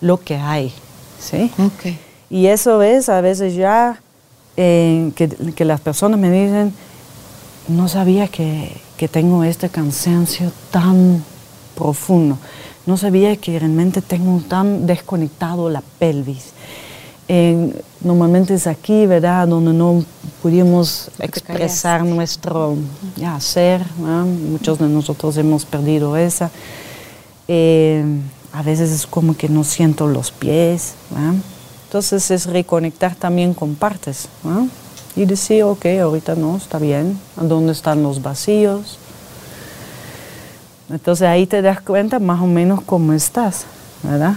lo 0.00 0.18
que 0.18 0.36
hay. 0.36 0.72
¿sí? 1.20 1.50
Ok. 1.58 1.94
Y 2.30 2.46
eso 2.46 2.82
es 2.82 3.08
a 3.08 3.20
veces 3.20 3.54
ya 3.54 4.00
eh, 4.56 5.10
que, 5.14 5.28
que 5.28 5.64
las 5.64 5.80
personas 5.80 6.18
me 6.18 6.30
dicen, 6.30 6.72
no 7.68 7.88
sabía 7.88 8.28
que, 8.28 8.76
que 8.96 9.08
tengo 9.08 9.44
este 9.44 9.68
cansancio 9.68 10.52
tan 10.70 11.24
profundo, 11.76 12.38
no 12.86 12.96
sabía 12.96 13.36
que 13.36 13.58
realmente 13.58 14.02
tengo 14.02 14.40
tan 14.48 14.86
desconectado 14.86 15.70
la 15.70 15.82
pelvis. 15.98 16.52
Normalmente 17.28 18.54
es 18.54 18.66
aquí, 18.66 19.06
¿verdad?, 19.06 19.48
donde 19.48 19.72
no 19.72 20.04
pudimos 20.42 21.10
expresar 21.18 22.04
nuestro 22.04 22.76
ya, 23.16 23.40
ser. 23.40 23.82
Muchos 23.96 24.78
de 24.78 24.88
nosotros 24.88 25.36
hemos 25.38 25.64
perdido 25.64 26.16
esa. 26.16 26.50
Eh, 27.48 28.04
a 28.52 28.62
veces 28.62 28.90
es 28.90 29.06
como 29.06 29.36
que 29.36 29.48
no 29.48 29.64
siento 29.64 30.06
los 30.06 30.30
pies. 30.30 30.94
Entonces 31.86 32.30
es 32.30 32.46
reconectar 32.46 33.14
también 33.14 33.54
con 33.54 33.74
partes. 33.74 34.28
Y 35.16 35.24
decir, 35.24 35.62
ok, 35.62 35.86
ahorita 36.02 36.34
no, 36.34 36.56
está 36.56 36.78
bien. 36.78 37.18
¿Dónde 37.36 37.72
están 37.72 38.02
los 38.02 38.20
vacíos? 38.20 38.98
Entonces 40.90 41.26
ahí 41.26 41.46
te 41.46 41.62
das 41.62 41.80
cuenta 41.80 42.18
más 42.18 42.42
o 42.42 42.46
menos 42.46 42.82
cómo 42.82 43.14
estás, 43.14 43.64
¿verdad? 44.02 44.34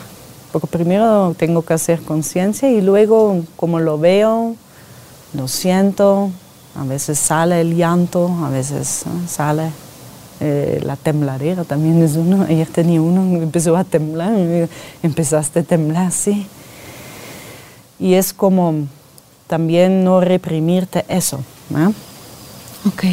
Porque 0.60 0.78
primero 0.78 1.36
tengo 1.38 1.62
que 1.62 1.74
hacer 1.74 2.02
conciencia 2.02 2.70
y 2.70 2.82
luego 2.82 3.44
como 3.56 3.80
lo 3.80 4.00
veo, 4.00 4.56
lo 5.34 5.48
siento, 5.48 6.32
a 6.76 6.84
veces 6.84 7.20
sale 7.20 7.62
el 7.62 7.76
llanto, 7.76 8.28
a 8.44 8.50
veces 8.50 9.04
¿no? 9.06 9.28
sale 9.28 9.70
eh, 10.40 10.82
la 10.84 10.96
tembladera, 10.96 11.64
también 11.64 12.02
es 12.02 12.16
uno. 12.16 12.44
Ayer 12.50 12.68
tenía 12.68 13.02
uno 13.02 13.38
que 13.38 13.44
empezó 13.44 13.78
a 13.78 13.84
temblar, 13.84 14.34
empezaste 15.04 15.60
a 15.60 15.64
temblar, 15.64 16.12
sí. 16.12 16.48
Y 18.00 18.16
es 18.16 18.34
como 18.34 18.88
también 19.48 20.04
no 20.04 20.22
reprimirte 20.22 21.06
eso, 21.08 21.40
¿no? 21.70 21.94
Ok. 22.86 23.04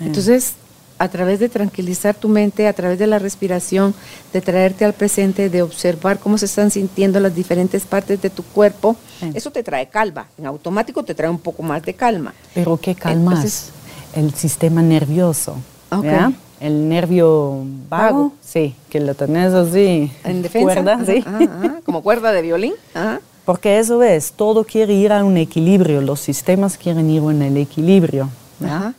Entonces, 0.00 0.54
a 0.98 1.08
través 1.08 1.40
de 1.40 1.48
tranquilizar 1.48 2.14
tu 2.14 2.28
mente, 2.28 2.66
a 2.68 2.72
través 2.72 2.98
de 2.98 3.06
la 3.06 3.18
respiración, 3.18 3.94
de 4.32 4.40
traerte 4.40 4.84
al 4.84 4.94
presente, 4.94 5.50
de 5.50 5.62
observar 5.62 6.18
cómo 6.18 6.38
se 6.38 6.46
están 6.46 6.70
sintiendo 6.70 7.20
las 7.20 7.34
diferentes 7.34 7.84
partes 7.84 8.22
de 8.22 8.30
tu 8.30 8.42
cuerpo, 8.42 8.96
Sí. 9.20 9.30
eso 9.34 9.50
te 9.50 9.62
trae 9.62 9.88
calma. 9.88 10.26
En 10.38 10.46
automático 10.46 11.02
te 11.02 11.14
trae 11.14 11.28
un 11.30 11.38
poco 11.38 11.62
más 11.62 11.82
de 11.82 11.94
calma. 11.94 12.32
Pero 12.54 12.76
¿qué 12.78 12.94
calmas? 12.94 13.34
Entonces- 13.34 13.70
el 14.14 14.32
sistema 14.34 14.80
nervioso. 14.82 15.56
Ok. 15.90 16.04
¿ya? 16.04 16.32
El 16.58 16.88
nervio 16.88 17.64
vago, 17.90 18.14
Vago. 18.14 18.32
sí, 18.40 18.74
que 18.88 18.98
lo 19.00 19.14
tenés 19.14 19.52
así. 19.52 20.10
En 20.24 20.40
defensa. 20.40 20.72
Cuerda, 20.72 21.04
sí. 21.04 21.22
ajá, 21.26 21.38
ajá, 21.44 21.80
como 21.84 22.02
cuerda 22.02 22.32
de 22.32 22.40
violín. 22.40 22.72
Ajá. 22.94 23.20
Porque 23.44 23.78
eso 23.78 24.02
es, 24.02 24.32
todo 24.32 24.64
quiere 24.64 24.94
ir 24.94 25.12
a 25.12 25.22
un 25.22 25.36
equilibrio, 25.36 26.00
los 26.00 26.18
sistemas 26.20 26.78
quieren 26.78 27.10
ir 27.10 27.22
en 27.22 27.42
el 27.42 27.56
equilibrio. 27.58 28.30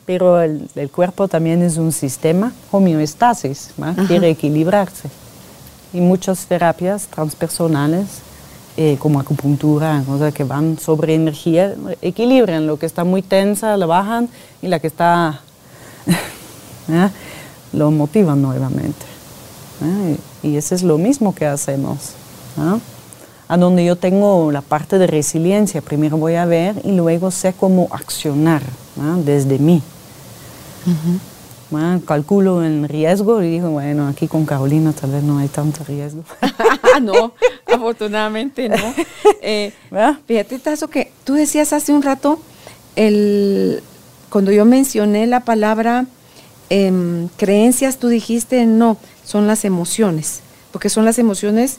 Pero 0.06 0.42
el, 0.42 0.70
el 0.76 0.90
cuerpo 0.90 1.28
también 1.28 1.62
es 1.62 1.78
un 1.78 1.92
sistema 1.92 2.52
homeostasis, 2.72 3.72
quiere 4.08 4.30
equilibrarse. 4.30 5.10
Y 5.94 6.02
muchas 6.02 6.46
terapias 6.46 7.08
transpersonales, 7.08 8.06
eh, 8.76 8.98
como 9.00 9.20
acupuntura, 9.20 10.04
sea, 10.20 10.32
que 10.32 10.44
van 10.44 10.78
sobre 10.78 11.16
energía, 11.16 11.74
equilibran 12.02 12.68
lo 12.68 12.78
que 12.78 12.86
está 12.86 13.04
muy 13.04 13.22
tensa, 13.22 13.76
la 13.78 13.86
bajan, 13.86 14.30
y 14.62 14.68
la 14.68 14.80
que 14.80 14.88
está, 14.88 15.42
lo 17.74 17.92
motivan 17.92 18.42
nuevamente. 18.42 19.06
Y, 20.44 20.50
y 20.50 20.58
eso 20.58 20.76
es 20.76 20.84
lo 20.84 20.98
mismo 20.98 21.34
que 21.34 21.48
hacemos. 21.48 22.14
A 23.48 23.58
donde 23.58 23.86
yo 23.86 23.96
tengo 23.96 24.52
la 24.52 24.62
parte 24.62 24.98
de 24.98 25.08
resiliencia. 25.08 25.82
Primero 25.82 26.18
voy 26.18 26.36
a 26.36 26.46
ver 26.46 26.76
y 26.84 26.92
luego 26.92 27.32
sé 27.32 27.54
cómo 27.54 27.88
accionar 27.92 28.62
desde 29.24 29.58
mí. 29.60 29.82
calculo 32.06 32.64
el 32.64 32.88
riesgo 32.88 33.42
y 33.42 33.52
digo, 33.52 33.70
bueno, 33.70 34.08
aquí 34.08 34.28
con 34.28 34.46
Carolina 34.46 34.94
tal 34.94 35.12
vez 35.12 35.24
no 35.24 35.38
hay 35.38 35.48
tanto 35.48 35.84
riesgo. 35.86 36.24
no, 37.02 37.34
afortunadamente 37.66 38.70
no. 38.70 38.78
Eh, 39.42 39.72
fíjate, 40.26 40.60
Tazo, 40.60 40.90
que 40.90 41.12
tú 41.24 41.34
decías 41.34 41.72
hace 41.72 41.94
un 41.94 42.02
rato, 42.02 42.40
el, 42.98 43.82
cuando 44.30 44.52
yo 44.52 44.66
mencioné 44.66 45.26
la 45.26 45.42
palabra 45.42 46.06
em, 46.70 47.30
creencias, 47.38 47.98
tú 47.98 48.10
dijiste, 48.10 48.66
no, 48.66 48.98
son 49.24 49.48
las 49.48 49.64
emociones, 49.64 50.42
porque 50.72 50.90
son 50.90 51.06
las 51.06 51.18
emociones 51.18 51.78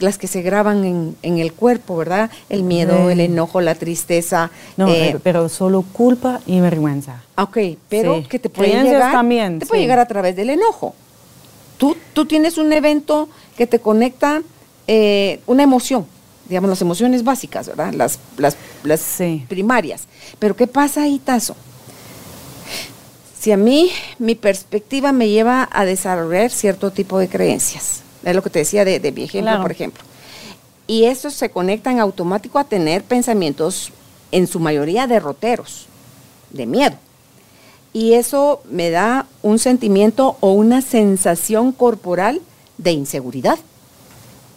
las 0.00 0.18
que 0.18 0.26
se 0.26 0.42
graban 0.42 1.16
en, 1.22 1.38
el 1.38 1.52
cuerpo, 1.52 1.96
¿verdad? 1.96 2.30
El 2.48 2.62
miedo, 2.62 3.10
el 3.10 3.20
enojo, 3.20 3.60
la 3.60 3.74
tristeza. 3.74 4.50
No, 4.76 4.88
eh, 4.88 5.18
pero 5.22 5.48
solo 5.48 5.82
culpa 5.82 6.40
y 6.46 6.60
vergüenza. 6.60 7.22
Ok, 7.36 7.58
pero 7.88 8.22
que 8.28 8.38
te 8.38 8.48
puede 8.48 8.82
llegar, 8.82 9.12
también, 9.12 9.58
te 9.58 9.66
puede 9.66 9.82
llegar 9.82 9.98
a 9.98 10.06
través 10.06 10.36
del 10.36 10.50
enojo. 10.50 10.94
Tú, 11.78 11.96
tú 12.12 12.26
tienes 12.26 12.58
un 12.58 12.72
evento 12.72 13.28
que 13.56 13.66
te 13.66 13.78
conecta 13.78 14.42
eh, 14.86 15.40
una 15.46 15.62
emoción, 15.62 16.06
digamos 16.48 16.68
las 16.68 16.82
emociones 16.82 17.24
básicas, 17.24 17.68
¿verdad? 17.68 17.92
Las, 17.94 18.18
las, 18.36 18.56
las 18.82 19.18
primarias. 19.48 20.02
Pero 20.38 20.56
¿qué 20.56 20.66
pasa 20.66 21.02
ahí, 21.02 21.18
Tazo? 21.18 21.56
Si 23.38 23.52
a 23.52 23.56
mí 23.56 23.90
mi 24.18 24.34
perspectiva 24.34 25.12
me 25.12 25.30
lleva 25.30 25.66
a 25.72 25.86
desarrollar 25.86 26.50
cierto 26.50 26.90
tipo 26.90 27.18
de 27.18 27.28
creencias, 27.28 28.02
es 28.24 28.34
lo 28.34 28.42
que 28.42 28.50
te 28.50 28.60
decía 28.60 28.84
de, 28.84 29.12
mi 29.12 29.24
ejemplo, 29.24 29.60
por 29.62 29.70
ejemplo. 29.70 30.02
Y 30.86 31.04
estos 31.04 31.34
se 31.34 31.50
conectan 31.50 32.00
automático 32.00 32.58
a 32.58 32.64
tener 32.64 33.04
pensamientos, 33.04 33.92
en 34.32 34.46
su 34.46 34.60
mayoría 34.60 35.06
derroteros, 35.06 35.86
de 36.50 36.66
miedo. 36.66 36.96
Y 37.92 38.14
eso 38.14 38.62
me 38.70 38.90
da 38.90 39.26
un 39.42 39.58
sentimiento 39.58 40.36
o 40.40 40.52
una 40.52 40.82
sensación 40.82 41.72
corporal 41.72 42.40
de 42.78 42.92
inseguridad, 42.92 43.58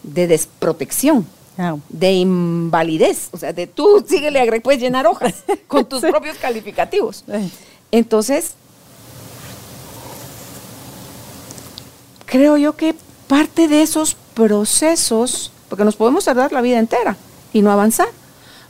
de 0.03 0.27
desprotección, 0.27 1.27
de 1.89 2.13
invalidez. 2.13 3.29
O 3.31 3.37
sea, 3.37 3.53
de 3.53 3.67
tú 3.67 4.03
síguele, 4.07 4.61
puedes 4.61 4.81
llenar 4.81 5.07
hojas 5.07 5.43
con 5.67 5.85
tus 5.85 6.01
propios 6.01 6.37
calificativos. 6.37 7.23
Entonces, 7.91 8.53
creo 12.25 12.57
yo 12.57 12.75
que 12.75 12.95
parte 13.27 13.67
de 13.67 13.81
esos 13.81 14.15
procesos, 14.33 15.51
porque 15.69 15.85
nos 15.85 15.95
podemos 15.95 16.25
tardar 16.25 16.51
la 16.51 16.61
vida 16.61 16.79
entera 16.79 17.17
y 17.51 17.61
no 17.61 17.71
avanzar, 17.71 18.07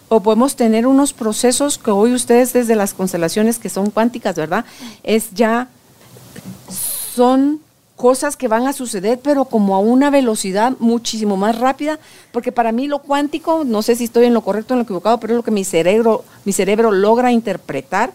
o 0.09 0.21
podemos 0.21 0.55
tener 0.55 0.85
unos 0.85 1.13
procesos 1.13 1.77
que 1.77 1.91
hoy 1.91 2.13
ustedes 2.13 2.53
desde 2.53 2.75
las 2.75 2.93
constelaciones 2.93 3.57
que 3.59 3.69
son 3.69 3.89
cuánticas, 3.89 4.35
¿verdad? 4.35 4.65
Es 5.03 5.31
ya, 5.31 5.69
son 7.15 7.61
cosas 7.95 8.35
que 8.35 8.47
van 8.47 8.67
a 8.67 8.73
suceder, 8.73 9.19
pero 9.23 9.45
como 9.45 9.75
a 9.75 9.79
una 9.79 10.09
velocidad 10.09 10.73
muchísimo 10.79 11.37
más 11.37 11.57
rápida, 11.57 11.99
porque 12.31 12.51
para 12.51 12.71
mí 12.71 12.87
lo 12.87 12.99
cuántico, 12.99 13.63
no 13.65 13.81
sé 13.81 13.95
si 13.95 14.03
estoy 14.03 14.25
en 14.25 14.33
lo 14.33 14.41
correcto 14.41 14.73
o 14.73 14.75
en 14.75 14.79
lo 14.79 14.83
equivocado, 14.83 15.19
pero 15.19 15.33
es 15.33 15.37
lo 15.37 15.43
que 15.43 15.51
mi 15.51 15.63
cerebro, 15.63 16.25
mi 16.43 16.53
cerebro 16.53 16.91
logra 16.91 17.31
interpretar, 17.31 18.11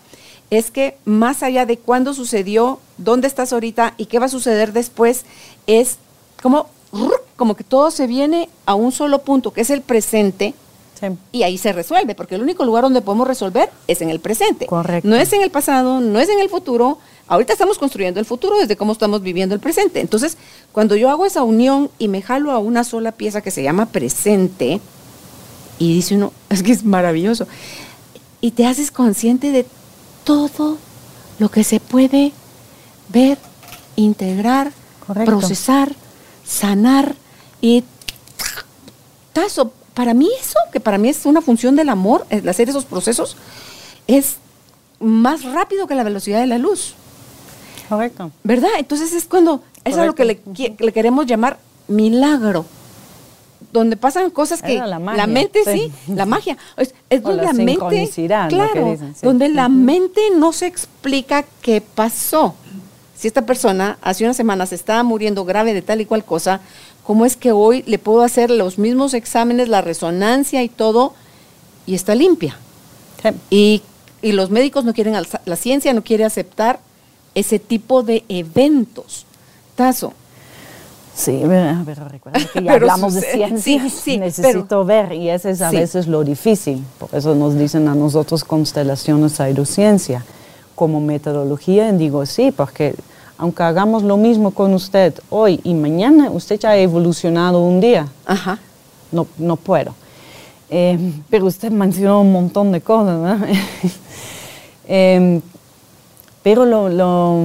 es 0.51 0.71
que 0.71 0.97
más 1.05 1.43
allá 1.43 1.67
de 1.67 1.79
cuándo 1.79 2.15
sucedió, 2.15 2.81
dónde 2.97 3.29
estás 3.29 3.53
ahorita 3.53 3.95
y 3.97 4.07
qué 4.07 4.19
va 4.19 4.27
a 4.27 4.31
suceder 4.31 4.73
después, 4.73 5.25
es 5.67 5.99
como, 6.43 6.67
como 7.37 7.57
que 7.57 7.65
todo 7.65 7.91
se 7.91 8.07
viene 8.07 8.49
a 8.67 8.75
un 8.75 8.93
solo 8.93 9.21
punto, 9.21 9.53
que 9.53 9.61
es 9.61 9.71
el 9.71 9.83
presente, 9.83 10.55
y 11.33 11.43
ahí 11.43 11.59
se 11.59 11.73
resuelve, 11.73 12.15
porque 12.15 12.35
el 12.35 12.43
único 12.43 12.65
lugar 12.65 12.83
donde 12.83 13.03
podemos 13.03 13.29
resolver 13.29 13.71
es 13.87 14.01
en 14.03 14.11
el 14.11 14.21
presente. 14.21 14.67
Correcto. 14.67 15.09
No 15.09 15.17
es 15.17 15.33
en 15.33 15.43
el 15.43 15.51
pasado, 15.51 16.01
no 16.01 16.19
es 16.19 16.29
en 16.29 16.41
el 16.41 16.49
futuro. 16.49 16.99
Ahorita 17.29 17.53
estamos 17.53 17.79
construyendo 17.79 18.21
el 18.21 18.27
futuro 18.27 18.59
desde 18.59 18.77
cómo 18.77 18.93
estamos 18.93 19.23
viviendo 19.23 19.55
el 19.55 19.61
presente. 19.61 20.01
Entonces, 20.01 20.37
cuando 20.73 20.97
yo 20.97 21.11
hago 21.11 21.27
esa 21.27 21.43
unión 21.43 21.91
y 21.99 22.09
me 22.09 22.23
jalo 22.23 22.53
a 22.53 22.59
una 22.59 22.85
sola 22.85 23.13
pieza 23.13 23.43
que 23.43 23.51
se 23.51 23.63
llama 23.63 23.87
presente, 23.87 24.81
y 25.79 25.95
dice 25.95 26.17
uno, 26.17 26.33
es 26.51 26.63
que 26.63 26.73
es 26.73 26.85
maravilloso, 26.85 27.47
y 28.41 28.53
te 28.53 28.67
haces 28.67 28.91
consciente 28.91 29.53
de 29.53 29.67
todo 30.25 30.79
lo 31.39 31.51
que 31.51 31.65
se 31.65 31.81
puede 31.81 32.33
ver, 33.09 33.39
integrar, 33.97 34.73
procesar, 35.25 35.95
sanar 36.49 37.15
y 37.61 37.85
tazo. 39.33 39.73
Para 39.95 40.15
mí 40.15 40.29
eso, 40.41 40.59
que 40.73 40.81
para 40.81 40.97
mí 40.97 41.09
es 41.09 41.27
una 41.27 41.41
función 41.43 41.77
del 41.77 41.89
amor, 41.89 42.25
el 42.31 42.49
hacer 42.49 42.69
esos 42.69 42.85
procesos, 42.85 43.37
es 44.07 44.37
más 45.01 45.45
rápido 45.45 45.87
que 45.87 45.95
la 45.95 46.05
velocidad 46.05 46.41
de 46.41 46.47
la 46.47 46.59
luz. 46.59 46.95
Correcto. 47.89 48.31
¿Verdad? 48.45 48.71
Entonces 48.79 49.13
es 49.13 49.25
cuando, 49.25 49.63
es 49.85 49.97
lo 49.97 50.15
que 50.15 50.25
le, 50.25 50.41
le, 50.79 50.93
queremos 50.93 51.27
llamar 51.27 51.59
milagro. 51.89 52.65
Donde 53.73 53.97
pasan 53.97 54.31
cosas 54.31 54.63
que 54.63 54.79
la, 54.79 54.99
mente 55.27 55.61
sí. 55.65 55.93
la 56.07 56.25
magia. 56.25 56.57
Es, 56.77 56.95
donde 57.23 57.43
la, 57.43 57.53
mente, 57.53 58.09
claro, 58.49 58.97
donde 59.21 59.49
la 59.51 59.69
mente 59.69 60.21
no 60.35 60.53
se 60.53 60.67
explica 60.67 61.45
qué 61.61 61.83
pasó 61.83 62.55
si 63.19 63.27
esta 63.27 63.43
persona 63.43 63.99
hace 64.01 64.25
unas 64.25 64.37
semanas 64.37 64.73
estaba 64.73 65.03
muriendo 65.03 65.45
grave 65.45 65.75
de 65.75 65.83
tal 65.83 66.01
y 66.01 66.07
cual 66.07 66.25
cosa, 66.25 66.61
¿cómo 67.03 67.27
es 67.27 67.37
que 67.37 67.51
hoy 67.51 67.83
le 67.87 67.99
puedo 67.99 68.23
hacer 68.23 68.49
los 68.49 68.79
mismos 68.79 69.13
exámenes, 69.13 69.69
la 69.69 69.81
resonancia 69.81 70.63
y 70.63 70.69
todo, 70.69 71.15
y 71.85 71.97
está 71.97 72.15
limpia? 72.15 72.57
Y, 73.51 73.83
los 74.23 74.51
médicos 74.51 74.85
no 74.85 74.95
quieren, 74.95 75.15
la 75.45 75.57
ciencia 75.57 75.93
no 75.93 76.03
quiere 76.03 76.25
aceptar 76.25 76.81
ese 77.35 77.59
tipo 77.59 78.03
de 78.03 78.25
eventos. 78.29 79.27
Tazo. 79.75 80.13
Sí, 81.15 81.43
pero 81.85 82.09
recuerda 82.09 82.39
que 82.53 82.63
ya 82.65 82.75
hablamos 82.75 83.15
de 83.15 83.23
ciencia, 83.23 83.91
sí, 83.91 84.19
necesito 84.19 84.85
ver, 84.85 85.13
y 85.13 85.29
ese 85.31 85.51
es 85.51 85.61
a 85.63 85.71
veces 85.71 86.07
lo 86.07 86.23
difícil, 86.23 86.85
por 86.99 87.13
eso 87.13 87.35
nos 87.35 87.59
dicen 87.59 87.89
a 87.89 87.95
nosotros 87.97 88.45
constelaciones 88.45 89.33
pseudociencia 89.33 90.25
como 90.77 91.01
metodología, 91.01 91.91
digo 91.93 92.25
sí, 92.25 92.53
porque 92.53 92.95
aunque 93.39 93.63
hagamos 93.63 94.03
lo 94.03 94.17
mismo 94.17 94.51
con 94.51 94.75
usted 94.75 95.15
hoy 95.31 95.61
y 95.63 95.73
mañana, 95.73 96.31
usted 96.31 96.59
ya 96.59 96.71
ha 96.71 96.77
evolucionado 96.77 97.63
un 97.63 97.81
día. 97.81 98.09
Ajá. 98.27 98.59
No, 99.13 99.27
no 99.39 99.57
puedo. 99.57 99.95
Eh, 100.69 100.99
pero 101.31 101.47
usted 101.47 101.71
mencionó 101.71 102.21
un 102.21 102.33
montón 102.33 102.73
de 102.73 102.81
cosas, 102.81 103.19
¿no? 103.19 103.47
Em, 104.91 105.43
pero 106.43 106.65
lo, 106.65 106.89
lo, 106.89 107.37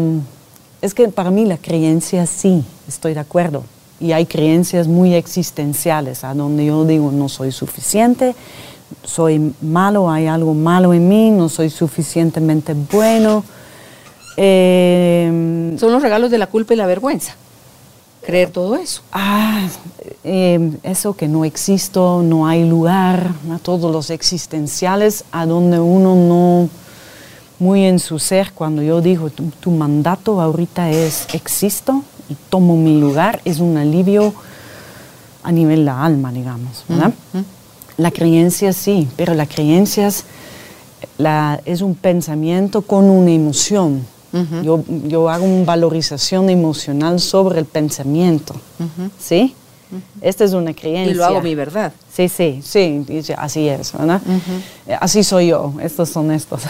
es 0.81 0.93
que 0.93 1.09
para 1.09 1.29
mí 1.29 1.43
la 1.43 1.57
creencia 1.57 2.25
sí, 2.25 2.63
estoy 2.87 3.13
de 3.13 3.19
acuerdo. 3.19 3.65
Y 3.99 4.13
hay 4.13 4.25
creencias 4.25 4.87
muy 4.87 5.13
existenciales, 5.13 6.23
a 6.23 6.33
donde 6.33 6.65
yo 6.65 6.85
digo 6.85 7.11
no 7.11 7.27
soy 7.27 7.51
suficiente, 7.51 8.33
soy 9.03 9.53
malo, 9.61 10.09
hay 10.09 10.27
algo 10.27 10.53
malo 10.53 10.93
en 10.93 11.09
mí, 11.09 11.31
no 11.31 11.49
soy 11.49 11.69
suficientemente 11.69 12.73
bueno. 12.91 13.43
Em, 14.38 15.77
Son 15.77 15.91
los 15.91 16.01
regalos 16.01 16.31
de 16.31 16.38
la 16.38 16.47
culpa 16.47 16.73
y 16.73 16.77
la 16.77 16.86
vergüenza. 16.86 17.36
Creer 18.25 18.51
todo 18.51 18.75
eso. 18.75 19.01
Ah, 19.11 19.67
em, 20.23 20.77
eso 20.84 21.13
que 21.13 21.27
no 21.27 21.43
existo, 21.43 22.21
no 22.23 22.47
hay 22.47 22.67
lugar, 22.67 23.31
a 23.51 23.59
todos 23.59 23.91
los 23.91 24.09
existenciales 24.09 25.25
a 25.31 25.45
donde 25.45 25.79
uno 25.79 26.15
no, 26.15 26.69
muy 27.59 27.84
en 27.86 27.99
su 27.99 28.19
ser, 28.19 28.53
cuando 28.53 28.81
yo 28.81 29.01
digo, 29.01 29.29
tu, 29.29 29.71
mandato 29.71 30.41
ahorita 30.41 30.89
es 30.89 31.27
existo 31.34 32.03
y 32.29 32.36
tomo 32.49 32.75
mi 32.75 32.99
lugar, 32.99 33.41
es 33.45 33.59
un 33.59 33.77
alivio 33.77 34.34
a 35.43 35.51
nivel 35.51 35.79
de 35.79 35.86
la 35.86 36.03
alma, 36.03 36.31
digamos, 36.31 36.84
¿verdad? 36.88 37.13
La 37.97 38.11
creencia 38.11 38.73
sí, 38.73 39.07
pero 39.17 39.34
la 39.34 39.45
creencia 39.45 40.07
es, 40.07 40.23
es 41.65 41.81
un 41.81 41.95
pensamiento 41.95 42.81
con 42.81 43.09
una 43.09 43.31
emoción. 43.31 44.12
Yo, 44.63 44.84
yo, 44.88 45.29
hago 45.29 45.45
una 45.45 45.65
valorización 45.65 46.49
emocional 46.49 47.19
sobre 47.19 47.59
el 47.59 47.65
pensamiento. 47.65 48.55
¿Sí? 49.19 49.55
Esta 50.21 50.43
es 50.43 50.53
una 50.53 50.73
creencia. 50.73 51.11
Y 51.11 51.15
lo 51.15 51.25
hago 51.25 51.41
mi 51.41 51.55
verdad. 51.55 51.93
Sí, 52.11 52.29
sí, 52.29 52.61
sí, 52.63 53.03
así 53.38 53.67
es, 53.67 53.93
¿verdad? 53.93 54.21
Eh, 54.88 54.95
así 54.99 55.23
soy 55.23 55.47
yo, 55.47 55.73
estos 55.81 56.09
son 56.09 56.31
estos. 56.31 56.61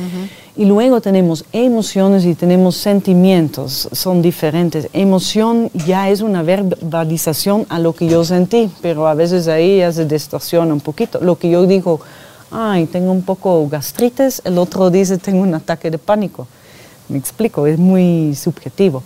y 0.56 0.64
luego 0.64 1.00
tenemos 1.00 1.44
emociones 1.52 2.24
y 2.24 2.34
tenemos 2.34 2.76
sentimientos, 2.76 3.88
son 3.92 4.22
diferentes. 4.22 4.88
Emoción 4.92 5.70
ya 5.86 6.08
es 6.10 6.20
una 6.20 6.42
verbalización 6.42 7.66
a 7.68 7.78
lo 7.78 7.94
que 7.94 8.06
yo 8.06 8.24
sentí, 8.24 8.70
pero 8.80 9.06
a 9.06 9.14
veces 9.14 9.48
ahí 9.48 9.78
ya 9.78 9.92
se 9.92 10.04
distorsiona 10.04 10.72
un 10.72 10.80
poquito. 10.80 11.18
Lo 11.20 11.36
que 11.38 11.50
yo 11.50 11.66
digo, 11.66 12.00
ay, 12.50 12.86
tengo 12.86 13.12
un 13.12 13.22
poco 13.22 13.66
gastritis, 13.68 14.42
el 14.44 14.58
otro 14.58 14.90
dice, 14.90 15.18
tengo 15.18 15.42
un 15.42 15.54
ataque 15.54 15.90
de 15.90 15.98
pánico. 15.98 16.46
Me 17.12 17.18
explico, 17.18 17.66
es 17.66 17.78
muy 17.78 18.34
subjetivo 18.34 19.02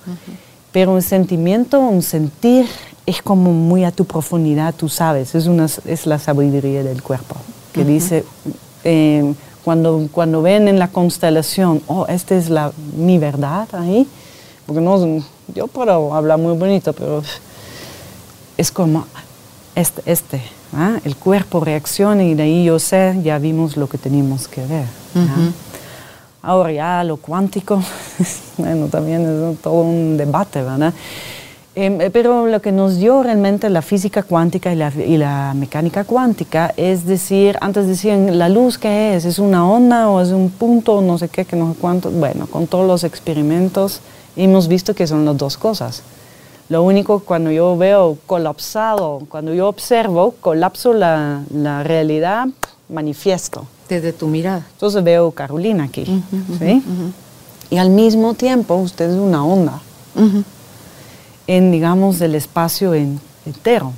Pero 0.72 0.92
un 0.92 1.02
sentimiento, 1.02 1.80
un 1.80 2.02
sentir, 2.02 2.66
es 3.04 3.20
como 3.20 3.52
muy 3.52 3.84
a 3.84 3.90
tu 3.90 4.04
profundidad, 4.04 4.74
tú 4.74 4.88
sabes, 4.88 5.34
es, 5.34 5.46
una, 5.46 5.66
es 5.84 6.06
la 6.06 6.18
sabiduría 6.18 6.82
del 6.82 7.02
cuerpo, 7.02 7.36
que 7.72 7.84
dice, 7.84 8.24
eh, 8.84 9.34
cuando, 9.64 10.08
cuando 10.12 10.42
ven 10.42 10.68
en 10.68 10.78
la 10.78 10.88
constelación, 10.88 11.82
oh, 11.86 12.06
esta 12.06 12.36
es 12.36 12.48
la, 12.50 12.72
mi 12.96 13.18
verdad 13.18 13.68
ahí, 13.72 14.06
porque 14.66 14.80
no, 14.80 15.22
yo 15.54 15.66
puedo 15.66 16.14
hablar 16.14 16.38
muy 16.38 16.56
bonito, 16.56 16.92
pero 16.92 17.22
es 18.56 18.70
como 18.70 19.06
este, 19.74 20.02
este 20.06 20.42
¿ah? 20.72 20.98
el 21.04 21.16
cuerpo 21.16 21.60
reacciona 21.60 22.24
y 22.24 22.34
de 22.34 22.42
ahí 22.44 22.64
yo 22.64 22.78
sé, 22.78 23.18
ya 23.22 23.38
vimos 23.38 23.76
lo 23.76 23.88
que 23.88 23.98
teníamos 23.98 24.48
que 24.48 24.64
ver. 24.66 24.86
Ahora 26.46 26.70
ya 26.70 27.02
lo 27.02 27.16
cuántico, 27.16 27.82
bueno, 28.56 28.86
también 28.86 29.52
es 29.52 29.60
todo 29.60 29.80
un 29.80 30.16
debate, 30.16 30.62
¿verdad? 30.62 30.94
Em, 31.74 32.00
eh, 32.00 32.10
pero 32.10 32.46
lo 32.46 32.62
que 32.62 32.70
nos 32.70 32.98
dio 32.98 33.20
realmente 33.24 33.68
la 33.68 33.82
física 33.82 34.22
cuántica 34.22 34.72
y 34.72 34.76
la, 34.76 34.92
y 34.94 35.16
la, 35.16 35.54
mecánica 35.56 36.04
cuántica 36.04 36.72
es 36.76 37.04
decir, 37.04 37.58
antes 37.60 37.88
decían, 37.88 38.38
¿la 38.38 38.48
luz 38.48 38.78
qué 38.78 39.16
es? 39.16 39.24
¿Es 39.24 39.40
una 39.40 39.68
onda 39.68 40.08
o 40.08 40.20
es 40.20 40.28
un 40.28 40.50
punto, 40.50 41.02
no 41.02 41.18
sé 41.18 41.28
qué, 41.28 41.44
que 41.44 41.56
no 41.56 41.72
sé 41.72 41.80
cuánto? 41.80 42.12
Bueno, 42.12 42.46
con 42.46 42.68
todos 42.68 42.86
los 42.86 43.02
experimentos 43.02 44.00
hemos 44.36 44.68
visto 44.68 44.94
que 44.94 45.08
son 45.08 45.24
las 45.24 45.36
dos 45.36 45.56
cosas. 45.56 46.04
Lo 46.68 46.84
único 46.84 47.24
cuando 47.24 47.50
yo 47.50 47.76
veo 47.76 48.18
colapsado, 48.24 49.22
cuando 49.28 49.52
yo 49.52 49.66
observo, 49.66 50.36
colapso 50.40 50.92
la, 50.92 51.42
la 51.50 51.82
realidad, 51.82 52.46
manifiesto. 52.88 53.66
Desde 53.88 54.12
tu 54.12 54.26
mirada. 54.26 54.66
Entonces 54.72 55.04
veo 55.04 55.30
Carolina 55.30 55.84
aquí, 55.84 56.04
¿sí? 56.58 56.82
Y 57.70 57.78
al 57.78 57.90
mismo 57.90 58.34
tiempo 58.34 58.74
usted 58.76 59.10
es 59.10 59.16
una 59.16 59.44
onda 59.44 59.80
en, 61.46 61.70
digamos, 61.70 62.20
el 62.20 62.34
espacio 62.34 62.94
entero. 62.94 63.92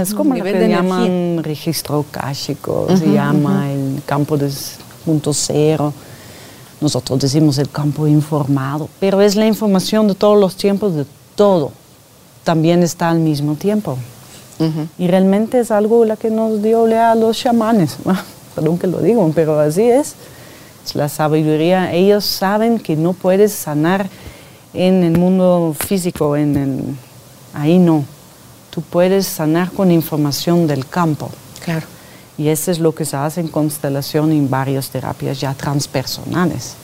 Es 0.00 0.14
como 0.14 0.34
lo 0.34 0.42
que 0.42 0.68
llaman 0.68 1.44
registro 1.44 2.04
káshico, 2.10 2.88
se 2.96 3.12
llama 3.12 3.70
el 3.70 4.02
campo 4.04 4.36
de 4.36 4.50
punto 5.04 5.32
cero. 5.32 5.92
Nosotros 6.80 7.20
decimos 7.20 7.58
el 7.58 7.68
campo 7.68 8.06
informado, 8.06 8.88
pero 8.98 9.20
es 9.20 9.36
la 9.36 9.46
información 9.46 10.08
de 10.08 10.14
todos 10.14 10.38
los 10.40 10.56
tiempos, 10.56 10.94
de 10.94 11.06
todo. 11.36 11.70
También 12.42 12.82
está 12.82 13.10
al 13.10 13.20
mismo 13.20 13.54
tiempo. 13.54 13.96
Y 14.98 15.06
realmente 15.06 15.60
es 15.60 15.70
algo 15.70 16.04
la 16.04 16.16
que 16.16 16.30
nos 16.30 16.62
dio 16.62 16.84
a 16.84 17.14
los 17.14 17.38
chamanes. 17.38 17.96
Perdón 18.54 18.78
que 18.78 18.86
lo 18.86 19.00
digo, 19.00 19.30
pero 19.34 19.58
así 19.58 19.82
es. 19.82 20.14
Es 20.84 20.94
la 20.94 21.08
sabiduría. 21.08 21.92
Ellos 21.92 22.24
saben 22.24 22.78
que 22.78 22.96
no 22.96 23.12
puedes 23.12 23.52
sanar 23.52 24.08
en 24.74 25.02
el 25.04 25.18
mundo 25.18 25.74
físico, 25.78 26.36
en 26.36 26.56
el, 26.56 26.84
ahí 27.54 27.78
no. 27.78 28.04
Tú 28.70 28.82
puedes 28.82 29.26
sanar 29.26 29.70
con 29.72 29.90
información 29.90 30.66
del 30.66 30.86
campo. 30.86 31.30
Claro. 31.64 31.86
Y 32.38 32.48
eso 32.48 32.70
es 32.70 32.78
lo 32.78 32.94
que 32.94 33.04
se 33.04 33.16
hace 33.16 33.40
en 33.40 33.48
constelación 33.48 34.32
en 34.32 34.48
varias 34.48 34.88
terapias 34.88 35.40
ya 35.40 35.52
transpersonales. 35.54 36.74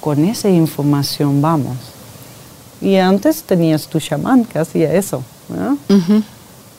Con 0.00 0.24
esa 0.24 0.48
información 0.48 1.42
vamos. 1.42 1.76
Y 2.80 2.96
antes 2.96 3.42
tenías 3.42 3.86
tu 3.86 3.98
chamán 3.98 4.44
que 4.44 4.58
hacía 4.58 4.92
eso. 4.94 5.22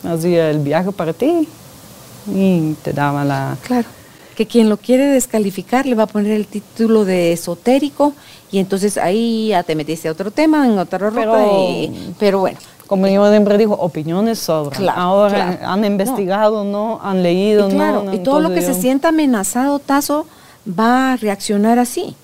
Hacía 0.04 0.50
el 0.50 0.60
viaje 0.60 0.92
para 0.92 1.14
ti 1.14 1.48
y 2.34 2.74
te 2.84 2.94
daba 2.94 3.24
la... 3.26 3.58
Claro 3.64 3.97
que 4.38 4.46
quien 4.46 4.70
lo 4.70 4.78
quiere 4.78 5.08
descalificar 5.08 5.88
le 5.88 5.96
va 5.96 6.04
a 6.04 6.06
poner 6.06 6.34
el 6.34 6.46
título 6.46 7.06
de 7.06 7.34
esotérico 7.34 8.14
y 8.52 8.60
entonces 8.60 9.00
ahí 9.00 9.48
ya 9.48 9.64
te 9.64 9.74
metiste 9.74 10.08
a 10.08 10.12
otro 10.12 10.30
tema, 10.30 10.68
en 10.68 10.78
otra 10.78 11.00
ruta, 11.00 11.22
pero, 12.20 12.40
bueno. 12.40 12.60
Como 12.86 13.08
yo 13.08 13.28
siempre 13.32 13.58
digo, 13.58 13.74
opiniones 13.74 14.38
sobran. 14.38 14.90
Ahora 14.90 15.60
han 15.64 15.84
investigado, 15.84 16.64
no. 16.64 17.00
Han 17.02 17.24
leído, 17.24 17.68
y 17.68 17.74
no, 17.74 18.14
Y 18.14 18.20
todo 18.20 18.40
lo 18.40 18.54
que 18.54 18.62
se 18.62 18.76
sienta 18.76 19.10
amenazado, 19.10 19.80
Tazo, 19.80 20.28
va 20.68 21.14
a 21.14 21.16
reaccionar 21.18 21.80
así. 21.80 22.16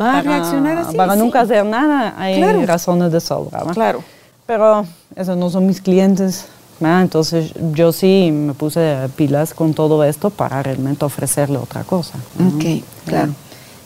Va 0.00 0.18
a 0.18 0.22
reaccionar 0.22 0.78
así. 0.78 0.96
Para 0.96 1.16
nunca 1.16 1.40
hacer 1.40 1.66
nada, 1.66 2.14
hay 2.16 2.40
razones 2.66 3.10
de 3.10 3.20
sobra. 3.20 3.64
Claro. 3.74 4.04
Pero 4.46 4.86
esos 5.16 5.36
no 5.36 5.50
son 5.50 5.66
mis 5.66 5.80
clientes. 5.80 6.46
Entonces 6.80 7.52
yo 7.72 7.92
sí 7.92 8.30
me 8.32 8.54
puse 8.54 9.08
pilas 9.16 9.52
con 9.52 9.74
todo 9.74 10.04
esto 10.04 10.30
para 10.30 10.62
realmente 10.62 11.04
ofrecerle 11.04 11.58
otra 11.58 11.84
cosa. 11.84 12.18
Ok, 12.38 12.82
claro. 13.04 13.34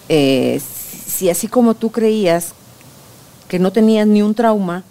Eh, 0.08 0.60
si 1.06 1.30
así 1.30 1.48
como 1.48 1.74
tú 1.74 1.90
creías 1.90 2.52
que 3.48 3.58
no 3.58 3.72
tenías 3.72 4.06
ni 4.06 4.22
un 4.22 4.34
trauma, 4.34 4.84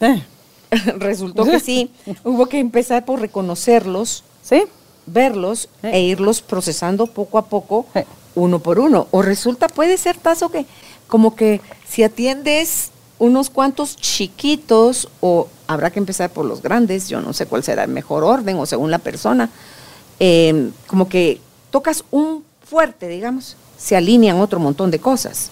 eh. 0.00 0.22
resultó 0.98 1.44
que 1.44 1.60
sí, 1.60 1.90
hubo 2.24 2.46
que 2.46 2.58
empezar 2.58 3.04
por 3.04 3.20
reconocerlos, 3.20 4.24
¿Sí? 4.42 4.62
verlos 5.06 5.68
e 5.82 6.00
irlos 6.00 6.40
procesando 6.40 7.06
poco 7.06 7.36
a 7.36 7.46
poco, 7.46 7.86
uno 8.34 8.60
por 8.60 8.78
uno. 8.78 9.08
O 9.10 9.20
resulta, 9.20 9.68
puede 9.68 9.98
ser, 9.98 10.16
Tazo, 10.16 10.50
que 10.50 10.64
como 11.06 11.34
que 11.34 11.60
si 11.88 12.02
atiendes 12.02 12.91
unos 13.22 13.50
cuantos 13.50 13.96
chiquitos 13.96 15.08
o 15.20 15.46
habrá 15.68 15.92
que 15.92 16.00
empezar 16.00 16.30
por 16.30 16.44
los 16.44 16.60
grandes, 16.60 17.08
yo 17.08 17.20
no 17.20 17.32
sé 17.32 17.46
cuál 17.46 17.62
será 17.62 17.84
el 17.84 17.90
mejor 17.90 18.24
orden 18.24 18.58
o 18.58 18.66
según 18.66 18.90
la 18.90 18.98
persona, 18.98 19.48
em, 20.18 20.72
como 20.88 21.08
que 21.08 21.40
tocas 21.70 22.02
un 22.10 22.42
fuerte, 22.68 23.06
digamos, 23.06 23.56
se 23.78 23.94
alinean 23.94 24.40
otro 24.40 24.58
montón 24.58 24.90
de 24.90 24.98
cosas. 24.98 25.50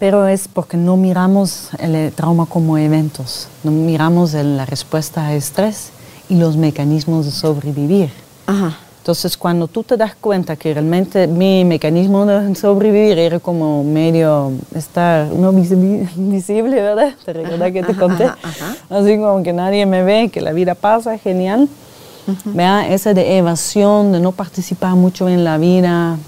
Pero 0.00 0.26
es 0.26 0.48
porque 0.48 0.76
no 0.76 0.96
miramos 0.96 1.70
el 1.78 2.12
trauma 2.12 2.46
como 2.46 2.76
eventos, 2.78 3.46
no 3.62 3.70
miramos 3.70 4.32
la 4.32 4.66
respuesta 4.66 5.24
a 5.24 5.34
estrés 5.34 5.90
y 6.28 6.34
los 6.34 6.56
mecanismos 6.56 7.26
de 7.26 7.30
sobrevivir. 7.30 8.10
Ajá. 8.44 8.76
Entonces, 9.06 9.36
cuando 9.36 9.68
tú 9.68 9.84
te 9.84 9.96
das 9.96 10.16
cuenta 10.16 10.56
que 10.56 10.74
realmente 10.74 11.28
mi 11.28 11.64
mecanismo 11.64 12.26
de 12.26 12.52
sobrevivir 12.56 13.16
era 13.20 13.38
como 13.38 13.84
medio 13.84 14.50
estar 14.74 15.28
no 15.28 15.52
visible, 16.16 16.82
¿verdad? 16.82 17.14
¿Te 17.24 17.32
recuerdas 17.32 17.70
que 17.70 17.84
te 17.84 17.94
conté? 17.94 18.28
Así 18.90 19.16
como 19.16 19.44
que 19.44 19.52
nadie 19.52 19.86
me 19.86 20.02
ve, 20.02 20.28
que 20.28 20.40
la 20.40 20.50
vida 20.50 20.74
pasa, 20.74 21.16
genial. 21.18 21.68
Vea, 22.46 22.92
esa 22.92 23.14
de 23.14 23.38
evasión, 23.38 24.10
de 24.10 24.18
no 24.18 24.32
participar 24.32 24.96
mucho 24.96 25.28
en 25.28 25.44
la 25.44 25.56
vida, 25.56 26.18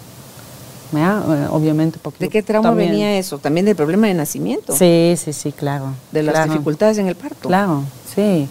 ¿vea? 0.93 1.21
Eh, 1.31 1.47
obviamente 1.51 1.99
porque... 2.01 2.27
¿De 2.27 2.31
qué 2.31 2.45
trauma 2.45 2.71
venía 2.71 3.19
eso? 3.19 3.41
¿También 3.41 3.67
del 3.67 3.75
problema 3.75 4.07
de 4.07 4.15
nacimiento? 4.15 4.73
Sí, 4.73 5.15
sí, 5.17 5.33
sí, 5.33 5.51
claro. 5.51 5.95
De 6.13 6.23
las 6.23 6.49
dificultades 6.49 6.99
en 6.99 7.09
el 7.09 7.17
parto. 7.17 7.49
Claro, 7.49 7.83
sí. 8.15 8.49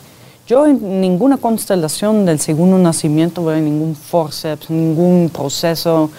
Yo 0.48 0.66
en 0.66 1.02
ninguna 1.02 1.36
constelación 1.36 2.26
del 2.26 2.40
segundo 2.40 2.78
nacimiento 2.78 3.44
veo 3.44 3.60
ningún 3.60 3.98
forceps, 3.98 4.70
ningún 4.70 5.30
proceso 5.30 6.10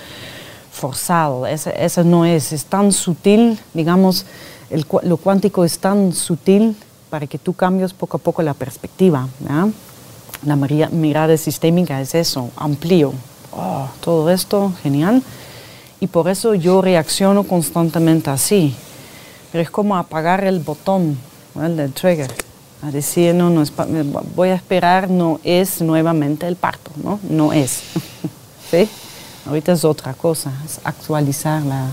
forzado. 0.70 1.46
Ese, 1.46 2.04
no 2.04 2.26
es, 2.26 2.52
es 2.52 2.66
tan 2.66 2.92
sutil, 2.92 3.58
digamos, 3.72 4.26
lo 5.02 5.16
cuántico 5.16 5.64
es 5.64 5.78
tan 5.78 6.12
sutil 6.12 6.76
para 7.08 7.26
que 7.26 7.38
tú 7.38 7.54
cambies 7.54 7.94
poco 7.94 8.18
a 8.18 8.20
poco 8.20 8.42
la 8.42 8.52
perspectiva. 8.52 9.26
La 10.44 10.56
mirada 10.56 11.34
sistémica 11.38 11.98
es 11.98 12.14
eso, 12.14 12.50
amplio. 12.56 13.14
Oh, 13.56 13.88
todo 14.02 14.28
esto, 14.28 14.74
genial. 14.82 15.22
Y 16.00 16.06
por 16.06 16.28
eso 16.28 16.54
yo 16.54 16.82
reacciono 16.82 17.44
constantemente 17.44 18.28
así. 18.28 18.76
Pero 19.50 19.62
es 19.62 19.70
como 19.70 19.96
apagar 19.96 20.44
el 20.44 20.60
botón 20.60 21.16
del 21.54 21.94
trigger 21.94 22.47
a 22.82 22.90
decir, 22.90 23.34
no, 23.34 23.50
no 23.50 23.64
voy 24.34 24.50
a 24.50 24.54
esperar, 24.54 25.10
no 25.10 25.40
es 25.42 25.80
nuevamente 25.80 26.46
el 26.46 26.56
parto, 26.56 26.90
¿no? 27.02 27.18
No 27.28 27.52
es. 27.52 27.80
¿Sí? 28.70 28.88
Ahorita 29.46 29.72
es 29.72 29.84
otra 29.84 30.14
cosa, 30.14 30.52
es 30.64 30.78
actualizar 30.84 31.62
la, 31.62 31.86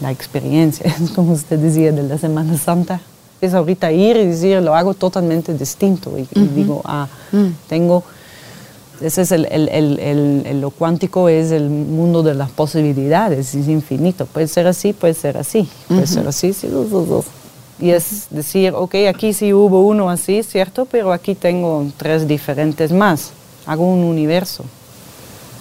la 0.00 0.10
experiencia, 0.10 0.94
es 1.02 1.10
como 1.10 1.32
usted 1.32 1.58
decía 1.58 1.92
de 1.92 2.02
la 2.02 2.18
Semana 2.18 2.56
Santa. 2.56 3.00
Es 3.40 3.54
ahorita 3.54 3.90
ir 3.90 4.16
y 4.16 4.26
decir, 4.26 4.60
lo 4.60 4.74
hago 4.74 4.92
totalmente 4.92 5.54
distinto. 5.54 6.12
Y, 6.18 6.28
digo, 6.54 6.82
ah, 6.84 7.08
mm. 7.32 7.46
tengo, 7.68 8.04
ese 9.00 9.22
es 9.22 9.32
el, 9.32 9.46
el, 9.46 9.98
el, 9.98 10.60
lo 10.60 10.70
cuántico 10.70 11.26
es 11.30 11.50
el 11.50 11.70
mundo 11.70 12.22
de 12.22 12.34
las 12.34 12.50
posibilidades, 12.50 13.54
es 13.54 13.68
infinito. 13.68 14.26
Puede 14.26 14.46
ser 14.46 14.66
así, 14.66 14.92
puede 14.92 15.14
ser 15.14 15.38
así, 15.38 15.66
puede 15.88 16.06
ser 16.06 16.28
así, 16.28 16.52
sí, 16.52 16.68
dos, 16.68 16.90
dos, 16.90 17.08
dos. 17.08 17.24
Y 17.80 17.90
es 17.90 18.26
decir, 18.30 18.74
ok, 18.74 18.94
aquí 19.08 19.32
sí 19.32 19.52
hubo 19.54 19.82
uno 19.82 20.10
así, 20.10 20.42
¿cierto? 20.42 20.84
Pero 20.84 21.12
aquí 21.12 21.34
tengo 21.34 21.86
tres 21.96 22.28
diferentes 22.28 22.92
más. 22.92 23.32
Hago 23.66 23.84
un 23.84 24.04
universo. 24.04 24.64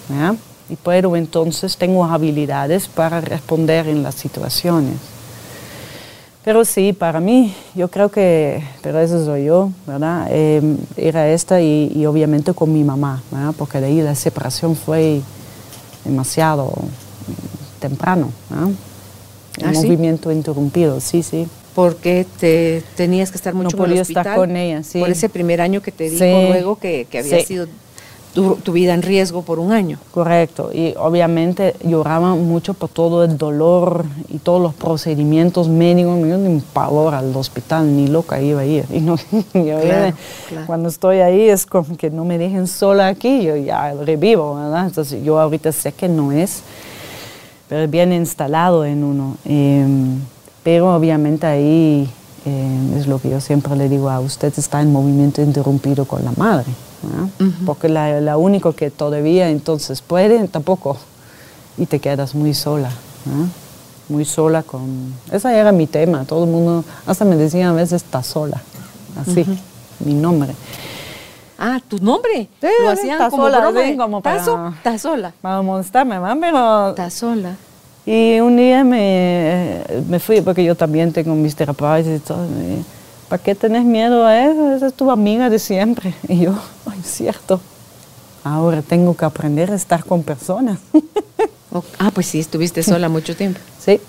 ¿ya? 0.10 0.36
Y 0.70 0.76
puedo 0.76 1.16
entonces, 1.16 1.78
tengo 1.78 2.04
habilidades 2.06 2.88
para 2.88 3.22
responder 3.22 3.88
en 3.88 4.04
las 4.04 4.16
situaciones. 4.16 4.96
Pero 6.44 6.64
sí, 6.64 6.94
para 6.94 7.20
mí, 7.20 7.54
yo 7.76 7.90
creo 7.90 8.10
que, 8.10 8.64
pero 8.82 9.00
eso 9.00 9.24
soy 9.26 9.46
yo, 9.46 9.72
¿verdad? 9.86 10.28
Em, 10.32 10.78
era 10.96 11.28
esta 11.30 11.62
y, 11.62 12.06
obviamente 12.06 12.54
con 12.54 12.72
mi 12.72 12.84
mamá, 12.84 13.22
¿verdad? 13.32 13.54
Porque 13.58 13.80
de 13.80 13.88
ahí 13.88 14.02
la 14.02 14.16
separación 14.16 14.76
fue 14.76 15.22
demasiado 16.06 16.72
temprano, 17.80 18.32
¿verdad? 18.50 18.70
El 19.58 19.68
¿Ah, 19.68 19.72
movimiento 19.74 20.32
interrumpido, 20.32 21.02
sí, 21.02 21.24
sí. 21.24 21.48
Porque 21.84 22.26
te 22.40 22.84
tenías 22.96 23.32
que 23.32 23.38
estar 23.38 23.54
mucho 23.54 23.78
no 23.78 23.86
en 23.86 23.92
el 23.94 24.02
hospital 24.02 24.26
estar 24.26 24.36
con 24.38 24.56
ella, 24.58 24.84
sí. 24.84 25.00
por 25.00 25.10
ese 25.10 25.30
primer 25.30 25.62
año 25.62 25.82
que 25.82 25.92
te 25.92 26.10
dijo 26.10 26.24
Sí. 26.24 26.48
luego 26.50 26.78
que, 26.78 27.08
que 27.10 27.20
había 27.20 27.40
Sí. 27.40 27.46
sido 27.46 27.68
tu, 28.34 28.56
tu 28.58 28.74
vida 28.74 28.94
en 28.94 29.02
riesgo 29.02 29.42
por 29.42 29.58
un 29.58 29.72
año. 29.72 29.98
Correcto, 30.12 30.70
y 30.72 30.94
obviamente 31.00 31.74
lloraba 31.84 32.36
mucho 32.36 32.76
por 32.76 32.90
todo 32.90 33.24
el 33.24 33.38
dolor 33.40 34.06
y 34.30 34.38
todos 34.38 34.62
los 34.62 34.74
procedimientos 34.76 35.68
médicos, 35.68 36.16
me 36.20 36.28
dio 36.28 36.36
un 36.38 36.62
pavor 36.74 37.16
al 37.16 37.36
hospital, 37.36 37.96
ni 37.96 38.08
loca 38.08 38.40
iba 38.42 38.62
a 38.62 38.66
ir. 38.66 38.86
Y 38.94 39.00
no, 39.00 39.16
yo 39.54 39.64
ya- 39.82 40.14
claro. 40.48 40.66
Cuando 40.68 40.90
estoy 40.90 41.20
ahí 41.22 41.50
es 41.50 41.66
como 41.66 41.98
que 41.98 42.10
no 42.12 42.24
me 42.24 42.38
dejen 42.38 42.68
sola 42.68 43.08
aquí, 43.08 43.42
yo 43.44 43.56
ya 43.56 43.94
revivo, 43.94 44.56
¿verdad? 44.56 44.86
Entonces 44.86 45.24
yo 45.24 45.40
ahorita 45.40 45.72
sé 45.72 45.92
que 45.92 46.08
no 46.08 46.32
es, 46.32 46.62
pero 47.68 47.82
es 47.82 47.90
bien 47.90 48.14
instalado 48.14 48.86
en 48.86 49.04
uno. 49.04 49.38
Em, 49.46 50.20
pero 50.64 50.94
obviamente 50.96 51.46
ahí 51.48 52.10
em, 52.46 52.98
es 52.98 53.08
lo 53.08 53.20
que 53.20 53.30
yo 53.30 53.40
siempre 53.42 53.76
le 53.76 53.90
digo 53.90 54.10
a 54.10 54.20
usted, 54.20 54.54
está 54.58 54.82
en 54.82 54.92
movimiento 54.92 55.42
interrumpido 55.42 56.06
con 56.06 56.24
la 56.26 56.32
madre, 56.38 56.66
porque 57.66 57.90
la, 57.90 58.20
la 58.22 58.38
único 58.38 58.74
que 58.74 58.90
todavía 58.92 59.50
entonces 59.50 60.02
puede, 60.02 60.48
tampoco, 60.48 60.98
y 61.78 61.86
te 61.86 62.00
quedas 62.00 62.36
muy 62.36 62.54
sola. 62.54 62.92
Muy 64.10 64.26
sola 64.26 64.64
con... 64.64 65.14
Ese 65.32 65.56
era 65.56 65.72
mi 65.72 65.86
tema, 65.86 66.24
todo 66.26 66.44
el 66.46 66.50
mundo, 66.50 66.84
hasta 67.06 67.26
me 67.26 67.36
decían 67.36 67.70
a 67.70 67.74
veces, 67.74 68.02
está 68.04 68.24
sola, 68.24 68.60
así, 69.22 69.46
mi 70.04 70.14
nombre. 70.16 70.56
Ah, 71.62 71.80
tu 71.88 71.98
nombre. 72.00 72.48
Sí, 72.62 72.68
Lo 72.82 72.90
hacían 72.90 73.12
está 73.18 73.30
como 73.30 73.44
sola, 73.44 73.60
broma. 73.70 73.82
como 73.98 74.18
"¿Estás 74.20 74.46
so- 74.46 74.74
para- 74.82 74.98
sola. 74.98 75.34
Para 75.42 75.62
molestarme, 75.62 76.18
¿verdad? 76.18 76.38
Pero 76.40 76.90
Estás 76.92 77.14
sola. 77.14 77.56
Y 78.12 78.40
un 78.40 78.58
día 78.58 78.84
me, 78.84 79.84
me 80.10 80.20
fui, 80.20 80.42
porque 80.42 80.64
yo 80.64 80.74
también 80.74 81.14
tengo 81.14 81.36
mis 81.36 81.56
terapeutas 81.56 82.08
y 82.08 82.18
todo. 82.20 82.40
¿Para 83.28 83.44
qué 83.44 83.54
tenés 83.54 83.86
miedo 83.86 84.26
a 84.26 84.46
eso? 84.46 84.72
Esa 84.72 84.88
es 84.88 84.94
tu 84.96 85.12
amiga 85.12 85.48
de 85.52 85.60
siempre. 85.60 86.16
Y 86.28 86.40
yo, 86.40 86.54
ay, 86.88 86.98
es 87.00 87.06
cierto. 87.12 87.62
Ahora 88.44 88.82
tengo 88.82 89.16
que 89.16 89.26
aprender 89.26 89.70
a 89.72 89.76
estar 89.76 90.04
con 90.04 90.24
personas. 90.24 90.80
Ah, 92.00 92.10
pues 92.12 92.26
sí, 92.26 92.40
estuviste 92.40 92.82
sola 92.82 93.10
mucho 93.10 93.36
tiempo. 93.36 93.60
sí. 93.80 94.02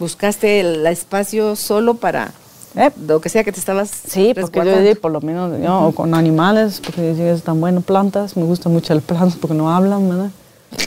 Buscaste 0.00 0.58
el 0.60 0.84
espacio 0.88 1.54
solo 1.54 1.94
para 1.94 2.32
Eh, 2.74 2.90
lo 3.06 3.20
que 3.20 3.28
sea 3.28 3.44
que 3.44 3.52
te 3.52 3.60
estabas 3.60 3.88
Sí, 3.88 4.32
porque 4.34 4.58
yo 4.58 4.64
resguardando. 4.64 4.88
di, 4.88 4.94
por 4.96 5.12
lo 5.12 5.20
menos, 5.20 5.52
yo, 5.62 5.78
o 5.86 5.92
con 5.92 6.12
animales, 6.14 6.80
porque 6.84 7.00
decía, 7.02 7.32
están 7.32 7.60
buenas 7.60 7.84
plantas, 7.84 8.36
me 8.36 8.42
gustan 8.42 8.72
mucho 8.72 8.92
las 8.94 9.04
plantas 9.04 9.36
porque 9.40 9.54
no 9.56 9.70
hablan, 9.70 10.08
¿verdad? 10.08 10.30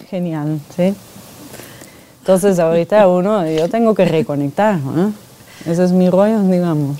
Genial, 0.10 0.60
¿sí? 0.76 0.94
Entonces 2.32 2.60
ahorita 2.60 3.10
uno, 3.10 3.46
yo 3.46 3.68
tengo 3.68 3.94
que 3.94 4.06
reconectar, 4.06 4.80
¿no? 4.80 5.12
Ese 5.66 5.84
es 5.84 5.92
mi 5.92 6.10
rollo, 6.10 6.40
digamos. 6.44 6.96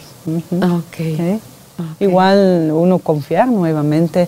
Ah, 0.60 0.74
ok. 0.76 0.96
¿Sí? 0.98 1.40
Ok. 1.80 2.02
Igual 2.02 2.70
uno 2.74 3.00
confiar 3.00 3.48
nuevamente. 3.48 4.28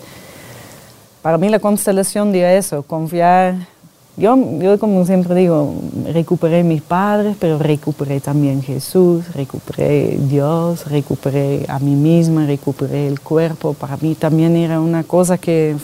Para 1.22 1.38
mí 1.38 1.50
la 1.50 1.60
constelación 1.60 2.32
diga 2.32 2.54
eso, 2.54 2.84
confiar. 2.84 3.68
Yo, 4.16 4.38
yo 4.62 4.80
como 4.80 5.06
siempre 5.06 5.36
digo, 5.36 5.74
recuperé 6.14 6.64
mis 6.64 6.82
padres, 6.82 7.36
pero 7.38 7.60
recuperé 7.60 8.22
también 8.22 8.64
Jesús, 8.64 9.26
recuperé 9.34 10.18
Dios, 10.18 10.90
recuperé 10.90 11.66
a 11.68 11.80
mí 11.80 11.96
misma, 11.96 12.46
recuperé 12.46 13.08
el 13.08 13.20
cuerpo. 13.20 13.74
Para 13.74 13.98
mí 13.98 14.16
también 14.16 14.56
era 14.56 14.80
una 14.80 15.04
cosa 15.04 15.38
que, 15.38 15.76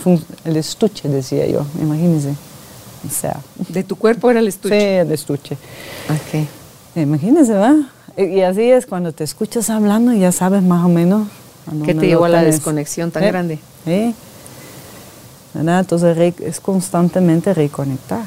el 0.46 0.56
estuche, 0.56 1.10
decía 1.10 1.46
yo, 1.46 1.66
imagínense. 1.82 2.36
O 3.08 3.12
sea, 3.12 3.40
De 3.70 3.84
tu 3.84 3.96
cuerpo 3.96 4.30
era 4.30 4.40
el 4.40 4.46
sí, 4.46 4.50
estuche. 4.50 5.00
el 5.00 5.12
estuche. 5.12 5.58
Ok. 6.10 6.46
Imagínense, 6.96 7.54
¿verdad? 7.54 7.76
Y 8.18 8.24
y 8.24 8.42
así 8.42 8.64
es, 8.70 8.86
cuando 8.86 9.12
te 9.14 9.24
escuchas 9.24 9.70
hablando 9.70 10.14
ya 10.14 10.32
sabes 10.32 10.62
más 10.64 10.84
o 10.86 10.90
menos. 10.90 11.28
¿Qué 11.86 11.94
te 11.94 12.08
llevó 12.08 12.26
a 12.26 12.30
la 12.30 12.40
tenés. 12.40 12.56
desconexión 12.56 13.12
tan 13.12 13.24
Sí, 13.24 13.28
grande? 13.30 13.60
Sí. 13.86 14.16
¿Verdad? 15.54 15.80
Entonces 15.82 16.34
es 16.42 16.60
constantemente 16.60 17.54
reconectar. 17.54 18.22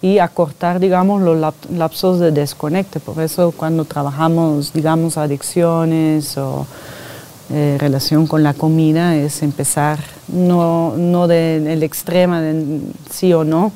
Y 0.00 0.18
acortar, 0.18 0.80
digamos, 0.80 1.22
los 1.22 1.38
lap- 1.38 1.70
lapsos 1.70 2.18
de 2.18 2.32
desconecte. 2.32 2.98
Por 2.98 3.20
eso 3.22 3.52
cuando 3.56 3.84
trabajamos, 3.84 4.72
digamos, 4.72 5.16
adicciones 5.16 6.36
o 6.38 6.66
eh, 7.52 7.76
relación 7.78 8.26
con 8.26 8.42
la 8.42 8.54
comida, 8.54 9.14
es 9.14 9.42
empezar 9.42 9.98
no, 10.28 10.94
no 10.96 11.28
del 11.28 11.66
el 11.66 11.82
extremo 11.82 12.36
de 12.36 12.80
sí 13.10 13.32
o 13.34 13.44
no, 13.44 13.72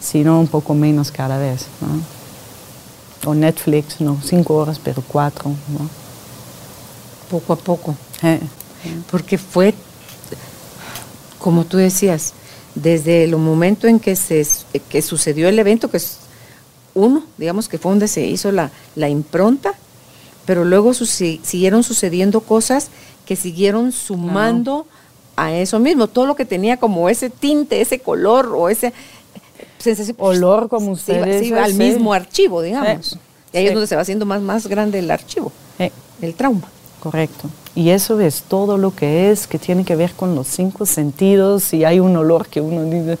sino 0.00 0.40
un 0.40 0.48
poco 0.48 0.74
menos 0.74 1.10
cada 1.10 1.38
vez. 1.38 1.66
¿no? 1.80 3.30
O 3.30 3.34
Netflix, 3.34 4.00
no 4.00 4.18
cinco 4.24 4.54
horas, 4.54 4.80
pero 4.82 5.02
cuatro. 5.06 5.50
¿no? 5.50 5.90
Poco 7.30 7.52
a 7.52 7.56
poco. 7.56 7.94
Eh, 8.22 8.40
Porque 9.10 9.36
fue, 9.36 9.74
como 11.38 11.64
tú 11.64 11.76
decías, 11.76 12.32
desde 12.74 13.24
el 13.24 13.36
momento 13.36 13.86
en 13.86 14.00
que, 14.00 14.16
se, 14.16 14.46
que 14.88 15.02
sucedió 15.02 15.48
el 15.48 15.58
evento, 15.58 15.90
que 15.90 15.98
es 15.98 16.18
uno, 16.94 17.24
digamos 17.36 17.68
que 17.68 17.76
fue 17.78 17.92
donde 17.92 18.08
se 18.08 18.24
hizo 18.26 18.50
la, 18.50 18.70
la 18.94 19.08
impronta, 19.08 19.74
pero 20.46 20.64
luego 20.64 20.94
siguieron 20.94 21.82
sucediendo 21.82 22.40
cosas 22.40 22.90
que 23.26 23.36
siguieron 23.36 23.92
sumando 23.92 24.86
a 25.36 25.52
eso 25.52 25.78
mismo. 25.78 26.06
Todo 26.06 26.26
lo 26.26 26.36
que 26.36 26.44
tenía 26.44 26.76
como 26.76 27.08
ese 27.08 27.30
tinte, 27.30 27.80
ese 27.80 27.98
color 27.98 28.52
o 28.54 28.68
ese 28.68 28.92
sensación. 29.78 30.16
Olor, 30.18 30.68
como 30.68 30.92
ustedes 30.92 31.52
al 31.52 31.74
mismo 31.74 32.12
archivo, 32.12 32.62
digamos. 32.62 33.06
Sí. 33.06 33.18
Y 33.52 33.58
ahí 33.58 33.66
es 33.66 33.72
donde 33.72 33.86
se 33.86 33.94
va 33.94 34.02
haciendo 34.02 34.26
más, 34.26 34.42
más 34.42 34.66
grande 34.66 34.98
el 34.98 35.10
archivo, 35.10 35.52
el 36.20 36.34
trauma. 36.34 36.68
Correcto. 37.00 37.50
Y 37.74 37.90
eso 37.90 38.18
es 38.20 38.42
todo 38.42 38.78
lo 38.78 38.94
que 38.94 39.30
es, 39.30 39.46
que 39.46 39.58
tiene 39.58 39.84
que 39.84 39.94
ver 39.94 40.12
con 40.12 40.34
los 40.34 40.46
cinco 40.48 40.86
sentidos. 40.86 41.72
Y 41.74 41.84
hay 41.84 42.00
un 42.00 42.16
olor 42.16 42.48
que 42.48 42.60
uno 42.60 42.84
dice, 42.84 43.18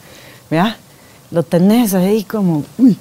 mira, 0.50 0.78
lo 1.30 1.42
tenés 1.42 1.94
ahí 1.94 2.24
como, 2.24 2.64
uy, 2.78 2.98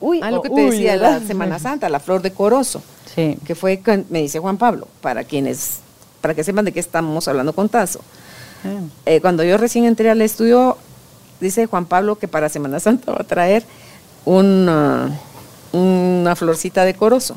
uy. 0.00 0.20
Ah, 0.22 0.30
lo 0.30 0.42
que 0.42 0.48
te 0.48 0.64
uy, 0.64 0.70
decía 0.70 0.96
la. 0.96 1.20
Semana 1.20 1.58
Santa, 1.58 1.88
la 1.88 2.00
flor 2.00 2.22
de 2.22 2.32
corozo, 2.32 2.82
Sí. 3.14 3.36
que 3.44 3.54
fue, 3.54 3.80
me 4.08 4.20
dice 4.20 4.38
Juan 4.38 4.56
Pablo, 4.56 4.86
para 5.00 5.24
quienes, 5.24 5.78
para 6.20 6.34
que 6.34 6.44
sepan 6.44 6.64
de 6.64 6.72
qué 6.72 6.80
estamos 6.80 7.26
hablando 7.28 7.52
con 7.52 7.68
Tazo. 7.68 8.00
Eh, 8.64 8.80
Eh, 9.16 9.20
cuando 9.20 9.42
yo 9.42 9.56
recién 9.56 9.84
entré 9.84 10.10
al 10.10 10.20
estudio, 10.22 10.76
dice 11.40 11.66
Juan 11.66 11.86
Pablo 11.86 12.16
que 12.16 12.28
para 12.28 12.48
Semana 12.48 12.78
Santa 12.80 13.12
va 13.12 13.18
a 13.22 13.24
traer 13.24 13.64
una, 14.24 15.18
una 15.72 16.36
florcita 16.36 16.84
de 16.84 16.94
corozo. 16.94 17.36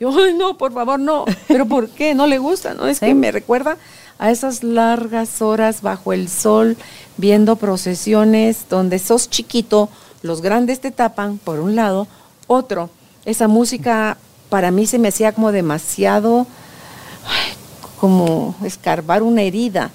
Yo, 0.00 0.10
ay, 0.16 0.34
no, 0.34 0.56
por 0.56 0.72
favor, 0.72 0.98
no. 0.98 1.24
¿Pero 1.48 1.66
por 1.66 1.88
qué? 1.88 2.14
¿No 2.14 2.26
le 2.26 2.38
gusta? 2.38 2.74
¿No? 2.74 2.86
Es 2.86 2.98
Sí. 2.98 3.06
que 3.06 3.14
me 3.14 3.32
recuerda 3.32 3.76
a 4.18 4.30
esas 4.30 4.62
largas 4.64 5.42
horas 5.42 5.82
bajo 5.82 6.12
el 6.12 6.28
sol, 6.28 6.76
viendo 7.16 7.56
procesiones 7.56 8.66
donde 8.68 8.98
sos 8.98 9.28
chiquito, 9.30 9.88
los 10.22 10.40
grandes 10.42 10.80
te 10.80 10.90
tapan, 10.90 11.38
por 11.38 11.60
un 11.60 11.76
lado. 11.76 12.08
Otro, 12.46 12.90
esa 13.24 13.46
música 13.48 14.16
para 14.48 14.70
mí 14.70 14.86
se 14.86 14.98
me 14.98 15.08
hacía 15.08 15.32
como 15.32 15.52
demasiado, 15.52 16.46
ay, 17.26 17.52
como 18.00 18.54
escarbar 18.64 19.22
una 19.22 19.42
herida. 19.42 19.90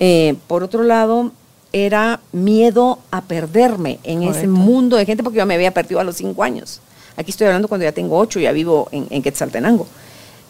Eh, 0.00 0.36
por 0.46 0.62
otro 0.62 0.82
lado, 0.82 1.32
era 1.72 2.20
miedo 2.32 2.98
a 3.10 3.22
perderme 3.22 3.98
en 4.04 4.22
ese 4.22 4.46
mundo 4.46 4.96
de 4.96 5.06
gente 5.06 5.22
porque 5.22 5.38
yo 5.38 5.46
me 5.46 5.54
había 5.54 5.72
perdido 5.74 6.00
a 6.00 6.04
los 6.04 6.16
cinco 6.16 6.42
años. 6.42 6.80
Aquí 7.16 7.30
estoy 7.30 7.46
hablando 7.46 7.68
cuando 7.68 7.84
ya 7.84 7.92
tengo 7.92 8.18
ocho, 8.18 8.38
ya 8.40 8.52
vivo 8.52 8.88
en, 8.92 9.06
en 9.10 9.22
Quetzaltenango. 9.22 9.86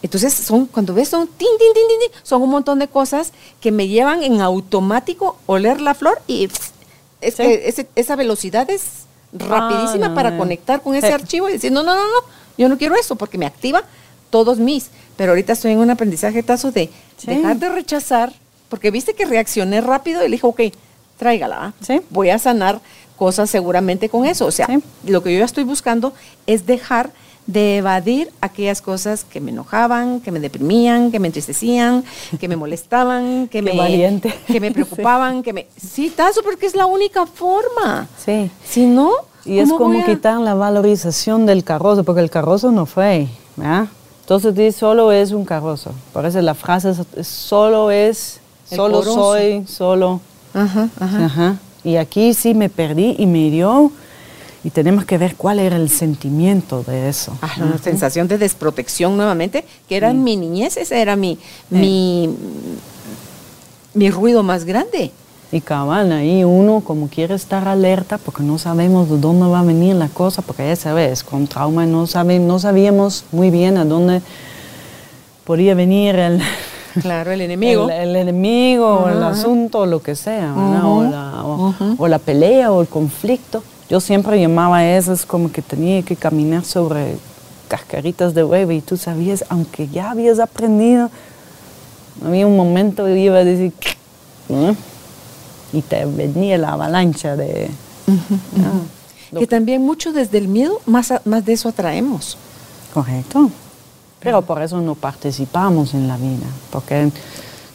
Entonces, 0.03 0.35
son, 0.35 0.66
cuando 0.66 0.93
ves, 0.93 1.09
son, 1.09 1.26
tin, 1.26 1.49
tin, 1.59 1.72
tin, 1.72 1.82
tin, 1.89 1.99
tin, 2.11 2.20
son 2.22 2.43
un 2.43 2.51
montón 2.51 2.78
de 2.78 2.89
cosas 2.89 3.32
que 3.61 3.72
me 3.72 3.89
llevan 3.89 4.22
en 4.22 4.43
automático 4.43 5.39
oler 5.47 5.80
la 5.80 5.95
flor 5.95 6.20
y 6.26 6.49
pff, 6.49 6.70
es 7.22 7.35
Sí. 7.37 7.43
que 7.43 7.68
ese- 7.68 7.89
esa 7.97 8.14
velocidad 8.16 8.68
es 8.68 8.82
rapidísima 9.32 10.14
para 10.14 10.37
conectar 10.37 10.82
con 10.82 10.95
ese 10.95 11.07
Sí. 11.09 11.12
archivo 11.14 11.49
y 11.49 11.53
decir, 11.53 11.72
no, 11.72 11.82
no, 11.82 11.95
no, 11.95 12.03
no, 12.03 12.26
yo 12.59 12.69
no 12.69 12.79
quiero 12.79 12.95
eso 12.97 13.17
porque 13.17 13.39
me 13.39 13.47
activa 13.47 13.83
todos 14.31 14.59
mis. 14.59 14.91
Pero 15.17 15.33
ahorita 15.33 15.53
estoy 15.53 15.73
en 15.73 15.79
un 15.79 15.91
aprendizaje 15.91 16.43
tazo 16.43 16.71
de 16.73 16.91
Sí. 17.17 17.27
dejar 17.29 17.57
de 17.59 17.69
rechazar, 17.69 18.33
porque 18.69 18.91
viste 18.91 19.15
que 19.15 19.25
reaccioné 19.25 19.81
rápido 19.81 20.21
y 20.25 20.29
le 20.29 20.33
dije, 20.37 20.47
ok, 20.47 20.61
tráigala. 21.19 21.73
Sí. 21.81 22.01
voy 22.11 22.31
a 22.31 22.39
sanar 22.39 22.81
cosas 23.17 23.49
seguramente 23.51 24.09
con 24.09 24.27
eso. 24.27 24.47
O 24.47 24.51
sea, 24.51 24.67
Sí. 24.67 24.83
lo 25.07 25.23
que 25.23 25.33
yo 25.33 25.39
ya 25.39 25.45
estoy 25.45 25.63
buscando 25.65 26.13
es 26.47 26.67
dejar 26.67 27.11
de 27.47 27.77
evadir 27.77 28.33
aquellas 28.41 28.81
cosas 28.81 29.23
que 29.25 29.39
me 29.41 29.51
enojaban, 29.51 30.21
que 30.21 30.33
me 30.33 30.41
deprimían, 30.41 31.13
que 31.13 31.21
me 31.21 31.29
entristecían, 31.29 32.03
que 32.41 32.49
me 32.49 32.57
molestaban, 32.57 33.49
que 33.53 33.59
Qué 33.59 33.63
me 33.63 33.77
valiente. 33.77 34.35
que 34.47 34.61
me 34.61 34.71
preocupaban, 34.73 35.43
que 35.43 35.53
me 35.53 35.67
sí, 35.77 36.11
tazo 36.11 36.43
porque 36.43 36.67
es 36.67 36.75
la 36.75 36.87
única 36.87 37.27
forma. 37.27 38.09
Sí. 38.25 38.51
Si 38.69 38.87
no, 38.87 39.13
Y 39.47 39.59
es 39.59 39.69
¿cómo 39.71 39.79
como 39.79 40.01
a- 40.01 40.05
quitar 40.05 40.39
la 40.41 40.55
valorización 40.55 41.45
del 41.47 41.65
carrozo, 41.65 42.05
porque 42.05 42.21
el 42.23 42.31
carrozo 42.31 42.71
no 42.73 42.87
fue, 42.87 43.29
¿verdad? 43.57 43.87
Entonces 44.21 44.55
dice, 44.55 44.79
solo 44.79 45.13
es 45.13 45.33
un 45.33 45.45
carrozo. 45.45 45.93
Por 46.13 46.25
eso 46.25 46.41
la 46.41 46.55
frase 46.55 46.95
es, 47.17 47.27
solo 47.27 47.91
es, 47.91 48.41
El 48.71 48.77
solo 48.77 48.99
corozo. 49.01 49.15
soy, 49.33 49.65
solo. 49.67 50.21
Ajá, 50.55 50.89
ajá. 50.99 51.25
Ajá. 51.27 51.57
Y 51.83 51.97
aquí 51.97 52.33
sí 52.33 52.55
me 52.55 52.71
perdí 52.71 53.17
y 53.19 53.27
me 53.27 53.51
dio 53.51 53.93
y 54.63 54.71
tenemos 54.71 55.05
que 55.05 55.19
ver 55.19 55.37
cuál 55.37 55.59
era 55.59 55.77
el 55.77 55.91
sentimiento 55.91 56.83
de 56.85 57.11
eso. 57.11 57.37
Ah, 57.43 57.53
una 57.59 57.77
sensación 57.77 58.27
de 58.29 58.39
desprotección 58.39 59.15
nuevamente, 59.19 59.67
que 59.87 59.97
era 59.99 60.09
en 60.11 60.25
mi 60.25 60.37
niñez, 60.39 60.79
ese 60.79 61.03
era 61.03 61.17
mi, 61.17 61.39
mi, 61.69 62.35
mi 63.93 64.11
ruido 64.11 64.43
más 64.43 64.65
grande. 64.65 65.11
Y 65.55 65.61
cabal, 65.61 66.11
ahí 66.11 66.43
uno 66.43 66.81
como 66.81 67.07
quiere 67.07 67.37
estar 67.37 67.69
alerta 67.69 68.19
porque 68.19 68.43
no 68.43 68.59
sabemos 68.59 69.09
de 69.09 69.19
dónde 69.19 69.47
va 69.47 69.61
a 69.61 69.63
venir 69.63 69.95
la 69.95 70.09
cosa, 70.09 70.43
porque 70.43 70.67
ya 70.67 70.75
sabes, 70.75 71.23
con 71.23 71.47
trauma 71.47 71.87
no, 71.87 72.09
sabe, 72.09 72.41
no 72.41 72.59
sabíamos 72.59 73.25
muy 73.31 73.53
bien 73.53 73.77
a 73.77 73.85
dónde 73.85 74.21
podía 75.45 75.77
venir 75.77 76.17
el, 76.17 76.43
claro, 77.01 77.31
el 77.31 77.41
enemigo. 77.41 77.89
El, 77.89 78.17
enemigo, 78.17 79.05
o 79.05 79.09
el 79.09 79.23
asunto, 79.23 79.87
lo 79.87 80.03
que 80.03 80.17
sea, 80.17 80.53
o, 80.57 81.05
la, 81.05 81.45
o, 81.99 82.09
la, 82.09 82.19
pelea 82.19 82.73
o 82.73 82.81
el 82.81 82.89
conflicto. 82.89 83.63
Yo 83.89 84.01
siempre 84.01 84.41
llamaba 84.41 84.85
eso, 84.85 85.13
es 85.13 85.25
como 85.25 85.53
que 85.53 85.63
tenía 85.63 86.03
que 86.03 86.17
caminar 86.17 86.65
sobre 86.65 87.17
cascaritas 87.69 88.35
de 88.35 88.43
huevo 88.43 88.73
y 88.73 88.81
tú 88.81 88.97
sabías, 88.97 89.45
aunque 89.51 89.87
ya 89.87 90.11
habías 90.11 90.41
aprendido, 90.41 91.11
había 92.27 92.45
un 92.45 92.57
momento 92.57 93.05
que 93.05 93.17
iba 93.21 93.37
a 93.37 93.45
decir, 93.45 93.73
y 95.75 95.83
te 95.83 96.05
venía 96.05 96.57
la 96.57 96.72
avalancha 96.72 97.37
de... 97.37 97.68
que 99.37 99.47
también 99.47 99.83
mucho 99.83 100.12
desde 100.12 100.39
el 100.39 100.49
miedo, 100.49 100.81
más, 100.87 101.12
más 101.25 101.45
de 101.45 101.53
eso 101.53 101.68
atraemos. 101.68 102.39
Correcto. 102.93 103.51
Pero 104.20 104.43
por 104.43 104.62
eso 104.62 104.81
no 104.81 104.95
participamos 104.95 105.93
en 105.93 106.07
la 106.07 106.16
vida, 106.16 106.47
porque 106.70 107.11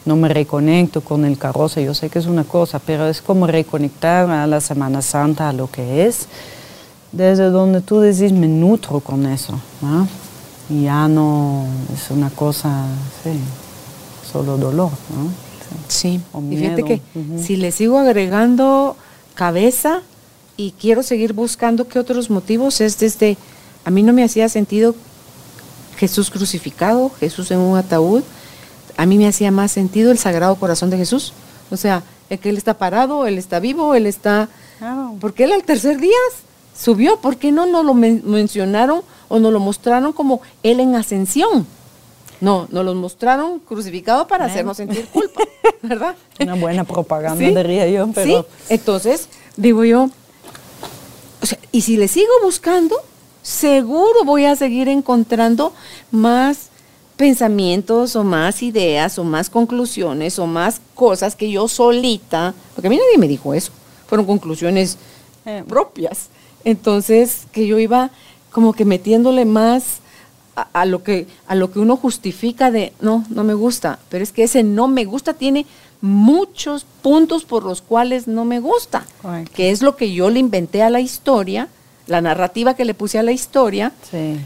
no 0.06 0.16
me 0.16 0.28
reconecto 0.28 1.02
con 1.02 1.24
el 1.24 1.36
carroza. 1.36 1.80
Yo 1.80 1.94
sé 1.94 2.08
que 2.08 2.18
es 2.18 2.26
una 2.26 2.44
cosa, 2.44 2.78
pero 2.78 3.06
es 3.06 3.20
como 3.20 3.46
reconectar 3.46 4.28
a 4.30 4.46
la 4.46 4.60
Semana 4.60 5.02
Santa, 5.02 5.50
a 5.50 5.52
lo 5.52 5.70
que 5.70 6.06
es, 6.06 6.26
desde 7.12 7.50
donde 7.50 7.82
tú 7.82 8.00
decís, 8.00 8.32
me 8.32 8.48
nutro 8.48 9.00
con 9.00 9.26
eso. 9.26 9.60
Y 10.70 10.84
ya 10.84 11.06
no 11.06 11.66
es 11.94 12.10
una 12.10 12.30
cosa, 12.30 12.86
sí, 13.22 13.38
solo 14.32 14.56
dolor. 14.56 14.90
¿no? 15.14 15.49
Sí, 15.88 16.20
y 16.50 16.56
fíjate 16.56 16.84
que 16.84 17.00
si 17.38 17.56
le 17.56 17.72
sigo 17.72 17.98
agregando 17.98 18.96
cabeza 19.34 20.02
y 20.56 20.72
quiero 20.72 21.02
seguir 21.02 21.32
buscando 21.32 21.88
qué 21.88 21.98
otros 21.98 22.30
motivos, 22.30 22.80
es 22.80 22.98
desde, 22.98 23.36
a 23.84 23.90
mí 23.90 24.02
no 24.02 24.12
me 24.12 24.24
hacía 24.24 24.48
sentido 24.48 24.94
Jesús 25.96 26.30
crucificado, 26.30 27.10
Jesús 27.20 27.50
en 27.50 27.58
un 27.58 27.76
ataúd, 27.76 28.22
a 28.96 29.06
mí 29.06 29.18
me 29.18 29.28
hacía 29.28 29.50
más 29.50 29.72
sentido 29.72 30.10
el 30.10 30.18
Sagrado 30.18 30.56
Corazón 30.56 30.90
de 30.90 30.96
Jesús. 30.96 31.32
O 31.70 31.76
sea, 31.76 32.02
el 32.28 32.38
que 32.38 32.50
Él 32.50 32.56
está 32.56 32.74
parado, 32.74 33.26
Él 33.26 33.38
está 33.38 33.60
vivo, 33.60 33.94
Él 33.94 34.06
está... 34.06 34.48
Porque 35.20 35.44
Él 35.44 35.52
al 35.52 35.62
tercer 35.62 36.00
día 36.00 36.16
subió, 36.78 37.18
¿por 37.18 37.36
qué 37.36 37.52
no 37.52 37.66
nos 37.66 37.84
lo 37.84 37.94
mencionaron 37.94 39.02
o 39.28 39.38
nos 39.38 39.52
lo 39.52 39.60
mostraron 39.60 40.12
como 40.12 40.40
Él 40.62 40.80
en 40.80 40.94
ascensión? 40.94 41.66
No, 42.40 42.66
nos 42.70 42.84
los 42.84 42.94
mostraron 42.94 43.58
crucificado 43.60 44.26
para 44.26 44.46
hacernos 44.46 44.76
sentir 44.76 45.06
culpa, 45.06 45.42
¿verdad? 45.82 46.16
Una 46.40 46.54
buena 46.54 46.84
propaganda, 46.84 47.44
diría 47.44 47.86
yo, 47.88 48.08
pero... 48.14 48.42
Sí, 48.42 48.46
entonces, 48.68 49.28
digo 49.56 49.84
yo, 49.84 50.08
o 51.42 51.46
sea, 51.46 51.58
y 51.72 51.82
si 51.82 51.96
le 51.96 52.08
sigo 52.08 52.32
buscando, 52.42 52.96
seguro 53.42 54.24
voy 54.24 54.46
a 54.46 54.56
seguir 54.56 54.88
encontrando 54.88 55.72
más 56.10 56.70
pensamientos 57.16 58.16
o 58.16 58.24
más 58.24 58.62
ideas 58.62 59.18
o 59.18 59.24
más 59.24 59.50
conclusiones 59.50 60.38
o 60.38 60.46
más 60.46 60.80
cosas 60.94 61.36
que 61.36 61.50
yo 61.50 61.68
solita, 61.68 62.54
porque 62.74 62.86
a 62.86 62.90
mí 62.90 62.96
nadie 62.96 63.18
me 63.18 63.28
dijo 63.28 63.52
eso, 63.52 63.72
fueron 64.06 64.24
conclusiones 64.26 64.96
eh. 65.44 65.62
propias. 65.68 66.28
Entonces, 66.64 67.46
que 67.52 67.66
yo 67.66 67.78
iba 67.78 68.10
como 68.50 68.72
que 68.72 68.84
metiéndole 68.84 69.44
más 69.44 69.99
a, 70.72 70.84
lo 70.84 71.02
que, 71.02 71.26
a 71.46 71.54
lo 71.54 71.70
que 71.70 71.78
uno 71.78 71.96
justifica 71.96 72.70
de, 72.70 72.92
no, 73.00 73.24
no 73.30 73.44
me 73.44 73.54
gusta, 73.54 73.98
pero 74.08 74.22
es 74.22 74.32
que 74.32 74.44
ese 74.44 74.62
no 74.62 74.88
me 74.88 75.04
gusta 75.04 75.34
tiene 75.34 75.66
muchos 76.00 76.86
puntos 77.02 77.44
por 77.44 77.64
los 77.64 77.82
cuales 77.82 78.26
no 78.26 78.44
me 78.44 78.60
gusta, 78.60 79.06
que 79.54 79.70
es 79.70 79.82
lo 79.82 79.96
que 79.96 80.12
yo 80.12 80.30
le 80.30 80.40
inventé 80.40 80.82
a 80.82 80.90
la 80.90 81.00
historia, 81.00 81.68
la 82.06 82.20
narrativa 82.20 82.74
que 82.74 82.84
le 82.84 82.94
puse 82.94 83.18
a 83.18 83.22
la 83.22 83.32
historia. 83.32 83.92
Sí. 84.10 84.36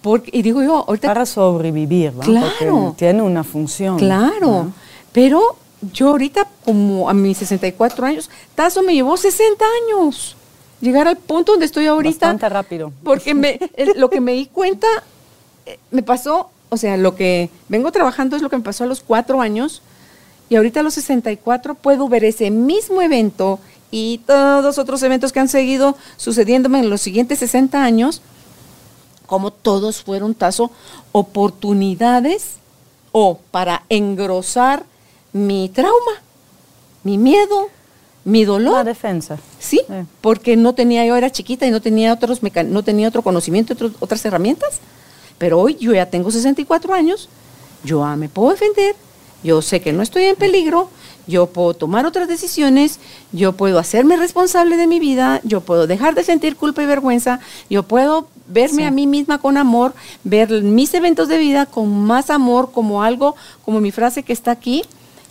Porque, 0.00 0.30
y 0.36 0.42
digo 0.42 0.62
yo, 0.62 0.84
ahorita... 0.88 1.08
Para 1.08 1.26
sobrevivir, 1.26 2.12
¿no? 2.14 2.20
Claro. 2.20 2.50
Porque 2.58 2.98
tiene 2.98 3.22
una 3.22 3.44
función. 3.44 3.98
Claro. 3.98 4.72
Pero 5.12 5.56
yo 5.92 6.08
ahorita, 6.08 6.48
como 6.64 7.08
a 7.08 7.14
mis 7.14 7.38
64 7.38 8.06
años, 8.06 8.30
Tazo 8.56 8.82
me 8.82 8.94
llevó 8.94 9.16
60 9.16 9.64
años 9.84 10.36
llegar 10.82 11.08
al 11.08 11.16
punto 11.16 11.52
donde 11.52 11.64
estoy 11.64 11.86
ahorita. 11.86 12.26
Bastante 12.26 12.48
rápido. 12.50 12.92
Porque 13.02 13.32
me, 13.32 13.58
lo 13.96 14.10
que 14.10 14.20
me 14.20 14.32
di 14.32 14.46
cuenta 14.46 14.86
me 15.90 16.02
pasó, 16.02 16.50
o 16.68 16.76
sea, 16.76 16.96
lo 16.96 17.14
que 17.14 17.50
vengo 17.68 17.92
trabajando 17.92 18.36
es 18.36 18.42
lo 18.42 18.50
que 18.50 18.56
me 18.56 18.62
pasó 18.62 18.84
a 18.84 18.86
los 18.86 19.00
cuatro 19.00 19.40
años 19.40 19.82
y 20.48 20.56
ahorita 20.56 20.80
a 20.80 20.82
los 20.82 20.94
64 20.94 21.74
puedo 21.74 22.08
ver 22.08 22.24
ese 22.24 22.50
mismo 22.50 23.00
evento 23.02 23.58
y 23.90 24.18
todos 24.26 24.78
otros 24.78 25.02
eventos 25.02 25.32
que 25.32 25.40
han 25.40 25.48
seguido 25.48 25.96
sucediéndome 26.16 26.80
en 26.80 26.90
los 26.90 27.00
siguientes 27.00 27.38
60 27.38 27.82
años, 27.82 28.22
como 29.26 29.52
todos 29.52 30.02
fueron 30.02 30.34
tazo 30.34 30.70
oportunidades 31.12 32.56
o 33.12 33.38
para 33.50 33.84
engrosar 33.88 34.84
mi 35.32 35.68
trauma, 35.68 36.22
mi 37.04 37.18
miedo, 37.18 37.68
mi 38.24 38.44
dolor. 38.44 38.74
La 38.74 38.84
defensa. 38.84 39.38
Sí, 39.58 39.82
porque 40.20 40.56
no 40.56 40.74
tenía, 40.74 41.04
yo 41.04 41.16
era 41.16 41.30
chiquita 41.30 41.66
y 41.66 41.70
no 41.70 41.80
tenía 41.80 42.12
otros 42.12 42.40
no 42.42 42.82
tenía 42.82 43.08
otro 43.08 43.22
conocimiento, 43.22 43.74
otras 44.00 44.24
herramientas. 44.24 44.80
Pero 45.38 45.60
hoy 45.60 45.76
yo 45.80 45.92
ya 45.92 46.06
tengo 46.06 46.30
64 46.30 46.94
años, 46.94 47.28
yo 47.84 48.04
me 48.16 48.28
puedo 48.28 48.50
defender, 48.50 48.94
yo 49.42 49.60
sé 49.60 49.80
que 49.80 49.92
no 49.92 50.02
estoy 50.02 50.24
en 50.24 50.36
peligro, 50.36 50.88
yo 51.26 51.46
puedo 51.46 51.74
tomar 51.74 52.06
otras 52.06 52.28
decisiones, 52.28 52.98
yo 53.32 53.52
puedo 53.52 53.78
hacerme 53.78 54.16
responsable 54.16 54.76
de 54.76 54.86
mi 54.86 55.00
vida, 55.00 55.40
yo 55.44 55.60
puedo 55.60 55.86
dejar 55.86 56.14
de 56.14 56.24
sentir 56.24 56.56
culpa 56.56 56.82
y 56.82 56.86
vergüenza, 56.86 57.40
yo 57.68 57.82
puedo 57.82 58.28
verme 58.46 58.86
a 58.86 58.90
mí 58.90 59.06
misma 59.06 59.38
con 59.38 59.56
amor, 59.56 59.94
ver 60.24 60.62
mis 60.62 60.94
eventos 60.94 61.28
de 61.28 61.38
vida 61.38 61.66
con 61.66 61.88
más 62.04 62.30
amor, 62.30 62.70
como 62.72 63.02
algo, 63.02 63.34
como 63.64 63.80
mi 63.80 63.90
frase 63.90 64.22
que 64.22 64.32
está 64.32 64.52
aquí, 64.52 64.84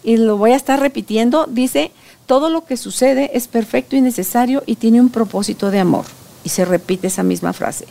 y 0.03 0.17
lo 0.17 0.37
voy 0.37 0.51
a 0.51 0.55
estar 0.55 0.79
repitiendo, 0.79 1.45
dice, 1.49 1.91
todo 2.25 2.49
lo 2.49 2.65
que 2.65 2.77
sucede 2.77 3.31
es 3.33 3.47
perfecto 3.47 3.95
y 3.95 4.01
necesario 4.01 4.63
y 4.65 4.75
tiene 4.75 4.99
un 4.99 5.09
propósito 5.09 5.71
de 5.71 5.79
amor. 5.79 6.05
Y 6.43 6.49
se 6.49 6.65
repite 6.65 7.07
esa 7.07 7.21
misma 7.21 7.53
frase 7.53 7.85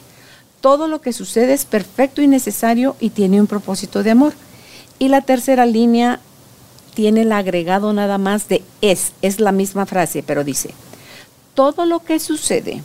todo 0.61 0.89
lo 0.89 1.01
que 1.01 1.13
sucede 1.13 1.53
es 1.53 1.65
perfecto 1.65 2.23
y 2.23 2.27
necesario 2.27 2.97
y 3.01 3.11
tiene 3.11 3.41
un 3.41 3.47
propósito 3.47 4.03
de 4.03 4.11
amor. 4.11 4.35
Y 4.99 5.09
la 5.09 5.23
tercera 5.23 5.67
línea 5.67 6.21
tiene 6.95 7.23
el 7.23 7.33
agregado 7.33 7.93
nada 7.93 8.19
más 8.19 8.49
de 8.49 8.63
es, 8.81 9.13
es 9.23 9.41
la 9.41 9.53
misma 9.53 9.87
frase, 9.87 10.23
pero 10.23 10.45
dice, 10.45 10.71
todo 11.55 11.87
lo 11.87 12.01
que 12.01 12.21
sucede 12.21 12.83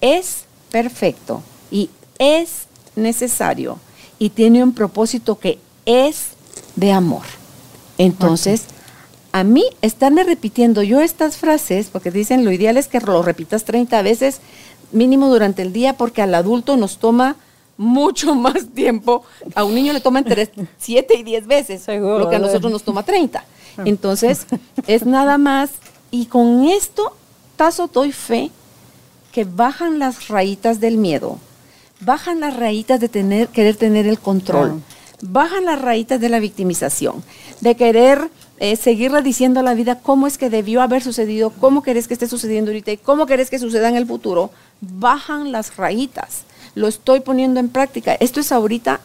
es 0.00 0.44
perfecto 0.70 1.42
y 1.70 1.90
es 2.18 2.66
necesario 2.96 3.78
y 4.18 4.30
tiene 4.30 4.62
un 4.62 4.72
propósito 4.72 5.38
que 5.38 5.58
es 5.86 6.30
de 6.76 6.92
amor. 6.92 7.22
Entonces, 7.98 8.64
a 9.32 9.44
mí 9.44 9.64
estarme 9.82 10.24
repitiendo 10.24 10.82
yo 10.82 11.00
estas 11.00 11.36
frases, 11.36 11.88
porque 11.92 12.10
dicen 12.10 12.44
lo 12.44 12.52
ideal 12.52 12.76
es 12.76 12.88
que 12.88 13.00
lo 13.00 13.22
repitas 13.22 13.64
30 13.64 14.02
veces, 14.02 14.40
mínimo 14.92 15.28
durante 15.28 15.62
el 15.62 15.72
día 15.72 15.94
porque 15.94 16.22
al 16.22 16.34
adulto 16.34 16.76
nos 16.76 16.98
toma 16.98 17.36
mucho 17.76 18.34
más 18.36 18.68
tiempo. 18.74 19.24
A 19.54 19.64
un 19.64 19.74
niño 19.74 19.92
le 19.92 20.00
toma 20.00 20.18
entre 20.18 20.50
7 20.78 21.14
y 21.18 21.22
10 21.22 21.46
veces, 21.46 21.86
lo 21.88 22.28
que 22.28 22.36
a 22.36 22.40
nosotros 22.40 22.70
nos 22.70 22.82
toma 22.82 23.02
30. 23.02 23.38
Ah. 23.38 23.82
Entonces, 23.86 24.46
es 24.86 25.06
nada 25.06 25.38
más. 25.38 25.70
Y 26.10 26.26
con 26.26 26.64
esto, 26.64 27.14
tazo 27.56 27.88
doy 27.92 28.12
fe 28.12 28.50
que 29.32 29.44
bajan 29.44 29.98
las 29.98 30.28
rayitas 30.28 30.80
del 30.80 30.96
miedo, 30.96 31.38
bajan 32.00 32.40
las 32.40 32.56
rayitas 32.56 32.98
de 32.98 33.08
tener, 33.08 33.48
querer 33.48 33.76
tener 33.76 34.06
el 34.06 34.18
control, 34.18 34.82
bajan 35.20 35.66
las 35.66 35.80
rayitas 35.80 36.20
de 36.20 36.30
la 36.30 36.40
victimización, 36.40 37.22
de 37.60 37.76
querer 37.76 38.30
eh, 38.58 38.76
seguirle 38.76 39.22
diciendo 39.22 39.60
a 39.60 39.62
la 39.62 39.74
vida 39.74 40.00
cómo 40.00 40.26
es 40.26 40.38
que 40.38 40.50
debió 40.50 40.82
haber 40.82 41.02
sucedido, 41.02 41.50
cómo 41.50 41.82
querés 41.82 42.08
que 42.08 42.14
esté 42.14 42.26
sucediendo 42.26 42.70
ahorita 42.70 42.90
y 42.90 42.96
cómo 42.96 43.26
querés 43.26 43.50
que 43.50 43.58
suceda 43.58 43.88
en 43.88 43.96
el 43.96 44.06
futuro, 44.06 44.50
bajan 44.80 45.52
las 45.52 45.76
rayitas. 45.76 46.42
Lo 46.74 46.88
estoy 46.88 47.20
poniendo 47.20 47.60
en 47.60 47.68
práctica. 47.68 48.14
Esto 48.14 48.40
es 48.40 48.52
ahorita 48.52 49.00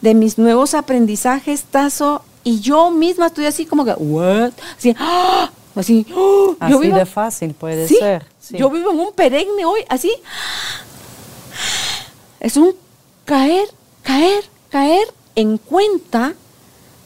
de 0.00 0.14
mis 0.14 0.38
nuevos 0.38 0.74
aprendizajes, 0.74 1.64
Tazo, 1.64 2.22
y 2.44 2.60
yo 2.60 2.90
misma 2.90 3.26
estoy 3.26 3.46
así 3.46 3.66
como 3.66 3.84
que, 3.84 3.92
¿what? 3.92 4.52
Así, 4.78 4.94
¡ah! 4.98 5.50
así, 5.74 6.06
¡oh! 6.14 6.54
así 6.60 6.88
de 6.88 7.06
fácil 7.06 7.54
puede 7.54 7.88
ser. 7.88 8.24
Yo 8.50 8.70
vivo 8.70 8.92
en 8.92 9.00
un 9.00 9.12
perenne 9.12 9.64
hoy, 9.64 9.80
así. 9.88 10.12
Es 12.38 12.56
un 12.56 12.76
caer, 13.24 13.68
caer, 14.02 14.44
caer 14.70 15.08
en 15.34 15.58
cuenta 15.58 16.34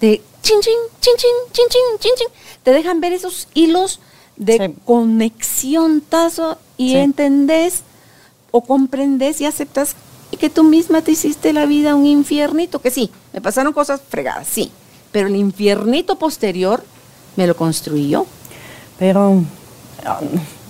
de 0.00 0.22
chin, 0.42 0.60
chin, 0.60 0.74
chin, 1.00 1.14
chin, 1.16 1.30
chin, 1.52 1.64
chin, 1.70 1.98
chin, 1.98 2.12
chin. 2.16 2.28
Te 2.62 2.72
dejan 2.72 3.00
ver 3.00 3.12
esos 3.12 3.48
hilos 3.54 4.00
de 4.36 4.74
conexión, 4.84 6.02
Tazo, 6.02 6.58
y 6.76 6.96
entendés 6.96 7.82
o 8.50 8.62
comprendes 8.62 9.40
y 9.40 9.46
aceptas 9.46 9.96
que 10.40 10.48
tú 10.48 10.64
misma 10.64 11.02
te 11.02 11.12
hiciste 11.12 11.52
la 11.52 11.66
vida 11.66 11.94
un 11.94 12.06
infiernito, 12.06 12.80
que 12.80 12.90
sí, 12.90 13.10
me 13.32 13.40
pasaron 13.40 13.72
cosas 13.72 14.00
fregadas, 14.08 14.46
sí, 14.46 14.72
pero 15.12 15.28
el 15.28 15.36
infiernito 15.36 16.18
posterior 16.18 16.82
me 17.36 17.46
lo 17.46 17.54
construí 17.56 18.08
yo. 18.08 18.26
Pero, 18.98 19.42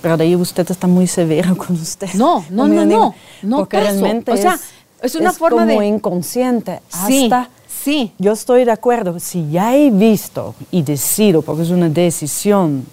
pero 0.03 0.17
de 0.17 0.25
ahí 0.25 0.37
usted 0.37 0.69
está 0.71 0.87
muy 0.87 1.07
severo 1.07 1.57
con 1.57 1.77
usted. 1.77 2.13
No, 2.15 2.45
no, 2.51 2.69
no, 2.69 2.85
no, 2.85 3.15
no, 3.43 3.57
porque 3.59 3.81
realmente 3.81 4.33
o 4.33 4.37
sea, 4.37 4.59
es, 5.03 5.15
una 5.15 5.33
forma 5.33 5.67
como 5.67 5.81
de 5.81 5.87
inconsciente. 5.87 6.81
Sí, 7.07 7.25
Hasta 7.25 7.51
sí. 7.69 8.13
yo 8.19 8.33
estoy 8.33 8.65
de 8.65 8.73
acuerdo. 8.73 9.19
Si 9.21 9.51
ya 9.51 9.77
he 9.77 9.91
visto 9.91 10.55
y 10.71 10.83
decido, 10.83 11.43
porque 11.43 11.63
es 11.63 11.71
una 11.71 11.89
decisión 11.89 12.87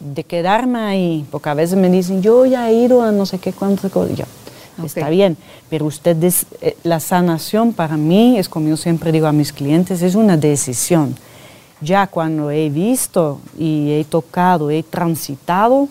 de 0.00 0.24
quedarme 0.24 0.78
ahí, 0.80 1.26
porque 1.30 1.48
a 1.48 1.54
veces 1.54 1.76
me 1.78 1.90
dicen, 1.90 2.22
yo 2.22 2.46
ya 2.46 2.70
he 2.70 2.74
ido 2.74 3.02
a 3.02 3.10
no 3.12 3.26
sé 3.26 3.38
qué 3.38 3.52
cuántas 3.52 3.90
cosas, 3.90 4.16
ya, 4.16 4.26
está 4.84 5.08
bien, 5.10 5.36
pero 5.68 5.86
usted, 5.86 6.14
des- 6.16 6.46
eh, 6.60 6.76
la 6.84 7.00
sanación 7.00 7.72
para 7.72 7.96
mí, 7.96 8.38
es 8.38 8.48
como 8.48 8.68
yo 8.68 8.76
siempre 8.76 9.10
digo 9.12 9.26
a 9.26 9.32
mis 9.32 9.52
clientes, 9.52 10.02
es 10.02 10.14
una 10.14 10.36
decisión. 10.36 11.16
Ya 11.80 12.06
cuando 12.08 12.50
he 12.50 12.70
visto 12.70 13.40
y 13.58 13.92
he 13.92 14.04
tocado, 14.04 14.70
he 14.70 14.82
transitado, 14.82 15.88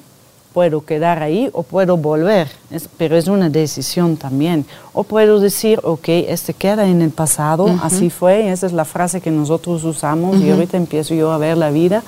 puedo 0.53 0.84
quedar 0.86 1.22
ahí 1.22 1.49
o 1.53 1.64
puedo 1.64 1.97
volver, 1.97 2.47
Es- 2.72 2.89
pero 2.97 3.16
es 3.18 3.28
una 3.28 3.49
decisión 3.49 4.18
también. 4.18 4.66
O 4.93 5.03
puedo 5.03 5.39
decir, 5.39 5.80
ok, 5.84 6.08
este 6.28 6.53
queda 6.53 6.88
en 6.88 7.01
el 7.01 7.12
pasado, 7.12 7.68
así 7.84 8.10
fue, 8.10 8.49
esa 8.51 8.66
es 8.66 8.74
la 8.74 8.84
frase 8.86 9.22
que 9.22 9.32
nosotros 9.32 9.84
usamos 9.84 10.41
y 10.41 10.49
ahorita 10.49 10.76
empiezo 10.78 11.14
yo 11.14 11.32
a 11.32 11.38
ver 11.38 11.58
la 11.58 11.70
vida 11.72 12.03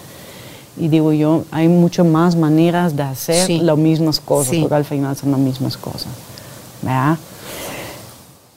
y 0.78 0.88
digo 0.88 1.11
yo, 1.13 1.43
hay 1.51 1.67
mucho 1.67 2.03
más 2.05 2.36
maneras 2.36 2.95
de 2.95 3.03
hacer 3.03 3.45
Sí. 3.47 3.59
las 3.59 3.78
mismas 3.78 4.20
cosas, 4.20 4.51
Sí. 4.51 4.61
porque 4.61 4.76
al 4.76 4.86
final 4.86 5.15
son 5.15 5.32
las 5.32 5.39
mismas 5.39 5.78
cosas. 5.78 6.07
¿verdad? 6.82 7.17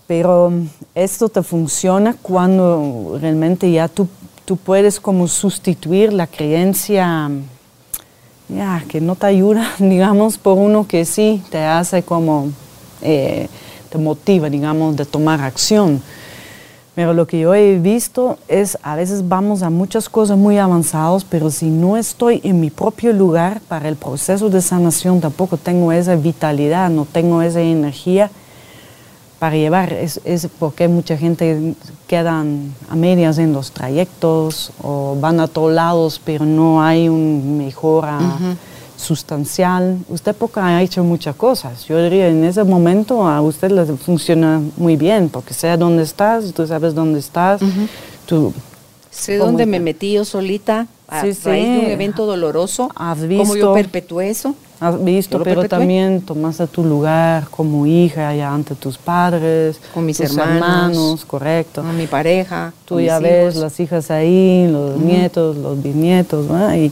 Pero 0.06 0.50
mm, 0.50 0.66
esto 0.94 1.28
te 1.28 1.42
funciona 1.42 2.14
cuando 2.20 3.18
realmente 3.20 3.70
ya 3.70 3.88
tú, 3.88 4.08
tú 4.44 4.56
puedes 4.56 5.00
como 5.00 5.26
sustituir 5.28 6.12
la 6.12 6.26
creencia 6.26 7.28
mm, 7.28 7.42
ya, 8.56 8.84
que 8.88 9.00
no 9.00 9.14
te 9.16 9.26
ayuda, 9.26 9.70
digamos, 9.78 10.38
por 10.38 10.58
uno 10.58 10.86
que 10.86 11.04
sí 11.04 11.42
te 11.50 11.64
hace 11.64 12.02
como, 12.02 12.48
eh, 13.00 13.48
te 13.90 13.98
motiva, 13.98 14.48
digamos, 14.50 14.96
de 14.96 15.04
tomar 15.04 15.40
acción. 15.40 16.02
Pero 16.95 17.14
lo 17.14 17.26
que 17.26 17.40
yo 17.40 17.55
he 17.55 17.78
visto 17.78 18.38
es, 18.49 18.76
a 18.82 18.97
veces 18.97 19.26
vamos 19.26 19.62
a 19.62 19.70
muchas 19.70 20.11
cosas 20.11 20.36
muy 20.36 20.59
avanzadas, 20.59 21.24
pero 21.24 21.51
si 21.51 21.70
no 21.70 21.97
estoy 21.97 22.40
en 22.45 22.61
mi 22.61 22.68
propio 22.68 23.14
lugar 23.14 23.62
para 23.66 23.88
el 23.88 23.97
proceso 23.97 24.51
de 24.51 24.61
sanación, 24.61 25.20
tampoco 25.20 25.57
tengo 25.57 25.90
esa 25.90 26.16
vitalidad, 26.16 26.90
no 26.90 27.07
tengo 27.07 27.40
esa 27.40 27.62
energía 27.62 28.30
para 29.38 29.57
llevar. 29.57 29.95
Es, 29.95 30.20
es 30.24 30.47
porque 30.59 30.86
mucha 30.86 31.16
gente 31.16 31.74
quedan 32.07 32.74
a 32.90 32.95
medias 32.95 33.38
en 33.38 33.55
los 33.55 33.72
trayectos 33.72 34.70
o 34.82 35.16
van 35.18 35.40
a 35.40 35.49
todos 35.49 35.72
lados, 35.72 36.20
pero 36.22 36.45
no 36.45 36.82
hay 36.82 37.09
un 37.09 37.57
mejora 37.57 38.18
sustancial. 39.03 39.98
Usted 40.09 40.34
porque 40.34 40.61
ha 40.61 40.80
hecho 40.82 41.05
muchas 41.05 41.36
cosas. 41.36 41.84
Yo 41.86 42.03
diría, 42.03 42.28
en 42.28 42.44
ese 42.44 42.64
momento 42.64 43.26
a 43.28 43.40
usted 43.42 43.70
le 43.70 43.84
funciona 43.96 44.61
muy 44.76 44.96
bien, 44.96 45.28
porque 45.28 45.53
sea 45.55 45.76
dónde 45.76 46.03
estás, 46.05 46.53
tú 46.53 46.66
sabes 46.66 46.94
dónde 46.94 47.18
estás, 47.18 47.61
tú 48.26 48.53
Sé 49.11 49.36
¿Cómo 49.36 49.50
dónde 49.50 49.66
me 49.66 49.78
metí 49.78 50.14
yo 50.14 50.24
solita 50.24 50.86
a 51.07 51.20
Sí, 51.20 51.32
raíz 51.44 51.44
de 51.68 51.78
un 51.80 51.84
sí. 51.84 51.90
evento 51.92 52.24
doloroso. 52.24 52.88
Has 52.96 53.18
Cómo 53.18 53.28
visto. 53.28 53.57
yo 53.57 53.74
perpetué 53.74 54.30
eso. 54.30 54.55
has 54.80 55.05
visto, 55.05 55.36
pero 55.42 55.61
perpetué. 55.61 55.68
también 55.68 56.22
tomaste 56.22 56.66
tu 56.66 56.82
lugar 56.82 57.46
como 57.50 57.84
hija 57.86 58.34
ya 58.34 58.55
ante 58.55 58.74
tus 58.74 58.96
padres, 58.96 59.78
Con 59.92 60.07
mis 60.07 60.16
tus 60.16 60.30
hermanos. 60.34 61.26
correcto. 61.26 61.82
Con 61.82 61.94
mi 61.94 62.07
pareja. 62.07 62.72
Tú 62.86 63.00
ya 63.00 63.18
ves 63.18 63.50
hijos. 63.53 63.62
las 63.62 63.78
hijas 63.80 64.11
ahí, 64.11 64.66
los 64.72 64.96
nietos, 64.98 65.59
los 65.59 65.82
bisnietos, 65.82 66.46
¿no? 66.46 66.74
Y, 66.74 66.90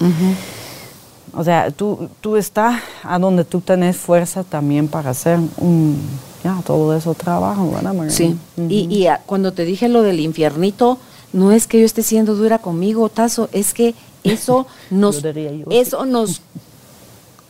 O 1.35 1.45
sea, 1.45 1.71
tú, 1.71 2.09
tú 2.21 2.37
estás 2.37 2.81
a 3.03 3.19
donde 3.19 3.45
tú 3.45 3.61
tenés 3.61 3.97
fuerza 3.97 4.43
también 4.45 4.89
para 4.89 5.11
hacer 5.11 5.39
un, 5.59 5.97
ya, 6.43 6.61
todo 6.65 6.97
eso 6.97 7.15
trabajo, 7.15 7.71
¿verdad? 7.71 7.95
María? 7.95 8.11
Sí. 8.13 8.37
Y, 8.69 8.87
y 8.95 9.07
a- 9.07 9.21
cuando 9.27 9.53
te 9.53 9.65
dije 9.65 9.89
lo 9.89 10.03
del 10.03 10.21
infiernito, 10.21 10.99
no 11.33 11.53
es 11.53 11.67
que 11.67 11.79
yo 11.79 11.87
esté 11.87 12.03
siendo 12.03 12.35
dura 12.35 12.59
conmigo, 12.59 13.09
Tazo, 13.09 13.49
es 13.53 13.73
que 13.75 13.95
eso 14.25 14.67
nos, 14.91 15.23
Yo 15.23 15.33
diría 15.33 15.53
yo. 15.53 15.67
eso 15.71 16.05
nos 16.05 16.43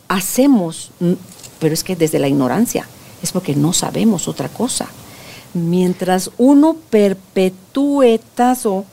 hacemos, 0.08 0.90
pero 1.58 1.74
es 1.74 1.84
que 1.84 1.96
desde 1.96 2.18
la 2.18 2.28
ignorancia, 2.28 2.86
es 3.22 3.32
porque 3.32 3.54
no 3.54 3.72
sabemos 3.72 4.28
otra 4.28 4.48
cosa. 4.48 4.86
Mientras 5.54 6.30
uno 6.38 6.76
perpetúe 6.90 8.18
Tazo, 8.34 8.84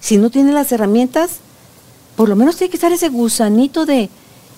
si 0.00 0.16
no 0.16 0.30
tiene 0.30 0.52
las 0.52 0.70
herramientas, 0.72 1.38
por 2.16 2.28
lo 2.28 2.36
menos 2.36 2.56
tiene 2.56 2.70
que 2.70 2.76
estar 2.76 2.92
ese 2.92 3.08
gusanito 3.08 3.86
de, 3.86 4.08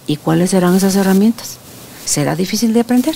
¿y 0.07 0.17
cuáles 0.17 0.51
serán 0.51 0.75
esas 0.75 0.97
herramientas? 0.97 1.59
¿Será 2.05 2.37
difícil 2.37 2.73
de 2.73 2.81
aprender? 2.81 3.15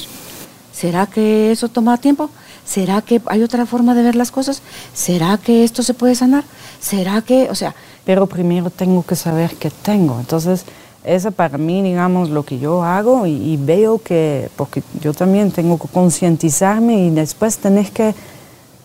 ¿Será 0.72 1.06
que 1.06 1.52
eso 1.52 1.68
toma 1.68 1.98
tiempo? 1.98 2.30
¿Será 2.64 3.02
que 3.02 3.20
hay 3.26 3.42
otra 3.42 3.66
forma 3.66 3.94
de 3.94 4.02
ver 4.02 4.16
las 4.16 4.30
cosas? 4.30 4.62
¿Será 4.92 5.38
que 5.38 5.64
esto 5.64 5.82
se 5.82 5.94
puede 5.94 6.14
sanar? 6.14 6.44
¿Será 6.80 7.22
que, 7.22 7.48
o 7.50 7.54
sea, 7.54 7.74
Pero 8.04 8.26
primero 8.26 8.68
tengo 8.70 9.02
que 9.02 9.16
saber 9.16 9.54
qué 9.56 9.70
tengo. 9.70 10.20
Entonces, 10.20 10.64
eso 11.04 11.30
para 11.30 11.58
mí, 11.58 11.82
digamos, 11.82 12.28
lo 12.30 12.42
que 12.44 12.58
yo 12.58 12.82
hago 12.82 13.26
y, 13.26 13.32
y 13.32 13.56
veo 13.56 13.98
que, 13.98 14.50
porque 14.56 14.82
yo 15.00 15.14
también 15.14 15.50
tengo 15.50 15.78
que 15.78 15.88
concientizarme 15.88 17.06
y 17.06 17.10
después 17.10 17.58
tenés 17.58 17.90
que 17.90 18.14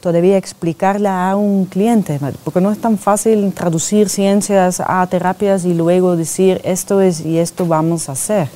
todavía 0.02 0.38
explicarle 0.38 1.10
a 1.10 1.36
un 1.36 1.66
cliente, 1.66 2.20
porque 2.44 2.62
no 2.62 2.72
es 2.72 2.80
tan 2.80 2.98
fácil 2.98 3.52
traducir 3.54 4.10
ciencias 4.10 4.82
a 4.86 5.06
terapias 5.08 5.66
y 5.66 5.74
luego 5.74 6.16
decir 6.16 6.62
esto 6.64 7.02
es 7.02 7.22
y 7.22 7.38
esto 7.38 7.66
vamos 7.66 8.10
a 8.10 8.14
hacer. 8.14 8.48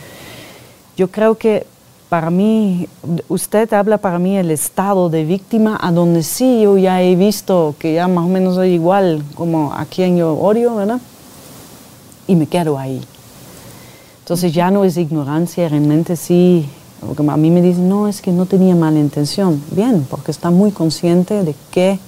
Yo 0.96 1.10
creo 1.10 1.36
que 1.36 1.66
para 2.14 2.30
mí, 2.30 2.88
usted 3.28 3.74
habla 3.74 3.98
para 3.98 4.20
mí 4.20 4.38
el 4.38 4.52
estado 4.52 5.10
de 5.10 5.26
víctima, 5.26 5.80
a 5.82 5.92
donde 5.92 6.22
sí 6.22 6.62
yo 6.62 6.78
ya 6.78 7.02
he 7.02 7.16
visto 7.16 7.74
que 7.80 7.96
ya 7.96 8.08
más 8.08 8.26
o 8.26 8.28
menos 8.28 8.54
soy 8.54 8.74
igual 8.74 9.24
como 9.34 9.74
a 9.74 9.86
quien 9.86 10.16
yo 10.18 10.34
odio, 10.34 10.76
¿verdad? 10.76 11.02
Y 12.28 12.36
me 12.36 12.46
quedo 12.46 12.78
ahí. 12.78 13.02
Entonces 14.20 14.54
ya 14.54 14.70
no 14.70 14.86
es 14.86 14.96
ignorancia, 14.96 15.68
realmente 15.68 16.16
sí, 16.16 16.70
porque 17.04 17.24
a 17.30 17.38
mí 17.38 17.50
me 17.52 17.62
dicen, 17.62 17.88
no, 17.90 18.08
es 18.08 18.22
que 18.22 18.32
no 18.32 18.46
tenía 18.46 18.76
mala 18.76 19.00
intención. 19.00 19.62
Bien, 19.72 20.06
porque 20.10 20.32
está 20.32 20.50
muy 20.52 20.72
consciente 20.72 21.44
de 21.44 21.56
qué, 21.72 22.00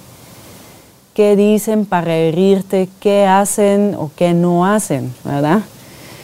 qué 1.14 1.36
dicen 1.36 1.86
para 1.86 2.14
herirte, 2.14 2.88
qué 3.00 3.26
hacen 3.26 3.94
o 3.98 4.10
qué 4.16 4.34
no 4.34 4.66
hacen, 4.66 5.12
¿verdad? 5.24 5.62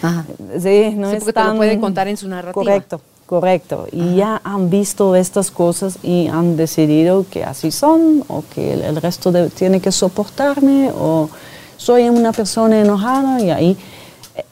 Ajá. 0.02 0.24
Sí, 0.60 0.94
no 0.96 1.10
Sí, 1.10 1.16
es 1.16 1.24
porque 1.24 1.32
te 1.32 1.40
lo 1.40 1.46
tan- 1.46 1.56
puede 1.56 1.78
contar 1.80 2.08
en 2.08 2.16
su 2.16 2.28
narrativa. 2.28 2.52
Correcto, 2.54 3.00
correcto. 3.26 3.86
Y 3.92 4.16
ya 4.16 4.40
han 4.44 4.68
visto 4.68 5.14
estas 5.16 5.50
cosas 5.50 5.98
y 6.02 6.26
han 6.28 6.56
decidido 6.56 7.24
que 7.30 7.44
así 7.44 7.70
son 7.70 8.24
o 8.28 8.42
que 8.54 8.74
el, 8.74 8.82
el 8.82 8.96
resto 8.96 9.30
de- 9.32 9.48
tiene 9.50 9.80
que 9.80 9.92
soportarme 9.92 10.90
o 10.98 11.30
soy 11.76 12.08
una 12.08 12.32
persona 12.32 12.80
enojada 12.80 13.40
y 13.40 13.50
ahí. 13.50 13.76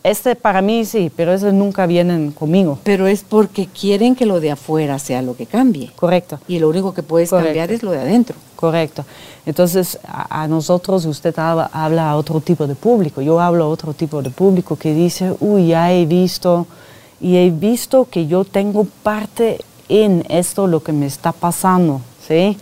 Este 0.03 0.35
para 0.37 0.61
mí 0.63 0.85
sí, 0.85 1.11
pero 1.15 1.33
esos 1.33 1.53
nunca 1.55 1.87
vienen 1.87 2.33
conmigo. 2.33 2.79
pero 2.85 3.07
es 3.07 3.23
porque 3.23 3.67
quieren 3.67 4.15
que 4.15 4.27
lo 4.27 4.41
de 4.41 4.51
afuera 4.51 4.99
sea 4.99 5.23
lo 5.23 5.35
que 5.37 5.47
cambie. 5.47 5.91
Correcto. 5.97 6.39
Y 6.49 6.59
lo 6.59 6.69
único 6.69 6.93
que 6.93 7.03
puedes 7.03 7.31
Correcto. 7.31 7.49
cambiar 7.49 7.73
es 7.73 7.83
lo 7.83 7.91
de 7.93 7.99
adentro. 8.01 8.37
Correcto. 8.57 9.05
Entonces, 9.47 9.99
a, 10.07 10.43
a 10.43 10.49
nosotros 10.49 11.07
usted 11.07 11.39
habla, 11.39 11.71
habla 11.73 12.11
a 12.11 12.17
otro 12.17 12.41
tipo 12.41 12.67
de 12.67 12.75
público. 12.75 13.23
Yo 13.23 13.41
hablo 13.41 13.65
a 13.65 13.69
otro 13.69 13.95
tipo 13.95 14.21
de 14.23 14.29
público 14.31 14.77
que 14.77 14.93
dice, 14.93 15.35
uy, 15.41 15.69
ya 15.69 15.91
he 15.93 16.05
visto 16.05 16.67
y 17.21 17.37
he 17.37 17.51
visto 17.51 18.07
que 18.11 18.27
yo 18.27 18.45
tengo 18.45 18.87
parte 19.03 19.61
en 19.89 20.25
esto, 20.29 20.67
lo 20.67 20.83
que 20.83 20.93
me 20.93 21.07
está 21.07 21.33
pasando, 21.33 22.01
¿sí? 22.27 22.57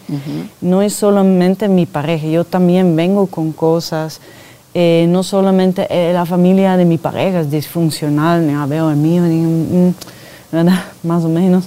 No 0.60 0.82
es 0.82 0.94
solamente 0.94 1.68
mi 1.68 1.84
pareja, 1.84 2.26
yo 2.26 2.44
también 2.44 2.94
vengo 2.96 3.26
con 3.26 3.52
cosas. 3.52 4.20
Eh, 4.80 5.06
no 5.08 5.22
solamente 5.24 5.86
eh, 5.90 6.12
la 6.12 6.24
familia 6.24 6.76
de 6.76 6.84
mi 6.84 6.98
pareja 6.98 7.40
es 7.40 7.50
disfuncional, 7.50 8.46
ya 8.46 8.64
veo 8.66 8.90
el 8.90 8.96
mío, 8.96 9.24
digo, 9.24 9.50
mm, 9.50 9.94
¿verdad? 10.52 10.84
Más 11.02 11.24
o 11.24 11.28
menos. 11.28 11.64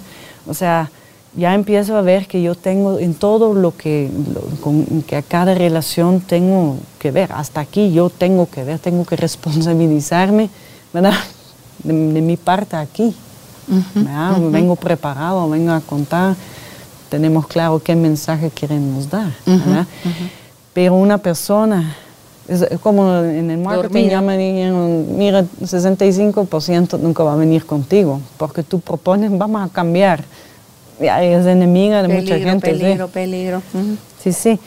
O 0.48 0.54
sea, 0.54 0.90
ya 1.36 1.54
empiezo 1.54 1.98
a 1.98 2.02
ver 2.02 2.26
que 2.28 2.42
yo 2.42 2.56
tengo 2.56 3.00
en 3.00 3.14
todo 3.14 3.54
lo 3.54 3.76
que, 3.76 4.10
lo- 4.34 4.62
con 4.62 5.02
que 5.04 5.18
a 5.18 5.22
cada 5.24 5.54
relación 5.56 6.22
tengo 6.22 6.78
que 7.00 7.12
ver. 7.12 7.32
Hasta 7.34 7.60
aquí 7.60 7.92
yo 7.92 8.10
tengo 8.10 8.50
que 8.50 8.64
ver, 8.64 8.80
tengo 8.80 9.04
que 9.06 9.16
responsabilizarme, 9.18 10.50
¿verdad? 10.94 11.14
De, 11.84 11.94
de 12.14 12.22
mi 12.22 12.38
parte 12.38 12.76
aquí. 12.78 13.14
¿verdad? 13.96 14.38
Vengo 14.52 14.76
preparado, 14.76 15.50
vengo 15.50 15.72
a 15.72 15.82
contar, 15.82 16.36
tenemos 17.10 17.48
claro 17.48 17.80
qué 17.80 17.96
mensaje 17.96 18.52
queremos 18.52 19.10
dar. 19.10 19.32
Pero 20.74 20.94
una 20.96 21.18
persona, 21.18 21.96
es 22.52 22.80
como 22.82 23.18
en 23.20 23.50
el 23.50 23.58
marketing 23.60 23.94
Dormida. 23.94 24.10
ya 24.12 24.22
me 24.22 24.38
dijeron, 24.38 25.18
mira, 25.18 25.46
65% 25.64 27.00
nunca 27.00 27.24
va 27.24 27.34
a 27.34 27.36
venir 27.36 27.66
contigo, 27.66 28.20
porque 28.38 28.64
tú 28.64 28.80
propones, 28.80 29.36
vamos 29.38 29.62
a 29.70 29.72
cambiar 29.74 30.24
ya 31.00 31.24
es 31.24 31.46
enemiga 31.48 32.04
de 32.04 32.10
mucha 32.10 32.34
Peligro, 32.36 32.50
gente. 32.52 32.74
sí. 32.74 32.80
peligro, 32.80 33.08
peligro. 33.08 33.58
Ujú. 33.74 33.96
Sí, 34.22 34.34
sí. 34.34 34.60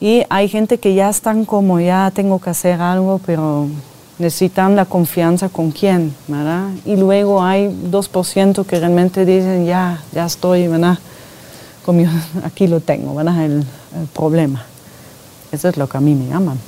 Y 0.00 0.22
hay 0.28 0.48
gente 0.48 0.78
que 0.78 0.94
ya 0.94 1.08
están 1.08 1.44
como, 1.44 1.78
ya 1.78 2.10
tengo 2.12 2.40
que 2.40 2.50
hacer 2.50 2.80
algo, 2.80 3.20
pero 3.24 3.66
necesitan 4.18 4.74
la 4.74 4.86
confianza 4.86 5.48
con 5.48 5.70
quién, 5.70 6.12
¿verdad? 6.26 6.68
Y 6.84 6.96
luego 6.96 7.42
hay 7.44 7.68
2% 7.92 8.64
que 8.66 8.80
realmente 8.80 9.24
dicen, 9.24 9.66
ya, 9.66 10.02
ya 10.12 10.26
estoy, 10.26 10.66
¿verdad? 10.66 10.98
Con 11.84 11.96
mi- 11.96 12.06
aquí 12.44 12.66
lo 12.66 12.80
tengo, 12.80 13.14
¿verdad? 13.14 13.44
El, 13.44 13.58
el 14.00 14.06
problema. 14.12 14.64
Eso 15.52 15.68
es 15.68 15.76
lo 15.76 15.88
que 15.88 15.96
a 15.96 16.00
mí 16.00 16.14
me 16.14 16.26
llaman. 16.28 16.58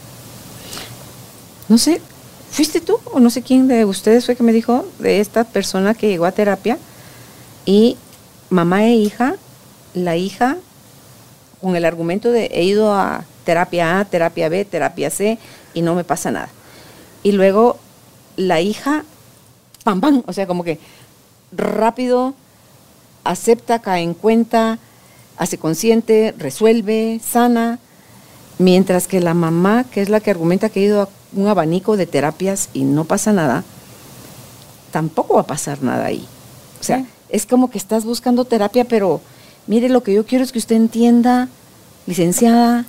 No 1.70 1.78
sé, 1.78 2.02
¿fuiste 2.50 2.80
tú 2.80 2.98
o 3.12 3.20
no 3.20 3.30
sé 3.30 3.42
quién 3.42 3.68
de 3.68 3.84
ustedes 3.84 4.26
fue 4.26 4.34
que 4.34 4.42
me 4.42 4.52
dijo 4.52 4.84
de 4.98 5.20
esta 5.20 5.44
persona 5.44 5.94
que 5.94 6.08
llegó 6.08 6.24
a 6.24 6.32
terapia 6.32 6.78
y 7.64 7.96
mamá 8.48 8.86
e 8.86 8.94
hija, 8.94 9.36
la 9.94 10.16
hija 10.16 10.56
con 11.60 11.76
el 11.76 11.84
argumento 11.84 12.32
de 12.32 12.46
he 12.46 12.64
ido 12.64 12.92
a 12.92 13.24
terapia 13.44 14.00
A, 14.00 14.04
terapia 14.04 14.48
B, 14.48 14.64
terapia 14.64 15.10
C 15.10 15.38
y 15.72 15.82
no 15.82 15.94
me 15.94 16.02
pasa 16.02 16.32
nada. 16.32 16.48
Y 17.22 17.30
luego 17.30 17.78
la 18.36 18.60
hija, 18.60 19.04
pam, 19.84 20.00
pam, 20.00 20.24
o 20.26 20.32
sea, 20.32 20.48
como 20.48 20.64
que 20.64 20.80
rápido 21.52 22.34
acepta, 23.22 23.78
cae 23.78 24.02
en 24.02 24.14
cuenta, 24.14 24.80
hace 25.36 25.56
consciente, 25.56 26.34
resuelve, 26.36 27.20
sana, 27.24 27.78
mientras 28.58 29.06
que 29.06 29.20
la 29.20 29.34
mamá, 29.34 29.84
que 29.84 30.02
es 30.02 30.08
la 30.08 30.18
que 30.18 30.32
argumenta 30.32 30.68
que 30.68 30.80
ha 30.80 30.82
ido 30.82 31.02
a 31.02 31.19
un 31.34 31.46
abanico 31.48 31.96
de 31.96 32.06
terapias 32.06 32.68
y 32.72 32.82
no 32.84 33.04
pasa 33.04 33.32
nada, 33.32 33.64
tampoco 34.90 35.34
va 35.34 35.42
a 35.42 35.46
pasar 35.46 35.82
nada 35.82 36.06
ahí. 36.06 36.26
O 36.80 36.84
sea, 36.84 36.98
Sí. 36.98 37.06
es 37.28 37.46
como 37.46 37.70
que 37.70 37.78
estás 37.78 38.04
buscando 38.04 38.44
terapia, 38.44 38.84
pero 38.84 39.20
mire, 39.66 39.88
lo 39.88 40.02
que 40.02 40.12
yo 40.14 40.26
quiero 40.26 40.44
es 40.44 40.52
que 40.52 40.58
usted 40.58 40.76
entienda, 40.76 41.48
licenciada, 42.06 42.84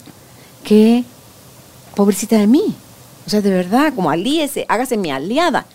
que 0.64 1.04
pobrecita 1.96 2.38
de 2.38 2.48
mí. 2.48 2.76
O 3.28 3.30
sea, 3.30 3.42
de 3.42 3.50
verdad, 3.52 3.94
como 3.94 4.10
alíese, 4.10 4.66
hágase 4.68 4.98
mi 4.98 5.12
aliada. 5.12 5.66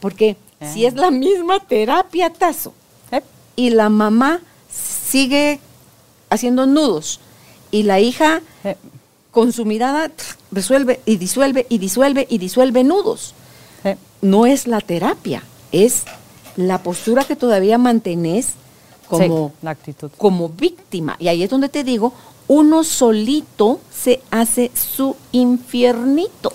Porque 0.00 0.36
si 0.72 0.84
Ah. 0.84 0.88
es 0.88 0.94
la 0.94 1.10
misma 1.10 1.60
terapia, 1.60 2.32
tazo, 2.32 2.72
¿Eh? 3.12 3.20
y 3.54 3.70
la 3.70 3.88
mamá 3.88 4.40
sigue 4.72 5.60
haciendo 6.30 6.66
nudos, 6.66 7.20
y 7.70 7.84
la 7.84 8.00
hija 8.00 8.40
Eh, 8.64 8.76
con 9.36 9.52
su 9.52 9.66
mirada 9.66 10.10
resuelve 10.50 11.00
y 11.04 11.18
disuelve 11.18 11.66
y 11.68 11.76
disuelve 11.76 12.26
y 12.30 12.38
disuelve 12.38 12.82
nudos. 12.84 13.34
No 14.22 14.46
es 14.46 14.66
la 14.66 14.80
terapia, 14.80 15.42
es 15.72 16.04
la 16.56 16.82
postura 16.82 17.22
que 17.22 17.36
todavía 17.36 17.76
mantenés 17.76 18.52
como, 19.06 19.48
Sí, 19.50 19.56
la 19.62 19.70
actitud. 19.72 20.10
como 20.16 20.48
víctima. 20.48 21.16
Y 21.18 21.28
ahí 21.28 21.42
es 21.42 21.50
donde 21.50 21.68
te 21.68 21.84
digo, 21.84 22.14
uno 22.48 22.82
solito 22.82 23.78
se 23.92 24.22
hace 24.30 24.70
su 24.74 25.14
infiernito. 25.32 26.50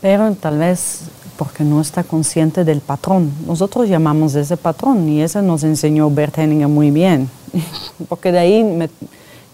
Pero 0.00 0.32
tal 0.36 0.56
vez 0.56 1.00
porque 1.36 1.64
no 1.64 1.82
está 1.82 2.02
consciente 2.02 2.64
del 2.64 2.80
patrón. 2.80 3.30
Nosotros 3.46 3.90
llamamos 3.90 4.34
ese 4.36 4.56
patrón 4.56 5.06
y 5.06 5.20
ese 5.20 5.42
nos 5.42 5.64
enseñó 5.64 6.08
Bert 6.10 6.38
Hellinger 6.38 6.68
muy 6.68 6.90
bien. 6.90 7.28
porque 8.08 8.32
de 8.32 8.38
ahí 8.38 8.64
me- 8.64 8.88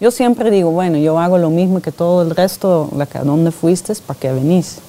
yo 0.01 0.11
siempre 0.11 0.51
digo, 0.51 0.71
bueno, 0.71 0.97
yo 0.97 1.17
hago 1.19 1.37
lo 1.37 1.49
mismo 1.49 1.79
que 1.81 1.91
todo 1.93 2.23
el 2.23 2.35
resto, 2.35 2.89
la 2.97 3.05
que 3.05 3.19
a 3.19 3.23
dónde 3.23 3.51
fuiste, 3.51 3.93
¿para 4.05 4.19
qué 4.19 4.31
venís? 4.33 4.79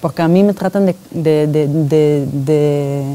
Porque 0.00 0.22
a 0.22 0.28
mí 0.28 0.42
me 0.44 0.54
tratan 0.54 0.86
de, 0.86 0.94
de, 1.10 1.46
de- 1.48 2.26
de- 2.32 3.14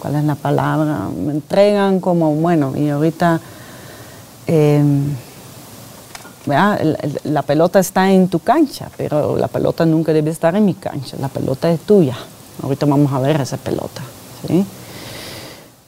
¿cuál 0.00 0.16
es 0.16 0.24
la 0.24 0.34
palabra? 0.34 1.08
Me 1.16 1.32
entregan 1.32 2.00
como, 2.00 2.34
bueno, 2.34 2.74
y 2.76 2.88
ahorita... 2.90 3.40
em, 4.48 5.14
¿verdad? 6.44 6.80
El- 6.80 6.98
el- 7.00 7.20
La 7.34 7.42
pelota 7.42 7.78
está 7.78 8.10
en 8.10 8.26
tu 8.28 8.40
cancha, 8.40 8.90
pero 8.96 9.36
la 9.36 9.46
pelota 9.46 9.86
nunca 9.86 10.12
debe 10.12 10.32
estar 10.32 10.56
en 10.56 10.64
mi 10.64 10.74
cancha. 10.74 11.16
La 11.20 11.28
pelota 11.28 11.70
es 11.70 11.78
tuya. 11.80 12.16
Ahorita 12.60 12.84
vamos 12.86 13.12
a 13.12 13.20
ver 13.20 13.40
esa 13.40 13.56
pelota. 13.58 14.02
¿sí? 14.48 14.66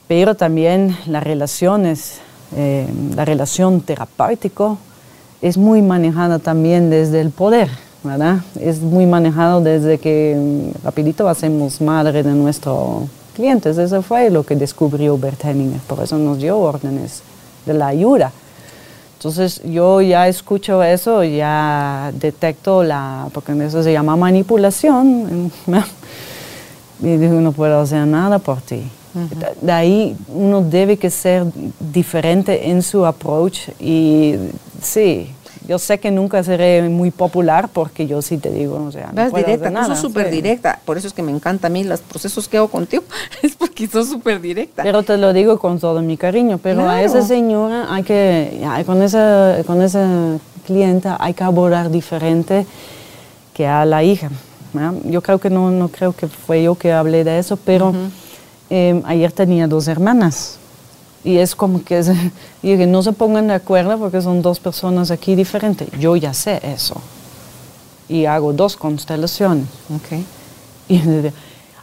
Pero 0.07 0.35
también 0.35 0.97
las 1.07 1.23
relaciones, 1.23 2.19
eh, 2.55 2.87
la 3.15 3.25
relación 3.25 3.81
terapéutico 3.81 4.77
es 5.41 5.57
muy 5.57 5.81
manejada 5.81 6.39
también 6.39 6.89
desde 6.89 7.21
el 7.21 7.31
poder, 7.31 7.69
¿verdad? 8.03 8.39
Es 8.59 8.79
muy 8.79 9.05
manejado 9.05 9.61
desde 9.61 9.97
que 9.97 10.35
mm, 10.37 10.85
rapidito 10.85 11.27
hacemos 11.27 11.81
madre 11.81 12.23
de 12.23 12.31
nuestros 12.31 13.03
clientes. 13.35 13.77
Eso 13.77 14.01
fue 14.01 14.29
lo 14.29 14.43
que 14.43 14.55
descubrió 14.55 15.17
Bert 15.17 15.43
Hellinger. 15.43 15.81
Por 15.81 16.01
eso 16.01 16.17
nos 16.17 16.39
dio 16.39 16.57
órdenes 16.57 17.21
de 17.65 17.73
la 17.73 17.87
ayuda. 17.87 18.31
Entonces 19.17 19.61
yo 19.63 20.01
ya 20.01 20.27
escucho 20.27 20.83
eso, 20.83 21.23
ya 21.23 22.11
detecto 22.13 22.83
la, 22.83 23.27
porque 23.33 23.51
eso 23.65 23.83
se 23.83 23.91
llama 23.91 24.15
manipulación. 24.15 25.51
Y 27.01 27.17
digo, 27.17 27.33
no 27.41 27.51
puedo 27.51 27.81
hacer 27.81 28.07
nada 28.07 28.39
por 28.39 28.61
ti. 28.61 28.89
De- 29.61 29.71
ahí 29.71 30.15
uno 30.27 30.61
debe 30.61 30.97
que 30.97 31.09
ser 31.09 31.45
diferente 31.79 32.69
en 32.69 32.81
su 32.81 33.05
approach 33.05 33.69
y 33.79 34.35
sí, 34.81 35.31
yo 35.67 35.79
sé 35.79 35.99
que 35.99 36.11
nunca 36.11 36.43
seré 36.43 36.87
muy 36.89 37.11
popular 37.11 37.69
porque 37.71 38.05
yo 38.07 38.21
sí 38.21 38.37
te 38.37 38.51
digo, 38.51 38.83
o 38.87 38.91
sea, 38.91 39.07
no 39.13 39.29
puedo 39.29 39.45
directa, 39.45 39.53
hacer 39.53 39.67
tú 39.67 39.73
nada. 39.73 39.87
sos 39.87 39.99
súper 39.99 40.29
sí. 40.29 40.35
directa. 40.35 40.79
Por 40.85 40.97
eso 40.97 41.07
es 41.07 41.13
que 41.13 41.23
me 41.23 41.31
encanta 41.31 41.67
a 41.67 41.69
mí 41.69 41.83
los 41.83 42.01
procesos 42.01 42.47
que 42.47 42.57
hago 42.57 42.67
contigo. 42.67 43.03
Es 43.41 43.55
porque 43.55 43.87
sos 43.87 44.09
súper 44.09 44.41
directa. 44.41 44.83
Pero 44.83 45.01
te 45.03 45.17
lo 45.17 45.33
digo 45.33 45.57
con 45.59 45.79
todo 45.79 46.01
mi 46.01 46.17
cariño, 46.17 46.59
pero 46.61 46.87
a 46.87 47.01
esa 47.01 47.21
señora 47.23 47.87
hay 47.93 48.03
que, 48.03 48.61
con 48.85 49.01
esa, 49.01 49.57
con 49.65 49.81
esa 49.81 50.37
clienta 50.65 51.17
hay 51.19 51.33
que 51.33 51.43
abordar 51.43 51.89
diferente 51.89 52.65
que 53.53 53.65
a 53.67 53.85
la 53.85 54.03
hija. 54.03 54.29
Yo 55.05 55.21
creo 55.21 55.39
que 55.39 55.49
no, 55.49 55.71
no 55.71 55.87
creo 55.87 56.11
que 56.11 56.27
fue 56.27 56.61
yo 56.61 56.75
que 56.75 56.91
hablé 56.91 57.23
de 57.23 57.39
eso, 57.39 57.55
pero 57.57 57.93
eh, 58.69 59.01
ayer 59.05 59.31
tenía 59.31 59.67
dos 59.67 59.87
hermanas. 59.87 60.57
Y 61.23 61.37
es 61.37 61.55
como 61.55 61.83
que, 61.83 61.99
es- 61.99 62.11
y 62.63 62.77
que 62.77 62.85
no 62.85 63.01
se 63.03 63.11
pongan 63.13 63.47
de 63.47 63.53
acuerdo 63.55 63.97
porque 63.97 64.21
son 64.21 64.41
dos 64.41 64.59
personas 64.59 65.11
aquí 65.11 65.35
diferentes. 65.35 65.87
Yo 65.99 66.15
ya 66.15 66.33
sé 66.33 66.59
eso. 66.63 67.01
Y 68.07 68.25
hago 68.25 68.53
dos 68.53 68.75
constelaciones. 68.75 69.65
Ok. 69.93 70.19
Y 70.87 70.99
digo, 70.99 71.31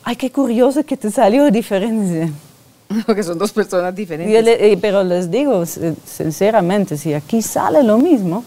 ay, 0.05 0.15
qué 0.15 0.31
curioso 0.31 0.85
que 0.85 0.97
te 0.97 1.11
salió 1.11 1.51
diferente. 1.51 2.31
Porque 3.07 3.25
son 3.25 3.37
dos 3.37 3.51
personas 3.53 3.93
diferentes. 3.97 4.45
le- 4.45 4.73
eh, 4.73 4.77
pero 4.81 5.03
les 5.03 5.29
digo 5.29 5.65
sinceramente, 5.67 6.97
si 6.97 7.13
aquí 7.13 7.43
sale 7.43 7.83
lo 7.83 7.99
mismo, 7.99 8.45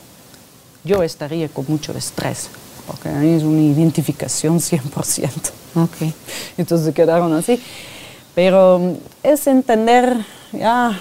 yo 0.86 1.04
estaría 1.04 1.50
con 1.50 1.66
mucho 1.68 1.92
estrés, 1.98 2.48
porque 2.88 3.10
es 3.36 3.44
una 3.44 3.60
identificación 3.60 4.60
100%. 4.60 5.30
Ok. 5.76 6.14
Entonces 6.58 6.94
quedaron 6.94 7.34
así. 7.34 7.60
Pero 8.36 8.98
es 9.24 9.48
entender 9.48 10.18
ya 10.52 11.00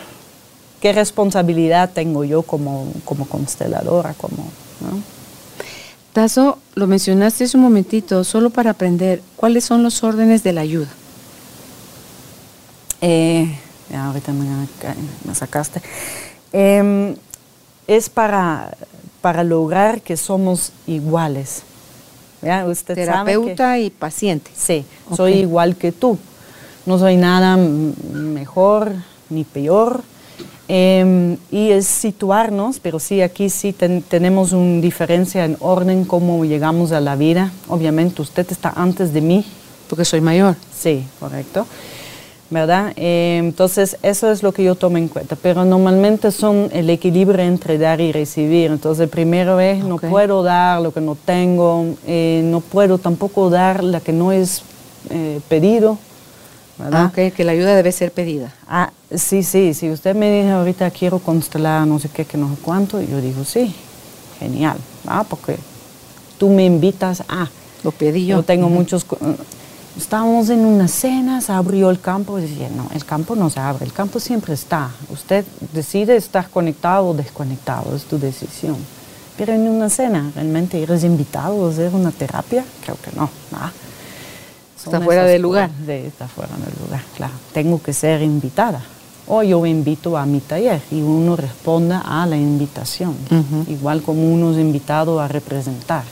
qué 0.80 0.93
responsabilidad 0.93 1.91
tengo 1.93 2.24
yo 2.24 2.43
como, 2.43 2.87
como 3.05 3.26
consteladora, 3.26 4.14
como, 4.14 4.37
¿no? 4.80 5.01
Tazo, 6.12 6.59
lo 6.76 6.87
mencionaste 6.87 7.43
hace 7.45 7.57
un 7.57 7.64
momentito, 7.64 8.22
solo 8.22 8.51
para 8.51 8.70
aprender, 8.70 9.20
¿cuáles 9.37 9.64
son 9.64 9.82
los 9.82 10.05
órdenes 10.05 10.45
de 10.45 10.53
la 10.53 10.61
ayuda? 10.61 10.87
Eh, 13.01 13.53
ya 13.91 14.07
ahorita 14.07 14.32
me, 14.32 14.47
me 15.24 15.35
sacaste. 15.35 15.82
Em, 16.53 17.16
es 17.89 18.09
para, 18.09 18.76
para 19.20 19.43
lograr 19.43 20.01
que 20.03 20.16
somos 20.16 20.70
iguales. 20.87 21.62
¿Ya? 22.43 22.64
Usted 22.66 22.95
sabe 22.95 23.32
que- 23.32 23.39
Terapeuta 23.39 23.78
y 23.78 23.91
paciente. 23.91 24.51
Sí, 24.57 24.85
soy 25.16 25.32
igual 25.35 25.76
que 25.76 25.91
tú. 25.93 26.16
No 26.87 26.99
soy 26.99 27.16
nada 27.16 27.57
mejor 27.57 28.93
ni 29.30 29.45
peor. 29.45 30.03
Em, 30.66 31.37
y 31.51 31.70
es 31.72 31.87
situarnos, 31.87 32.78
pero 32.80 32.99
sí, 32.99 33.20
aquí 33.20 33.51
sí 33.51 33.72
ten- 33.74 34.03
tenemos 34.03 34.53
una 34.53 34.80
diferencia 34.80 35.45
en 35.45 35.59
orden, 35.61 36.05
cómo 36.07 36.45
llegamos 36.45 36.93
a 36.93 37.01
la 37.01 37.16
vida. 37.16 37.53
Obviamente 37.68 38.22
usted 38.22 38.47
está 38.51 38.72
antes 38.74 39.12
de 39.12 39.20
mí, 39.20 39.45
Porque 39.89 40.07
soy 40.07 40.22
mayor. 40.22 40.57
Sí, 40.74 41.05
correcto. 41.20 41.66
¿Verdad? 42.51 42.93
Eh, 42.97 43.37
entonces, 43.39 43.99
eso 44.03 44.30
es 44.32 44.43
lo 44.43 44.53
que 44.53 44.64
yo 44.64 44.74
tomo 44.74 44.97
en 44.97 45.09
cuenta. 45.09 45.37
Pero 45.37 45.64
normalmente 45.66 46.30
son 46.30 46.70
el 46.72 46.89
equilibrio 46.89 47.45
entre 47.45 47.76
dar 47.78 48.01
y 48.01 48.11
recibir. 48.12 48.70
Entonces, 48.70 49.09
primero 49.11 49.61
es, 49.61 49.85
no 49.85 49.99
puedo 49.99 50.43
dar 50.43 50.80
lo 50.80 50.93
que 50.93 51.01
no 51.03 51.16
tengo, 51.16 51.85
eh, 52.07 52.41
no 52.45 52.61
puedo 52.61 52.97
tampoco 52.99 53.51
dar 53.51 53.85
la 53.85 54.01
que 54.01 54.12
no 54.12 54.32
es 54.32 54.62
eh, 55.11 55.41
pedido. 55.49 55.99
¿Verdad? 56.79 57.12
Ah, 57.16 57.31
que 57.31 57.45
la 57.45 57.53
ayuda 57.53 57.77
debe 57.77 57.93
ser 57.93 58.11
pedida. 58.11 58.53
Ah, 58.68 58.91
sí, 59.14 59.43
sí, 59.43 59.75
si 59.75 59.91
usted 59.91 60.16
me 60.16 60.31
dice 60.31 60.51
ahorita 60.51 60.91
quiero 60.91 61.20
constelar 61.20 61.87
no 61.87 61.99
sé 61.99 62.09
qué, 62.09 62.25
que 62.25 62.37
no 62.37 62.49
sé 62.49 62.57
cuánto, 62.62 63.01
yo 63.01 63.20
digo 63.20 63.45
sí, 63.45 63.75
genial, 64.41 64.77
¿ah? 65.07 65.25
porque 65.29 65.57
tú 66.39 66.49
me 66.49 66.64
invitas 66.64 67.22
a... 67.29 67.49
Lo 67.85 67.93
pedí 67.93 68.27
yo. 68.27 68.39
Yo 68.39 68.43
tengo 68.43 68.68
muchos... 68.68 69.07
estábamos 69.97 70.49
en 70.49 70.64
una 70.64 70.89
cena, 70.89 71.41
se 71.41 71.53
abrió 71.53 71.91
el 71.91 72.01
campo 72.01 72.39
y 72.39 72.43
decía, 72.43 72.68
no, 72.75 72.89
el 72.95 73.05
campo 73.05 73.37
no 73.37 73.51
se 73.51 73.61
abre, 73.61 73.85
el 73.85 73.93
campo 73.93 74.18
siempre 74.18 74.55
está. 74.55 74.91
Usted 75.11 75.45
decide 75.72 76.16
estar 76.16 76.49
conectado 76.49 77.09
o 77.09 77.14
desconectado, 77.14 77.95
es 77.95 78.05
tu 78.05 78.18
decisión. 78.18 78.77
Pero 79.37 79.53
en 79.53 79.68
una 79.68 79.91
cena, 79.91 80.31
¿realmente 80.35 80.83
eres 80.83 81.05
invitado 81.05 81.66
a 81.66 81.70
hacer 81.70 81.95
una 81.95 82.11
terapia? 82.11 82.64
Creo 82.85 82.97
que 82.97 83.14
no, 83.16 83.29
nada. 83.53 83.72
Está 84.85 85.01
fuera 85.01 85.24
del 85.24 85.43
lugar. 85.43 85.70
Está 85.89 86.28
fuera 86.28 86.53
del 86.57 86.74
lugar, 86.85 87.03
claro. 87.16 87.32
Tengo 87.53 87.82
que 87.82 87.93
ser 87.93 88.22
invitada. 88.22 88.82
O 89.26 89.43
yo 89.43 89.64
invito 89.64 90.18
a 90.18 90.26
mi 90.26 90.41
taller 90.41 90.82
y 90.91 91.01
uno 91.01 91.35
responda 91.35 92.01
a 92.01 92.26
la 92.26 92.37
invitación, 92.37 93.16
igual 93.68 94.03
como 94.03 94.30
uno 94.30 94.53
es 94.53 94.59
invitado 94.59 95.18
a 95.18 95.28
representar. 95.28 96.05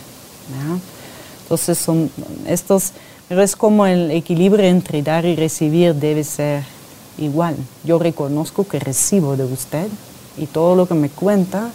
Entonces 1.42 1.76
son 1.76 2.10
estos, 2.46 2.92
pero 3.28 3.42
es 3.42 3.54
como 3.54 3.84
el 3.84 4.10
equilibrio 4.10 4.64
entre 4.66 5.02
dar 5.02 5.26
y 5.26 5.36
recibir 5.36 5.94
debe 5.94 6.24
ser 6.24 6.64
igual. 7.18 7.54
Yo 7.84 7.98
reconozco 7.98 8.66
que 8.66 8.78
recibo 8.78 9.36
de 9.36 9.44
usted 9.44 9.88
y 10.38 10.46
todo 10.46 10.74
lo 10.74 10.88
que 10.88 10.94
me 10.94 11.10
cuenta 11.10 11.70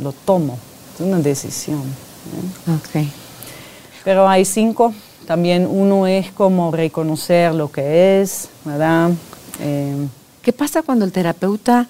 lo 0.00 0.12
tomo. 0.12 0.58
Es 0.94 1.00
una 1.00 1.18
decisión. 1.18 1.82
Okay. 2.88 3.10
Pero 4.04 4.28
hay 4.28 4.44
cinco 4.44 4.92
también 5.24 5.66
uno 5.66 6.06
es 6.06 6.30
como 6.30 6.70
reconocer 6.70 7.54
lo 7.54 7.70
que 7.70 8.20
es, 8.20 8.48
¿verdad? 8.64 9.10
Eh, 9.60 10.06
¿Qué 10.42 10.52
pasa 10.52 10.82
cuando 10.82 11.04
el 11.04 11.12
terapeuta 11.12 11.88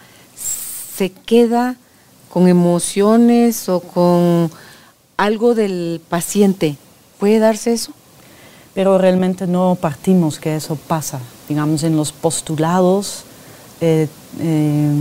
se 0.97 1.11
queda 1.11 1.77
con 2.29 2.49
emociones 2.49 3.69
o 3.69 3.81
con 3.81 4.51
algo 5.17 5.55
del 5.55 6.01
paciente? 6.09 6.77
¿Puede 7.19 7.39
darse 7.39 7.73
eso? 7.73 7.93
Pero 8.75 8.99
realmente 8.99 9.47
no 9.47 9.77
partimos 9.81 10.39
que 10.39 10.57
eso 10.57 10.77
pasa. 10.77 11.21
Digamos, 11.49 11.83
en 11.83 11.97
los 11.97 12.13
postulados, 12.13 13.25
eh, 13.81 14.09
eh, 14.41 14.93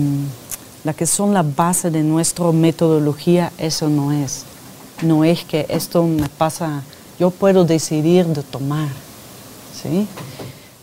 la 0.84 0.94
que 0.94 1.06
son 1.06 1.34
la 1.34 1.44
base 1.44 1.90
de 1.90 2.04
nuestra 2.04 2.52
metodología, 2.52 3.52
eso 3.58 3.90
no 3.90 4.12
es. 4.12 4.46
No 5.02 5.24
es 5.24 5.44
que 5.44 5.66
esto 5.70 6.04
me 6.04 6.30
pasa 6.30 6.84
yo 7.24 7.32
puedo 7.32 7.64
decidir 7.64 8.26
de 8.26 8.44
tomar, 8.44 8.90
¿sí? 9.82 10.06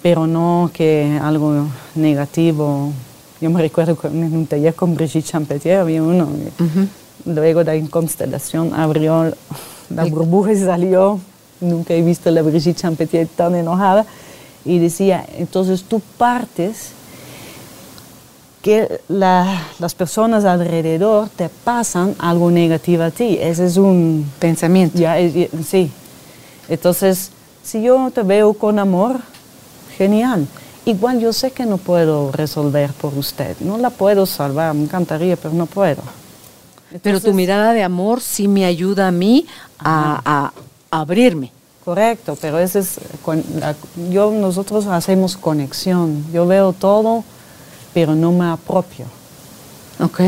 Pero 0.01 0.27
no 0.27 0.71
que 0.73 1.21
algo 1.23 1.67
negativo. 1.95 2.95
Yo 3.43 3.51
me 3.51 3.61
recuerdo 3.61 3.95
en 4.05 4.35
un 4.35 4.47
taller 4.47 4.75
con 4.75 4.95
Brigitte 4.95 5.27
Champetier 5.27 5.81
había 5.81 6.03
uno, 6.03 6.31
luego 7.27 7.63
de 7.63 7.79
la 7.79 7.89
constelación 7.91 8.73
abrió 8.73 9.35
la 9.95 10.05
burbuja 10.07 10.53
y 10.53 10.57
salió. 10.57 11.21
Nunca 11.61 11.93
he 11.93 12.01
visto 12.01 12.31
a 12.31 12.33
la 12.33 12.41
Brigitte 12.41 12.81
Champetier 12.81 13.29
tan 13.29 13.55
enojada. 13.55 14.07
Y 14.65 14.79
decía, 14.79 15.27
entonces 15.37 15.83
tú 15.83 16.01
partes 16.17 16.93
que 18.63 19.03
las 19.09 19.95
personas 19.95 20.47
alrededor 20.47 21.29
te 21.37 21.51
pasan 21.51 22.15
algo 22.19 22.51
negativo 22.51 23.03
a 23.03 23.11
ti. 23.11 23.37
Ese 23.39 23.67
es 23.67 23.77
un 23.77 24.25
pensamiento. 24.39 24.99
Ya, 24.99 25.17
sí, 25.67 25.91
entonces, 26.71 27.31
si 27.63 27.83
yo 27.83 28.11
te 28.11 28.23
veo 28.23 28.55
con 28.55 28.79
amor, 28.79 29.21
genial. 29.97 30.47
Igual 30.87 31.21
yo 31.21 31.33
sé 31.33 31.51
que 31.51 31.67
no 31.67 31.77
puedo 31.77 32.33
resolver 32.33 32.93
por 32.93 33.13
usted, 33.15 33.57
no 33.61 33.77
la 33.77 33.91
puedo 33.91 34.25
salvar, 34.25 34.73
me 34.75 34.85
encantaría, 34.85 35.37
pero 35.37 35.53
no 35.53 35.67
puedo. 35.67 36.03
pero 37.03 37.21
tu 37.21 37.35
mirada 37.35 37.73
de 37.73 37.83
amor 37.83 38.21
sí 38.21 38.49
me 38.49 38.65
ayuda 38.65 39.09
a 39.09 39.11
mí 39.11 39.47
a, 39.79 40.53
abrirme. 40.91 41.53
Correcto, 41.85 42.37
pero 42.41 42.59
ese 42.59 42.79
es, 42.81 43.01
yo, 44.11 44.31
nosotros 44.31 44.87
hacemos 44.87 45.37
conexión. 45.37 46.25
Yo 46.33 46.47
veo 46.47 46.73
todo, 46.73 47.25
pero 47.93 48.15
no 48.15 48.33
me 48.33 48.47
apropio. 48.47 49.07
Ok 49.99 50.21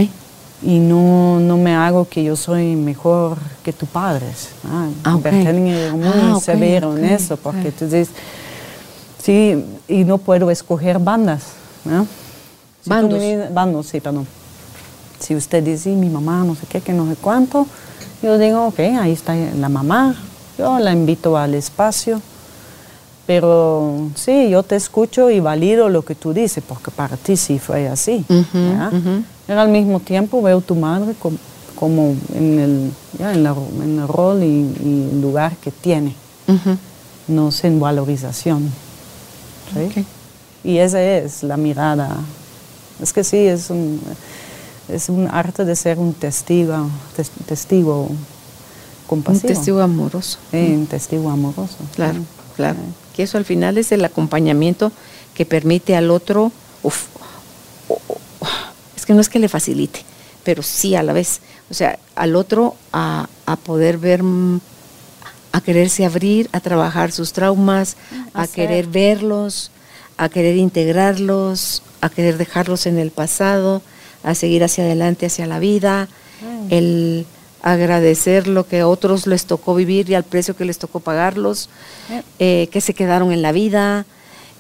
y 0.63 0.79
no, 0.79 1.41
no 1.41 1.57
me 1.57 1.75
hago 1.75 2.07
que 2.09 2.23
yo 2.23 2.37
soy 2.37 2.77
mejor 2.77 3.39
que 3.65 3.73
tus 3.73 3.89
padres. 3.89 4.51
Ah, 4.65 4.89
ah 5.05 5.17
okay. 5.17 5.47
es 5.47 5.93
muy 5.93 6.05
ah, 6.05 6.39
severo 6.41 6.97
en 6.97 7.05
eso, 7.05 7.37
porque 7.37 7.73
tú 7.73 7.85
dices, 7.87 8.11
sí, 9.23 9.65
y 9.89 10.05
no 10.05 10.19
puedo 10.19 10.51
escoger 10.51 10.99
bandas. 10.99 11.43
¿no? 11.85 12.07
bandos. 12.87 13.21
bandos, 13.53 13.87
sí, 13.87 14.01
perdón. 14.01 14.27
Si 15.19 15.35
usted 15.35 15.63
dice, 15.63 15.91
mi 15.91 16.09
mamá, 16.09 16.45
no 16.45 16.55
sé 16.55 16.67
qué, 16.69 16.81
que 16.81 16.93
no 16.93 17.09
sé 17.09 17.17
cuánto, 17.17 17.67
yo 18.23 18.39
digo, 18.39 18.67
ok, 18.67 18.79
ahí 19.01 19.13
está 19.13 19.35
la 19.35 19.69
mamá, 19.69 20.17
yo 20.59 20.79
la 20.79 20.93
invito 20.93 21.37
al 21.37 21.55
espacio, 21.55 22.21
pero 23.27 24.09
sí, 24.17 24.51
yo 24.51 24.63
te 24.63 24.77
escucho 24.77 25.31
y 25.31 25.39
valido 25.39 25.89
lo 25.89 26.03
que 26.03 26.15
tú 26.15 26.33
dices, 26.33 26.63
porque 26.67 26.91
para 26.91 27.17
ti 27.17 27.37
sí 27.37 27.59
fue 27.59 27.89
así. 27.89 28.25
Pero 29.53 29.61
al 29.61 29.69
mismo 29.69 30.01
tiempo 30.01 30.41
veo 30.41 30.63
tu 30.63 30.75
madre 30.75 31.15
como, 31.75 32.17
en, 32.35 32.59
el, 32.59 32.93
en, 33.19 33.99
el 33.99 34.09
rol 34.09 34.43
y, 34.43 34.63
el 35.13 35.21
lugar 35.21 35.57
que 35.57 35.71
tiene, 35.71 36.15
no 37.29 37.53
sin 37.53 37.79
valorización. 37.79 38.71
Y 40.65 40.79
esa 40.79 41.03
es 41.03 41.43
la 41.43 41.59
mirada. 41.59 42.17
Es 43.03 43.13
que 43.13 43.25
sí, 43.25 43.37
es 43.37 43.69
un, 43.69 44.01
es 44.89 45.11
un 45.11 45.29
arte 45.29 45.67
de 45.67 45.77
ser 45.77 45.99
un 45.99 46.15
testigo, 46.15 46.89
testigo 47.47 48.09
compasivo. 49.07 49.49
Un 49.49 49.55
testigo 49.55 49.81
amoroso. 49.83 50.39
Sí, 50.51 50.73
un 50.73 50.87
testigo 50.87 51.29
amoroso. 51.29 51.77
Claro, 51.95 52.21
claro 52.57 52.79
que 53.15 53.25
eso 53.25 53.37
al 53.37 53.45
final 53.45 53.77
es 53.77 53.93
el 53.93 54.03
acompañamiento 54.03 54.93
que 55.35 55.45
permite 55.45 55.95
al 55.95 56.11
otro, 56.11 56.53
es 56.83 56.95
que 59.13 59.15
no 59.15 59.21
es 59.21 59.29
que 59.29 59.39
le 59.39 59.49
facilite, 59.51 60.01
pero 60.43 60.63
sí 60.63 60.95
a 60.95 61.03
la 61.03 61.13
vez, 61.13 61.41
o 61.71 61.75
sea, 61.75 61.99
al 62.15 62.35
otro 62.35 62.77
a, 62.95 63.29
poder 63.63 63.99
ver, 63.99 64.23
a 65.53 65.61
quererse 65.61 66.07
abrir, 66.07 66.49
a 66.53 66.61
trabajar 66.61 67.13
sus 67.13 67.35
traumas, 67.35 67.99
a 68.33 68.47
querer 68.47 68.87
verlos, 68.87 69.71
a 70.17 70.31
querer 70.31 70.57
integrarlos, 70.57 71.83
a 72.01 72.09
querer 72.09 72.39
dejarlos 72.39 72.87
en 72.87 72.97
el 72.97 73.11
pasado, 73.11 73.83
a 74.23 74.35
seguir 74.35 74.65
hacia 74.65 74.85
adelante, 74.85 75.27
hacia 75.27 75.47
la 75.47 75.59
vida, 75.59 76.09
el 76.71 77.27
agradecer 77.61 78.49
lo 78.49 78.67
que 78.67 78.81
a 78.81 78.89
otros 78.89 79.27
les 79.27 79.45
tocó 79.45 79.75
vivir 79.75 80.09
y 80.09 80.15
al 80.15 80.25
precio 80.25 80.57
que 80.57 80.65
les 80.65 80.79
tocó 80.79 81.01
pagarlos, 81.01 81.69
eh, 82.39 82.69
que 82.73 82.81
se 82.81 82.95
quedaron 82.95 83.31
en 83.31 83.43
la 83.43 83.53
vida, 83.53 84.07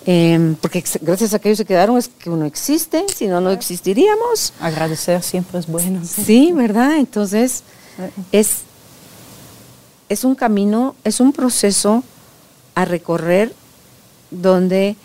em, 0.06 0.54
porque 0.56 0.84
gracias 1.00 1.34
a 1.34 1.38
que 1.38 1.48
ellos 1.48 1.58
se 1.58 1.64
quedaron 1.64 1.98
es 1.98 2.08
que 2.08 2.30
uno 2.30 2.46
existe, 2.46 3.04
si 3.14 3.26
no, 3.26 3.40
no 3.40 3.50
existiríamos. 3.50 4.52
Agradecer 4.60 5.22
siempre 5.22 5.58
es 5.58 5.66
bueno. 5.66 6.00
Sí, 6.04 6.52
¿verdad? 6.52 6.96
Entonces, 6.96 7.62
es, 8.30 8.62
es 10.08 10.24
un 10.24 10.34
camino, 10.34 10.94
es 11.04 11.20
un 11.20 11.32
proceso 11.32 12.02
a 12.74 12.84
recorrer 12.84 13.54
donde 14.30 14.96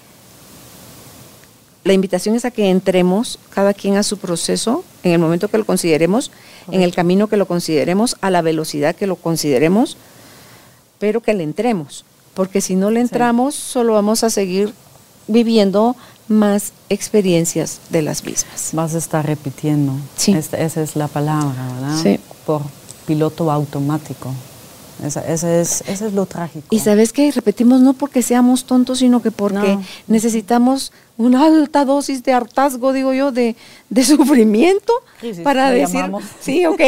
la 1.88 1.94
invitación 1.94 2.36
es 2.36 2.46
a 2.46 2.52
que 2.52 2.70
entremos 2.70 3.40
cada 3.50 3.74
quien 3.74 3.96
a 3.96 4.04
su 4.04 4.18
proceso 4.18 4.84
en 5.04 5.14
el 5.14 5.20
momento 5.20 5.48
que 5.48 5.58
lo 5.58 5.66
consideremos, 5.66 6.32
en 6.70 6.82
el 6.82 6.94
camino 6.94 7.28
que 7.28 7.38
lo 7.38 7.48
consideremos, 7.48 8.18
a 8.20 8.30
la 8.30 8.42
velocidad 8.42 8.96
que 8.96 9.08
lo 9.08 9.16
consideremos, 9.16 9.98
pero 11.00 11.22
que 11.22 11.34
le 11.34 11.44
entremos, 11.44 12.04
porque 12.34 12.60
si 12.60 12.76
no 12.76 12.92
le 12.92 13.00
entramos, 13.00 13.56
solo 13.56 13.94
vamos 13.94 14.24
a 14.24 14.30
seguir 14.30 14.74
viviendo 15.28 15.96
más 16.28 16.74
experiencias 16.90 17.80
de 17.90 18.02
las 18.02 18.24
mismas. 18.24 18.72
Vas 18.74 18.96
a 18.96 18.98
estar 18.98 19.26
repitiendo. 19.26 19.94
Sí. 20.16 20.34
esa 20.34 20.82
es 20.82 20.96
la 20.96 21.08
palabra, 21.08 21.68
¿verdad? 21.74 22.02
Sí. 22.02 22.20
Por 22.46 22.62
piloto 23.06 23.52
automático. 23.52 24.34
Ese 25.04 25.62
es, 25.62 25.82
es 25.88 26.02
lo 26.14 26.26
trágico. 26.26 26.66
Y 26.72 26.80
sabes 26.80 27.14
que 27.14 27.32
repetimos 27.32 27.82
no 27.82 27.94
porque 27.94 28.24
seamos 28.24 28.66
tontos, 28.66 29.00
sino 29.00 29.22
que 29.22 29.30
porque 29.30 29.78
necesitamos 30.08 30.92
una 31.18 31.46
alta 31.46 31.84
dosis 31.84 32.24
de 32.24 32.32
hartazgo, 32.32 32.94
digo 32.94 33.12
yo, 33.14 33.32
de, 33.32 33.56
sufrimiento 34.04 34.94
para 35.44 35.72
decir, 35.72 36.06
sí, 36.40 36.66
ok, 36.66 36.82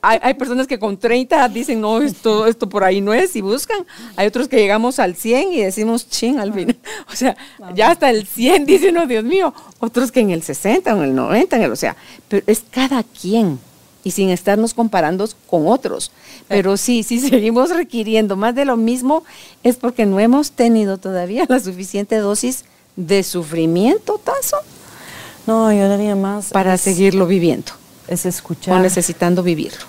hay, 0.00 0.34
personas 0.34 0.66
que 0.66 0.78
con 0.78 0.96
30 0.96 1.48
dicen, 1.48 1.80
no, 1.80 2.00
esto, 2.00 2.46
esto 2.46 2.68
por 2.68 2.84
ahí 2.84 3.00
no 3.00 3.12
es, 3.12 3.36
y 3.36 3.42
buscan. 3.42 3.84
Hay 4.16 4.26
otros 4.26 4.48
que 4.48 4.56
llegamos 4.56 4.98
al 4.98 5.14
100 5.14 5.52
y 5.52 5.62
decimos, 5.62 6.08
ching, 6.08 6.38
al 6.38 6.52
final. 6.52 6.76
O 7.12 7.16
sea, 7.16 7.36
ya 7.74 7.90
hasta 7.90 8.08
el 8.10 8.26
100 8.26 8.64
dicen, 8.64 8.94
no, 8.94 9.06
Dios 9.06 9.24
mío. 9.24 9.52
Otros 9.80 10.12
que 10.12 10.20
en 10.20 10.30
el 10.30 10.42
60 10.42 10.94
o 10.94 10.98
en 10.98 11.10
el 11.10 11.14
90, 11.14 11.56
en 11.56 11.62
el, 11.62 11.72
o 11.72 11.76
sea, 11.76 11.96
pero 12.28 12.44
es 12.46 12.62
cada 12.70 13.02
quien 13.02 13.58
y 14.04 14.12
sin 14.12 14.30
estarnos 14.30 14.74
comparando 14.74 15.28
con 15.46 15.66
otros. 15.66 16.12
Pero 16.48 16.76
sí, 16.76 17.02
si 17.02 17.18
seguimos 17.20 17.70
requiriendo 17.70 18.36
más 18.36 18.54
de 18.54 18.64
lo 18.64 18.76
mismo, 18.76 19.24
es 19.62 19.76
porque 19.76 20.06
no 20.06 20.20
hemos 20.20 20.52
tenido 20.52 20.98
todavía 20.98 21.44
la 21.48 21.60
suficiente 21.60 22.16
dosis 22.16 22.64
de 22.96 23.22
sufrimiento, 23.22 24.20
Tazo. 24.22 24.56
No, 25.46 25.72
yo 25.72 25.90
diría 25.96 26.14
más. 26.16 26.50
Para 26.50 26.76
seguirlo 26.76 27.26
viviendo. 27.26 27.72
Es 28.08 28.26
escuchar. 28.26 28.78
O 28.78 28.82
necesitando 28.82 29.42
vivirlo. 29.42 29.84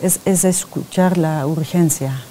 Es, 0.00 0.20
es 0.24 0.44
escuchar 0.44 1.18
la 1.18 1.46
urgencia. 1.46 2.22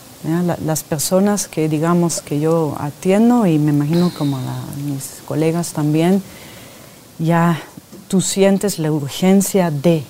las 0.63 0.83
personas 0.83 1.47
que 1.47 1.69
digamos 1.69 2.21
que 2.21 2.39
yo 2.39 2.75
atiendo 2.79 3.45
y 3.47 3.57
me 3.57 3.71
imagino 3.71 4.11
como 4.17 4.37
mis 4.85 5.21
colegas 5.25 5.73
también, 5.73 6.21
ya 7.17 7.61
tú 8.07 8.21
sientes 8.21 8.77
la 8.77 8.91
urgencia 8.91 9.71
de, 9.71 10.03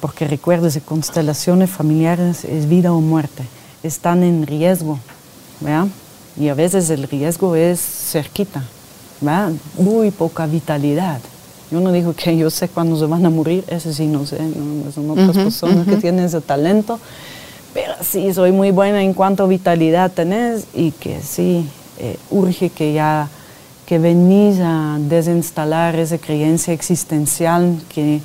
porque 0.00 0.26
recuerdes, 0.26 0.80
constelaciones 0.84 1.70
familiares 1.70 2.44
es 2.44 2.68
vida 2.68 2.92
o 2.92 3.00
muerte, 3.00 3.44
están 3.82 4.22
en 4.22 4.46
riesgo, 4.46 4.98
¿verdad? 5.60 5.86
y 6.36 6.48
a 6.48 6.54
veces 6.54 6.88
el 6.90 7.02
riesgo 7.08 7.54
es 7.54 7.80
cerquita, 7.80 8.64
¿verdad? 9.20 9.52
muy 9.78 10.10
poca 10.10 10.46
vitalidad. 10.46 11.20
Yo 11.70 11.80
no 11.80 11.92
digo 11.92 12.14
que 12.14 12.36
yo 12.36 12.50
sé 12.50 12.68
cuándo 12.68 12.98
se 12.98 13.06
van 13.06 13.24
a 13.24 13.30
morir, 13.30 13.64
eso 13.68 13.92
sí 13.92 14.06
no 14.06 14.26
sé, 14.26 14.38
son 14.92 15.10
otras 15.10 15.36
personas 15.36 15.86
que 15.86 15.96
tienen 15.96 16.24
ese 16.24 16.40
talento, 16.40 16.98
pero 17.72 17.92
sí, 18.02 18.34
soy 18.34 18.50
muy 18.50 18.72
buena 18.72 19.02
en 19.02 19.14
cuanto 19.14 19.44
a 19.44 19.46
vitalidad 19.46 20.10
tenés 20.10 20.66
y 20.74 20.90
que 20.90 21.20
sí, 21.22 21.64
eh, 22.00 22.16
urge 22.30 22.70
que 22.70 22.92
ya, 22.92 23.28
que 23.86 24.00
venís 24.00 24.58
a 24.60 24.98
desinstalar 25.00 25.94
esa 25.94 26.18
creencia 26.18 26.74
existencial 26.74 27.80
que, 27.94 28.20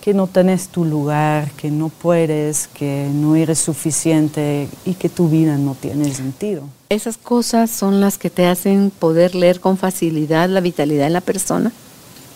que 0.00 0.14
no 0.14 0.26
tenés 0.26 0.66
tu 0.66 0.84
lugar, 0.84 1.52
que 1.52 1.70
no 1.70 1.88
puedes, 1.88 2.66
que 2.66 3.08
no 3.14 3.36
eres 3.36 3.60
suficiente 3.60 4.68
y 4.84 4.94
que 4.94 5.08
tu 5.08 5.28
vida 5.28 5.56
no 5.56 5.76
tiene 5.76 6.12
sentido. 6.12 6.64
¿Esas 6.92 7.16
cosas 7.16 7.70
son 7.70 8.02
las 8.02 8.18
que 8.18 8.28
te 8.28 8.46
hacen 8.46 8.90
poder 8.90 9.34
leer 9.34 9.60
con 9.60 9.78
facilidad 9.78 10.50
la 10.50 10.60
vitalidad 10.60 11.06
en 11.06 11.14
la 11.14 11.22
persona? 11.22 11.72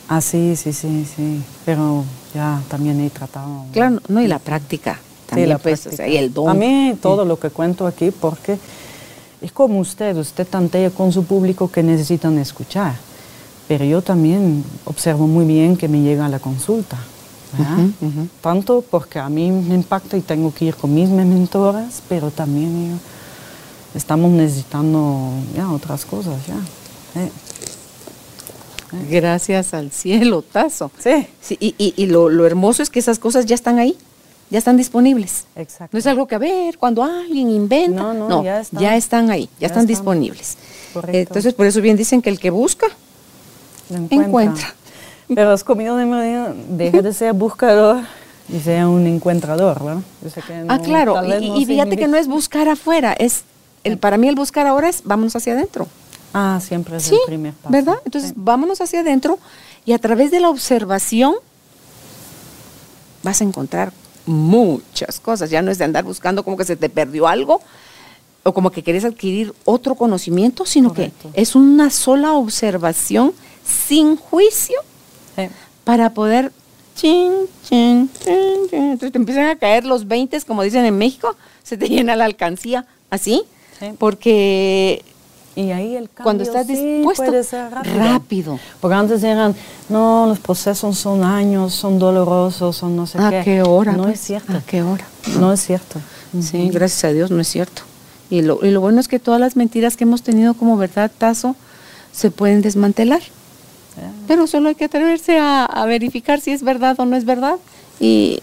Ah, 0.08 0.22
sí, 0.22 0.56
sí, 0.56 0.72
sí, 0.72 1.06
sí, 1.14 1.42
pero 1.66 2.04
ya 2.34 2.62
también 2.68 2.98
he 3.02 3.10
tratado. 3.10 3.66
Claro, 3.72 4.00
no, 4.08 4.22
y 4.22 4.26
la 4.26 4.38
práctica 4.38 4.98
sí, 5.34 5.44
la 5.44 5.58
pues, 5.58 5.86
y 5.98 6.16
el 6.16 6.32
don. 6.32 6.48
A 6.48 6.54
mí 6.54 6.96
todo 7.02 7.26
lo 7.26 7.38
que 7.38 7.50
cuento 7.50 7.86
aquí, 7.86 8.10
porque 8.10 8.58
es 9.42 9.52
como 9.52 9.78
usted, 9.78 10.16
usted 10.16 10.46
tantea 10.46 10.88
con 10.88 11.12
su 11.12 11.24
público 11.24 11.70
que 11.70 11.82
necesitan 11.82 12.38
escuchar, 12.38 12.94
pero 13.68 13.84
yo 13.84 14.00
también 14.00 14.64
observo 14.86 15.26
muy 15.26 15.44
bien 15.44 15.76
que 15.76 15.86
me 15.86 16.00
llega 16.00 16.30
la 16.30 16.38
consulta. 16.38 16.96
Tanto 18.40 18.82
porque 18.90 19.18
a 19.18 19.28
mí 19.28 19.50
me 19.50 19.74
impacta 19.74 20.16
y 20.16 20.22
tengo 20.22 20.52
que 20.54 20.64
ir 20.66 20.76
con 20.76 20.94
mis 20.94 21.10
mentoras, 21.10 22.02
pero 22.08 22.30
también 22.30 22.98
estamos 23.96 24.30
necesitando 24.30 25.30
ya, 25.54 25.70
otras 25.70 26.04
cosas. 26.04 26.34
Ya. 26.46 27.20
Eh. 27.20 27.30
Gracias 29.10 29.74
al 29.74 29.90
cielo, 29.90 30.42
Tazo. 30.42 30.90
Sí. 30.98 31.26
sí 31.40 31.56
y, 31.60 31.94
y, 31.96 32.06
lo, 32.06 32.28
lo 32.28 32.46
hermoso 32.46 32.82
es 32.82 32.90
que 32.90 33.00
esas 33.00 33.18
cosas 33.18 33.46
ya 33.46 33.54
están 33.54 33.78
ahí 33.78 33.96
ya 34.50 34.58
están 34.58 34.76
disponibles. 34.76 35.46
Exacto. 35.56 35.88
No 35.92 35.98
es 35.98 36.06
algo 36.06 36.26
que 36.26 36.34
a 36.34 36.38
ver, 36.38 36.78
cuando 36.78 37.02
alguien 37.02 37.50
inventa, 37.50 38.00
no, 38.00 38.14
no, 38.14 38.44
ya, 38.44 38.60
están, 38.96 39.30
ahí, 39.30 39.48
ya, 39.58 39.66
están, 39.66 39.86
disponibles. 39.86 40.56
Correcto. 40.92 41.18
Entonces, 41.18 41.54
por 41.54 41.66
eso 41.66 41.80
bien 41.80 41.96
dicen 41.96 42.22
que 42.22 42.30
el 42.30 42.38
que 42.38 42.50
busca, 42.50 42.86
encuentra. 44.10 44.74
Pero 45.28 45.52
es 45.52 45.64
comido 45.64 45.96
de 45.96 46.06
María, 46.06 46.54
deja 46.68 47.02
de 47.02 47.12
ser 47.12 47.32
buscador 47.32 48.02
y 48.48 48.60
sea 48.60 48.88
un 48.88 49.06
encuentrador, 49.06 49.82
¿verdad? 49.82 50.02
ah, 50.68 50.78
claro, 50.78 51.20
y, 51.40 51.66
fíjate 51.66 51.96
que 51.96 52.06
no 52.06 52.16
es 52.16 52.28
buscar 52.28 52.68
afuera, 52.68 53.12
es 53.12 53.42
el, 53.86 53.98
para 53.98 54.16
mí 54.16 54.28
el 54.28 54.34
buscar 54.34 54.66
ahora 54.66 54.88
es 54.88 55.02
vámonos 55.04 55.36
hacia 55.36 55.52
adentro. 55.52 55.86
Ah, 56.34 56.60
siempre 56.62 56.96
es 56.96 57.10
el 57.10 57.18
primer 57.26 57.54
paso. 57.54 57.72
¿verdad? 57.72 57.96
Entonces, 58.04 58.32
vámonos 58.34 58.80
hacia 58.80 59.00
adentro 59.00 59.38
y 59.84 59.92
a 59.92 59.98
través 59.98 60.30
de 60.30 60.40
la 60.40 60.50
observación 60.50 61.34
vas 63.22 63.40
a 63.40 63.44
encontrar 63.44 63.92
muchas 64.26 65.20
cosas. 65.20 65.50
Ya 65.50 65.62
no 65.62 65.70
es 65.70 65.78
de 65.78 65.84
andar 65.84 66.04
buscando 66.04 66.42
como 66.42 66.56
que 66.56 66.64
se 66.64 66.76
te 66.76 66.88
perdió 66.88 67.28
algo 67.28 67.60
o 68.42 68.52
como 68.52 68.70
que 68.70 68.82
quieres 68.82 69.04
adquirir 69.04 69.54
otro 69.64 69.94
conocimiento, 69.94 70.66
sino 70.66 70.92
que 70.92 71.12
es 71.34 71.54
una 71.54 71.90
sola 71.90 72.32
observación 72.32 73.32
sin 73.64 74.16
juicio 74.16 74.78
para 75.84 76.10
poder... 76.12 76.52
Entonces 77.70 79.12
te 79.12 79.18
empiezan 79.18 79.46
a 79.46 79.56
caer 79.56 79.84
los 79.84 80.08
20, 80.08 80.40
como 80.42 80.62
dicen 80.62 80.84
en 80.84 80.98
México, 80.98 81.36
se 81.62 81.76
te 81.76 81.88
llena 81.90 82.16
la 82.16 82.24
alcancía, 82.24 82.86
así, 83.10 83.44
porque 83.98 85.02
y 85.56 85.70
ahí 85.70 85.96
el 85.96 86.10
cambio 86.10 86.22
Cuando 86.22 86.44
estás 86.44 86.66
dispuesto, 86.66 87.42
ser 87.42 87.70
rápido. 87.70 88.60
Porque 88.78 88.94
antes 88.94 89.22
eran, 89.22 89.54
no, 89.88 90.26
los 90.26 90.38
procesos 90.38 90.98
son 90.98 91.24
años, 91.24 91.72
son 91.72 91.98
dolorosos, 91.98 92.76
son 92.76 92.94
no 92.94 93.06
sé 93.06 93.16
qué. 93.16 93.24
¿A 93.24 93.42
qué 93.42 93.62
hora? 93.62 93.92
No 93.92 94.02
pues? 94.02 94.20
es 94.20 94.26
cierto. 94.26 94.52
¿A 94.52 94.60
qué 94.60 94.82
hora? 94.82 95.06
No, 95.40 95.54
es 95.54 95.60
cierto. 95.64 95.98
Sí, 96.42 96.68
gracias 96.68 97.04
a 97.04 97.12
Dios 97.14 97.30
no 97.30 97.40
es 97.40 97.48
cierto. 97.48 97.82
Y 98.28 98.42
lo, 98.42 98.58
y 98.62 98.70
lo 98.70 98.82
bueno 98.82 99.00
es 99.00 99.08
que 99.08 99.18
todas 99.18 99.40
las 99.40 99.56
mentiras 99.56 99.96
que 99.96 100.04
hemos 100.04 100.20
tenido 100.20 100.52
como 100.52 100.76
verdad, 100.76 101.10
Tazo, 101.16 101.56
se 102.12 102.30
pueden 102.30 102.60
desmantelar. 102.60 103.22
Pero 104.28 104.46
solo 104.46 104.68
hay 104.68 104.74
que 104.74 104.84
atreverse 104.84 105.38
a, 105.38 105.84
verificar 105.86 106.40
si 106.42 106.50
es 106.50 106.62
verdad 106.62 106.96
o 107.00 107.06
no 107.06 107.16
es 107.16 107.24
verdad. 107.24 107.56
Y 107.98 108.40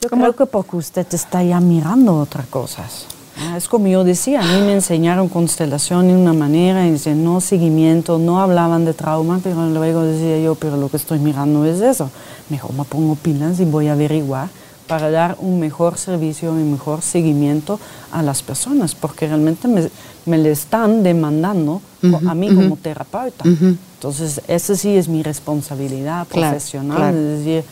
yo 0.00 0.08
creo 0.08 0.34
que 0.34 0.46
porque 0.46 0.76
usted 0.76 1.06
está 1.12 1.42
ya 1.42 1.60
mirando 1.60 2.16
otras 2.16 2.46
cosas. 2.46 3.06
Ah, 3.40 3.56
es 3.56 3.68
como 3.68 3.86
yo 3.86 4.02
decía, 4.04 4.40
a 4.40 4.44
mí 4.44 4.62
me 4.66 4.72
enseñaron 4.72 5.28
constelación 5.28 6.08
de 6.08 6.14
una 6.14 6.32
manera, 6.32 6.86
y 6.86 6.90
decían 6.90 7.22
no 7.22 7.40
seguimiento, 7.40 8.18
no 8.18 8.40
hablaban 8.40 8.84
de 8.84 8.94
trauma, 8.94 9.40
pero 9.42 9.68
luego 9.68 10.02
decía 10.02 10.40
yo, 10.40 10.54
pero 10.56 10.76
lo 10.76 10.88
que 10.88 10.96
estoy 10.96 11.20
mirando 11.20 11.64
es 11.64 11.80
eso. 11.80 12.10
Mejor 12.48 12.72
me 12.74 12.84
pongo 12.84 13.14
pilas 13.14 13.60
y 13.60 13.64
voy 13.64 13.88
a 13.88 13.92
averiguar 13.92 14.48
para 14.88 15.10
dar 15.10 15.36
un 15.38 15.60
mejor 15.60 15.98
servicio 15.98 16.48
y 16.48 16.62
un 16.62 16.72
mejor 16.72 17.02
seguimiento 17.02 17.78
a 18.10 18.22
las 18.22 18.42
personas, 18.42 18.94
porque 18.94 19.28
realmente 19.28 19.68
me, 19.68 19.88
me 20.26 20.38
le 20.38 20.50
están 20.50 21.02
demandando 21.02 21.80
a 22.26 22.34
mí 22.34 22.48
como 22.54 22.76
terapeuta. 22.76 23.44
Entonces, 23.44 24.40
esa 24.48 24.74
sí 24.74 24.96
es 24.96 25.08
mi 25.08 25.22
responsabilidad 25.22 26.26
profesional, 26.26 27.14
es 27.14 27.38
decir, 27.38 27.64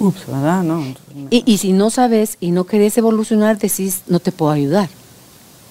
ups, 0.00 0.26
¿verdad? 0.26 0.62
No. 0.64 0.82
Y, 1.30 1.44
y 1.46 1.58
si 1.58 1.72
no 1.72 1.90
sabes 1.90 2.36
y 2.40 2.50
no 2.50 2.64
querés 2.64 2.98
evolucionar, 2.98 3.58
decís, 3.58 4.02
no 4.08 4.18
te 4.18 4.32
puedo 4.32 4.50
ayudar. 4.50 4.88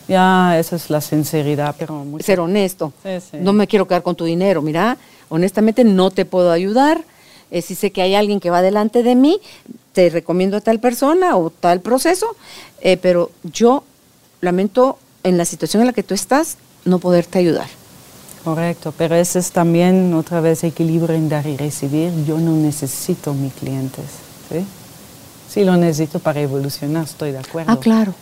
Ya, 0.07 0.59
esa 0.59 0.75
es 0.75 0.89
la 0.89 1.01
sinceridad, 1.01 1.75
pero 1.77 2.05
Ser 2.19 2.39
honesto. 2.39 2.93
No 3.33 3.53
me 3.53 3.67
quiero 3.67 3.87
quedar 3.87 4.03
con 4.03 4.15
tu 4.15 4.25
dinero. 4.25 4.61
Mira, 4.61 4.97
honestamente 5.29 5.83
no 5.83 6.11
te 6.11 6.25
puedo 6.25 6.51
ayudar. 6.51 7.03
Eh, 7.51 7.61
si 7.61 7.75
sé 7.75 7.91
que 7.91 8.01
hay 8.01 8.15
alguien 8.15 8.39
que 8.39 8.49
va 8.49 8.61
delante 8.61 9.03
de 9.03 9.15
mí, 9.15 9.39
te 9.93 10.09
recomiendo 10.09 10.57
a 10.57 10.61
tal 10.61 10.79
persona 10.79 11.37
o 11.37 11.51
tal 11.51 11.81
proceso, 11.81 12.35
eh, 12.81 12.97
pero 12.97 13.31
yo 13.43 13.83
lamento 14.41 14.97
en 15.23 15.37
la 15.37 15.45
situación 15.45 15.81
en 15.81 15.87
la 15.87 15.93
que 15.93 16.03
tú 16.03 16.13
estás 16.15 16.57
no 16.83 16.99
poderte 16.99 17.39
ayudar. 17.39 17.67
Correcto, 18.43 18.93
pero 18.97 19.15
ese 19.15 19.39
es 19.39 19.51
también 19.51 20.13
otra 20.15 20.41
vez 20.41 20.63
equilibrio 20.65 21.15
en 21.15 21.29
dar 21.29 21.45
y 21.45 21.55
recibir. 21.55 22.11
Yo 22.25 22.39
no 22.39 22.51
necesito 22.51 23.33
mis 23.33 23.53
clientes, 23.53 24.05
¿sí? 24.49 24.65
Sí 25.47 25.63
lo 25.63 25.77
necesito 25.77 26.19
para 26.19 26.41
evolucionar, 26.41 27.05
estoy 27.05 27.31
de 27.31 27.37
acuerdo. 27.37 27.71
Ah, 27.71 27.79
claro 27.79 28.13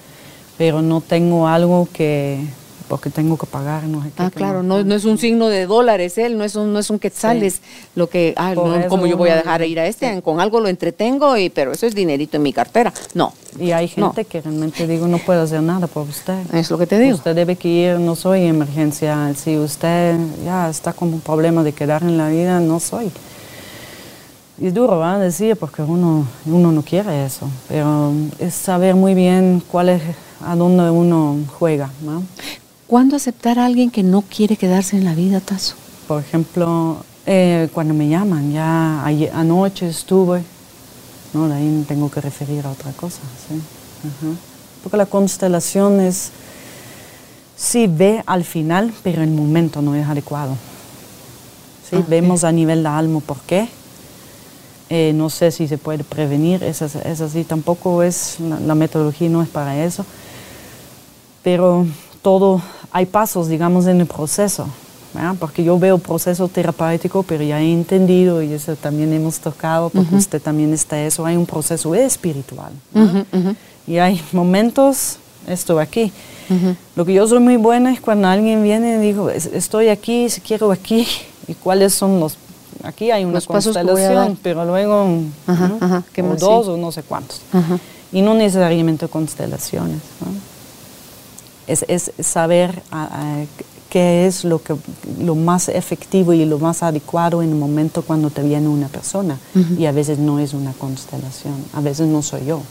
pero 0.62 0.84
no 0.84 1.02
tengo 1.02 1.48
algo 1.48 1.88
que 1.92 2.40
porque 2.88 3.10
tengo 3.10 3.36
que 3.36 3.48
pagar, 3.48 3.86
no 3.86 4.04
Ah, 4.18 4.30
claro, 4.30 4.62
no, 4.62 4.84
no, 4.84 4.94
es 4.94 5.06
un 5.06 5.18
signo 5.18 5.48
de 5.48 5.66
dólares, 5.66 6.20
él 6.20 6.38
no 6.38 6.44
es 6.44 6.56
un, 6.56 6.72
no 6.72 6.78
es 6.78 6.92
un 6.92 7.00
quetzales, 7.00 7.62
lo 7.96 8.08
que, 8.08 8.36
ah, 8.38 8.54
no, 8.54 8.88
como 8.88 9.08
yo 9.08 9.18
voy 9.18 9.32
a 9.32 9.38
dejar 9.38 9.64
ir 9.64 9.80
a 9.80 9.88
este, 9.88 10.22
con 10.22 10.40
algo 10.40 10.60
lo 10.60 10.68
entretengo, 10.68 11.36
y, 11.36 11.50
pero 11.50 11.72
eso 11.72 11.88
es 11.88 11.96
dinerito 11.96 12.38
en 12.38 12.44
mi 12.44 12.54
cartera, 12.54 12.94
no. 13.16 13.34
Y 13.60 13.72
hay 13.72 13.88
gente 13.88 14.26
que 14.26 14.40
realmente 14.40 14.86
digo, 14.86 15.08
no 15.08 15.18
puedo 15.18 15.42
hacer 15.42 15.64
nada 15.64 15.88
por 15.88 16.08
usted. 16.08 16.38
Es 16.54 16.70
lo 16.70 16.78
que 16.78 16.86
te 16.86 17.00
digo. 17.00 17.16
Usted 17.16 17.34
debe 17.34 17.56
que 17.56 17.68
ir, 17.68 18.00
no 18.00 18.16
soy 18.16 18.44
emergencia, 18.44 19.34
si 19.34 19.58
usted 19.58 20.20
ya 20.46 20.70
está 20.70 20.94
con 20.94 21.12
un 21.12 21.22
problema 21.22 21.64
de 21.64 21.72
quedar 21.74 22.04
en 22.04 22.20
la 22.20 22.30
vida, 22.30 22.60
no 22.60 22.80
soy. 22.80 23.10
Y 24.60 24.68
es 24.68 24.76
duro, 24.76 25.00
¿verdad? 25.00 25.22
Decir, 25.22 25.56
porque 25.56 25.82
uno, 25.82 26.28
uno 26.46 26.72
no 26.72 26.84
quiere 26.84 27.26
eso, 27.26 27.50
pero 27.68 28.12
es 28.38 28.54
saber 28.54 28.94
muy 28.94 29.16
bien 29.16 29.64
cuál 29.72 29.90
es 29.90 30.02
a 30.46 30.56
dónde 30.56 30.90
uno 30.90 31.38
juega. 31.60 31.90
¿no? 32.02 32.24
¿Cuándo 32.92 33.16
aceptar 33.16 33.58
a 33.58 33.66
alguien 33.66 33.90
que 33.90 34.04
no 34.04 34.22
quiere 34.22 34.58
quedarse 34.58 34.98
en 34.98 35.06
la 35.06 35.16
vida, 35.16 35.40
Tazo? 35.40 35.76
Por 36.10 36.22
ejemplo, 36.22 37.06
eh, 37.26 37.70
cuando 37.74 37.94
me 37.94 38.10
llaman, 38.10 38.52
ya 38.52 39.06
anoche 39.34 39.88
estuve, 39.88 40.44
¿no? 41.34 41.48
de 41.48 41.56
ahí 41.56 41.86
tengo 41.88 42.12
que 42.12 42.20
referir 42.20 42.66
a 42.66 42.72
otra 42.72 42.92
cosa. 42.92 43.22
¿sí? 43.48 43.62
Porque 44.84 44.98
la 44.98 45.06
constelación 45.06 46.02
es, 46.02 46.32
sí 47.56 47.88
ve 47.88 48.24
al 48.26 48.44
final, 48.44 48.92
pero 49.04 49.22
el 49.22 49.30
momento 49.30 49.82
no 49.82 49.96
es 49.96 50.06
adecuado. 50.06 50.58
¿sí? 51.90 51.96
Ah, 51.98 52.06
Vemos 52.10 52.44
a 52.44 52.52
nivel 52.52 52.84
de 52.84 52.90
alma 52.90 53.22
por 53.22 53.38
qué. 53.42 53.70
Eh, 54.90 55.14
no 55.16 55.30
sé 55.30 55.52
si 55.52 55.70
se 55.70 55.78
puede 55.78 56.04
prevenir, 56.04 56.62
es, 56.62 56.82
es 56.82 57.22
así, 57.22 57.46
tampoco 57.46 58.04
es, 58.04 58.36
la 58.42 58.76
metodología 58.76 59.30
no 59.30 59.42
es 59.42 59.48
para 59.48 59.82
eso 59.86 60.06
pero 61.44 61.86
todo, 62.22 62.62
hay 62.92 63.06
pasos, 63.06 63.48
digamos, 63.48 63.88
en 63.88 64.02
el 64.02 64.08
proceso, 64.08 64.68
porque 65.40 65.64
yo 65.64 65.78
veo 65.78 65.98
proceso 65.98 66.48
terapéutico, 66.48 67.24
pero 67.24 67.44
ya 67.44 67.60
he 67.62 67.72
entendido, 67.72 68.42
y 68.42 68.54
eso 68.54 68.76
también 68.76 69.12
hemos 69.12 69.40
tocado, 69.40 69.90
porque 69.90 70.16
usted 70.16 70.42
también 70.42 70.74
está 70.74 71.02
eso, 71.02 71.26
hay 71.26 71.36
un 71.36 71.46
proceso 71.46 71.94
espiritual. 71.96 72.72
Y 73.88 73.98
hay 73.98 74.22
momentos 74.32 75.18
esto 75.48 75.80
aquí. 75.80 76.12
Lo 76.96 77.06
que 77.06 77.14
yo 77.14 77.28
soy 77.28 77.40
muy 77.40 77.58
buena 77.58 77.92
es 77.92 78.02
cuando 78.02 78.28
alguien 78.28 78.62
viene 78.62 78.96
y 78.96 79.00
digo, 79.00 79.30
estoy 79.30 79.90
aquí, 79.90 80.30
si 80.30 80.42
quiero 80.42 80.72
aquí, 80.72 81.08
y 81.48 81.54
cuáles 81.56 81.94
son 81.94 82.20
los... 82.20 82.38
Aquí 82.84 83.12
hay 83.12 83.26
una 83.26 83.42
constelación, 83.42 84.40
pero 84.42 84.66
luego 84.66 85.08
ajá, 85.46 86.04
o 86.18 86.36
dos 86.36 86.68
o 86.68 86.78
no 86.78 86.92
sé 86.92 87.04
cuántos. 87.04 87.42
Y 88.12 88.22
no 88.22 88.34
necesariamente 88.34 89.08
constelaciones. 89.08 89.98
Es, 91.72 91.86
es, 91.88 92.12
saber 92.20 92.82
qué 93.90 94.26
es 94.26 94.44
lo, 94.44 94.62
que, 94.62 94.76
lo 95.20 95.36
más 95.36 95.70
efectivo 95.70 96.34
y 96.34 96.46
lo 96.46 96.60
más 96.60 96.84
adecuado 96.84 97.42
en 97.42 97.50
el 97.50 97.56
momento 97.56 98.02
cuando 98.02 98.30
te 98.30 98.42
viene 98.42 98.68
una 98.68 98.88
persona. 98.88 99.38
Y 99.78 99.86
a 99.86 99.92
veces 99.92 100.18
no 100.18 100.40
es 100.40 100.54
una 100.54 100.74
constelación, 100.74 101.54
a 101.74 101.82
veces 101.82 102.08
no 102.08 102.22
soy 102.22 102.46
yo. 102.46 102.62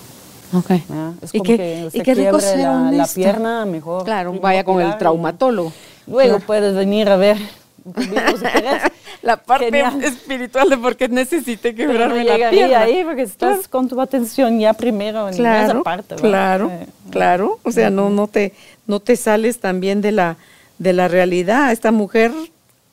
Okay. 0.53 0.83
Es 1.23 1.31
como 1.31 1.45
que 1.45 1.85
usted 1.87 2.03
quiebre 2.03 2.33
la, 2.57 2.91
la, 2.91 3.07
pierna, 3.07 3.65
mejor. 3.67 4.05
Claro, 4.05 4.33
vaya 4.41 4.65
con 4.65 4.81
el 4.81 4.99
traumatólogo. 4.99 5.73
Luego 6.07 6.41
puedes 6.41 6.75
venir 6.75 7.09
a 7.09 7.17
ver 7.17 7.37
la 9.23 9.37
parte 9.37 9.83
espiritual 10.03 10.71
de 10.71 10.79
por 10.79 10.97
qué 10.97 11.09
necesite 11.09 11.75
quebrarme 11.75 12.25
la 12.25 12.51
pierna. 12.51 12.81
ahí 12.81 13.05
porque 13.05 13.23
estás 13.23 13.69
con 13.69 13.89
tu 13.89 14.01
atención 14.01 14.59
ya 14.59 14.73
primero 14.73 15.29
en 15.29 15.35
esa 15.35 15.83
parte. 15.83 16.17
Claro, 16.17 16.71
claro. 17.11 17.59
O 17.63 17.71
sea, 17.71 17.91
no, 17.91 18.11
no, 18.11 18.27
te, 18.27 18.55
no 18.91 19.01
te 19.01 19.17
sales 19.17 19.59
también 19.59 20.03
de 20.03 20.13
la, 20.13 20.37
de 20.79 20.93
la 20.93 21.09
realidad. 21.09 21.73
Esta 21.73 21.93
mujer 21.93 22.33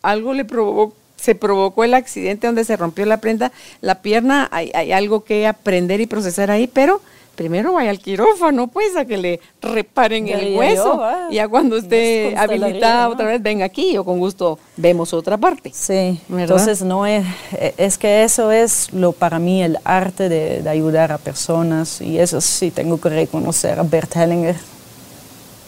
algo 0.02 0.34
le 0.34 0.46
provocó 0.46 0.94
se 1.18 1.34
provocó 1.34 1.84
el 1.84 1.96
accidente 1.96 2.46
donde 2.46 2.64
se 2.64 2.78
rompió 2.78 3.04
la 3.08 3.18
prenda, 3.18 3.52
la 3.82 4.04
pierna, 4.04 4.48
hay, 4.52 4.72
hay 4.76 4.92
algo 4.92 5.24
que 5.24 5.48
aprender 5.48 6.00
y 6.00 6.06
procesar 6.06 6.52
ahí, 6.52 6.68
pero 6.68 7.02
primero 7.38 7.74
vaya 7.74 7.92
al 7.92 8.00
quirófano, 8.00 8.68
pues, 8.68 8.98
a 8.98 9.06
que 9.06 9.16
le 9.16 9.40
reparen 9.62 10.28
el 10.28 10.58
hueso. 10.58 11.02
y 11.30 11.36
ya 11.36 11.48
cuando 11.48 11.78
esté 11.78 12.36
habilitada 12.36 13.08
otra 13.08 13.28
vez, 13.28 13.42
venga 13.42 13.64
aquí, 13.64 13.98
o 13.98 14.04
con 14.04 14.20
gusto 14.20 14.60
vemos 14.76 15.14
otra 15.14 15.38
parte. 15.38 15.72
Sí, 15.74 16.20
entonces 16.30 16.82
no 16.82 17.06
es, 17.06 17.26
es 17.78 17.98
que 17.98 18.24
eso 18.24 18.52
es 18.52 18.92
lo 18.92 19.12
para 19.12 19.40
mí 19.40 19.64
el 19.64 19.78
arte 19.86 20.28
de, 20.30 20.68
ayudar 20.68 21.12
a 21.12 21.18
personas, 21.18 22.02
y 22.02 22.20
eso 22.20 22.42
sí 22.42 22.72
tengo 22.72 23.00
que 23.00 23.10
reconocer 23.10 23.80
a 23.80 23.84
Bert 23.84 24.16
Hellinger. 24.16 24.56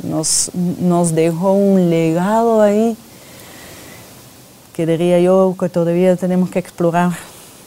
Nos, 0.03 0.51
nos 0.53 1.13
dejó 1.13 1.53
un 1.53 1.89
legado 1.89 2.61
ahí 2.61 2.95
que 4.73 4.85
diría 4.85 5.19
yo 5.19 5.55
que 5.59 5.67
todavía 5.67 6.15
tenemos 6.15 6.49
que 6.49 6.59
explorar 6.59 7.11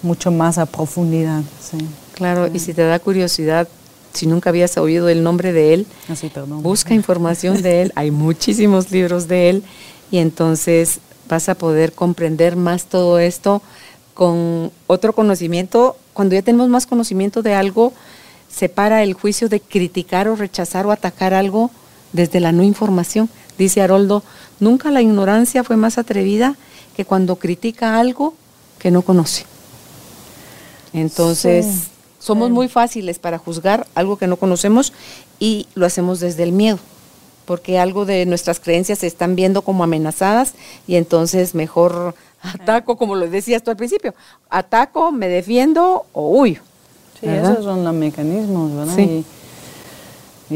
mucho 0.03 0.31
más 0.31 0.57
a 0.57 0.67
profundidad. 0.67 1.43
Sí. 1.61 1.77
Claro, 2.15 2.49
y 2.53 2.59
si 2.59 2.73
te 2.73 2.83
da 2.83 2.99
curiosidad, 2.99 3.69
si 4.15 4.27
nunca 4.27 4.51
habías 4.51 4.77
oído 4.79 5.09
el 5.09 5.23
nombre 5.23 5.53
de 5.53 5.75
él, 5.75 5.87
ah, 6.09 6.15
busca 6.47 6.95
información 6.95 7.61
de 7.63 7.83
él, 7.83 7.93
hay 7.97 8.11
muchísimos 8.11 8.91
libros 8.91 9.29
de 9.29 9.51
él 9.51 9.65
y 10.11 10.19
entonces 10.19 11.01
vas 11.29 11.49
a 11.49 11.55
poder 11.55 11.93
comprender 11.93 12.57
más 12.57 12.85
todo 12.85 13.19
esto 13.19 13.63
con 14.15 14.71
otro 14.87 15.13
conocimiento. 15.15 15.97
Cuando 16.13 16.35
ya 16.35 16.43
tenemos 16.43 16.69
más 16.69 16.87
conocimiento 16.87 17.43
de 17.43 17.55
algo, 17.55 17.93
separa 18.51 19.03
el 19.03 19.15
juicio 19.15 19.49
de 19.49 19.61
criticar 19.61 20.29
o 20.29 20.37
rechazar 20.37 20.87
o 20.87 20.93
atacar 20.93 21.35
algo 21.35 21.71
desde 22.13 22.41
la 22.41 22.53
no 22.53 22.63
información. 22.63 23.29
Dice 23.59 23.83
Haroldo, 23.83 24.23
nunca 24.61 24.91
la 24.91 25.03
ignorancia 25.03 25.65
fue 25.65 25.77
más 25.77 25.99
atrevida 25.99 26.57
que 26.97 27.05
cuando 27.05 27.37
critica 27.37 27.99
algo 27.99 28.35
que 28.79 28.91
no 28.91 29.03
conoce. 29.03 29.45
Entonces, 30.93 31.89
somos 32.19 32.51
muy 32.51 32.69
fáciles 32.69 33.19
para 33.19 33.39
juzgar 33.39 33.87
algo 33.95 34.17
que 34.17 34.27
no 34.27 34.37
conocemos 34.37 34.93
y 35.39 35.67
lo 35.75 35.87
hacemos 35.87 36.21
desde 36.21 36.43
el 36.43 36.53
miedo, 36.53 36.79
porque 37.47 37.79
algo 37.79 38.05
de 38.05 38.27
nuestras 38.27 38.61
creencias 38.61 39.01
se 39.01 39.07
están 39.07 39.35
viendo 39.35 39.63
como 39.63 39.85
amenazadas 39.85 40.55
y 40.87 40.97
entonces 40.97 41.55
mejor 41.55 42.15
ataco, 42.43 42.97
como 42.97 43.15
lo 43.15 43.29
decías 43.29 43.63
tú 43.63 43.71
al 43.71 43.77
principio, 43.77 44.15
ataco, 44.51 45.13
me 45.13 45.29
defiendo 45.29 46.07
o 46.13 46.29
huyo. 46.29 46.61
Sí, 47.21 47.29
esos 47.29 47.65
son 47.65 47.85
los 47.85 47.95
mecanismos, 47.95 48.75
¿verdad? 48.75 48.97
Sí. 48.97 49.03
Y 49.03 49.25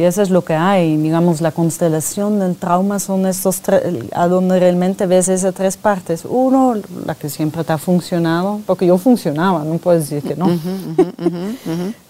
eso 0.02 0.22
es 0.22 0.30
lo 0.30 0.44
que 0.44 0.54
hay, 0.54 0.96
digamos, 0.96 1.40
la 1.40 1.52
constelación 1.52 2.38
del 2.38 2.56
trauma 2.56 2.98
son 2.98 3.26
estos 3.26 3.60
tres, 3.60 3.82
a 4.12 4.28
donde 4.28 4.58
realmente 4.58 5.06
ves 5.06 5.28
esas 5.28 5.54
tres 5.54 5.76
partes. 5.76 6.24
Uno, 6.28 6.74
la 7.04 7.14
que 7.14 7.28
siempre 7.28 7.64
te 7.64 7.72
ha 7.72 7.78
funcionado, 7.78 8.60
porque 8.66 8.86
yo 8.86 8.98
funcionaba, 8.98 9.64
no 9.64 9.78
puedes 9.78 10.08
decir 10.08 10.28
que 10.28 10.36
no. 10.36 10.48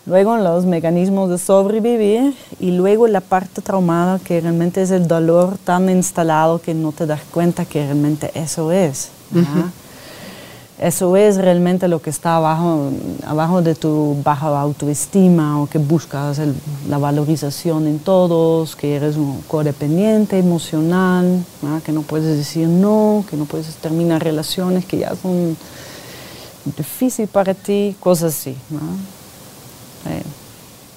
luego 0.07 0.37
los 0.37 0.65
mecanismos 0.67 1.31
de 1.31 1.39
sobrevivir 1.39 2.35
y 2.61 2.71
luego 2.71 3.07
la 3.09 3.21
parte 3.21 3.61
traumada 3.61 4.19
que 4.19 4.41
realmente 4.41 4.83
es 4.83 4.91
el 4.91 5.09
dolor 5.09 5.59
tan 5.59 5.91
instalado 5.91 6.61
que 6.61 6.75
no 6.75 6.93
te 6.93 7.07
das 7.07 7.21
cuenta 7.31 7.65
que 7.65 7.85
realmente 7.85 8.31
eso 8.35 8.73
es. 8.73 9.11
Eso 10.79 11.17
es 11.17 11.37
realmente 11.37 11.89
lo 11.89 12.03
que 12.03 12.11
está 12.11 12.37
abajo, 12.37 12.91
abajo 13.27 13.63
de 13.63 13.75
tu 13.75 14.21
baja 14.23 14.61
autoestima 14.61 15.63
o 15.63 15.67
que 15.67 15.79
buscas 15.79 16.39
la 16.87 16.99
valorización 16.99 17.87
en 17.87 17.99
todos, 17.99 18.77
que 18.77 18.97
eres 18.97 19.17
un 19.17 19.41
codependiente 19.49 20.39
emocional, 20.39 21.43
que 21.83 21.93
no 21.93 22.03
puedes 22.03 22.37
decir 22.37 22.69
no, 22.69 23.25
que 23.31 23.39
no 23.39 23.47
puedes 23.47 23.75
terminar 23.77 24.23
relaciones 24.23 24.85
que 24.85 24.99
ya 24.99 25.17
son 25.17 25.57
difíciles 26.77 27.31
para 27.31 27.55
ti, 27.55 27.97
cosas 27.99 28.35
así. 28.35 28.51
Eh. 28.51 30.23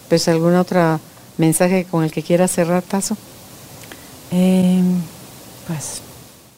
¿Pues 0.10 0.28
algún 0.28 0.56
otro 0.56 1.00
mensaje 1.38 1.86
con 1.90 2.04
el 2.04 2.12
que 2.12 2.22
quieras 2.22 2.52
cerrar, 2.52 2.84
Tazo? 2.84 3.16
Eh, 4.32 4.84
pues... 5.68 6.02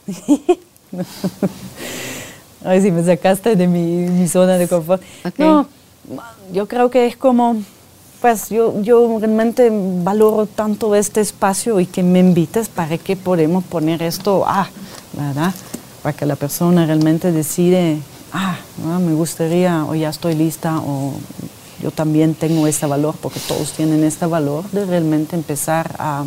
Ay, 2.63 2.81
si 2.81 2.91
me 2.91 3.03
sacaste 3.03 3.55
de 3.55 3.67
mi, 3.67 4.27
zona 4.27 4.57
de 4.57 4.67
confort. 4.67 5.01
No, 5.37 5.65
yo 6.53 6.67
creo 6.67 6.89
que 6.89 7.07
es 7.07 7.17
como, 7.17 7.57
pues 8.21 8.49
yo, 8.49 8.81
yo 8.81 9.17
realmente 9.19 9.71
valoro 9.71 10.45
tanto 10.45 10.95
este 10.95 11.21
espacio 11.21 11.79
y 11.79 11.85
que 11.85 12.03
me 12.03 12.19
invites 12.19 12.69
para 12.69 12.97
que 12.97 13.15
podemos 13.15 13.63
poner 13.63 14.03
esto, 14.03 14.43
ah, 14.45 14.67
¿verdad? 15.13 15.53
Para 16.03 16.15
que 16.15 16.25
la 16.25 16.35
persona 16.35 16.85
realmente 16.85 17.31
decide, 17.31 17.97
ah, 18.33 18.57
me 18.99 19.13
gustaría, 19.13 19.85
o 19.85 19.95
ya 19.95 20.09
estoy 20.09 20.35
lista, 20.35 20.79
o 20.79 21.13
yo 21.81 21.89
también 21.89 22.35
tengo 22.35 22.67
este 22.67 22.85
valor, 22.85 23.15
porque 23.21 23.39
todos 23.39 23.71
tienen 23.71 24.03
este 24.03 24.27
valor 24.27 24.69
de 24.71 24.85
realmente 24.85 25.35
empezar 25.35 25.95
a 25.97 26.25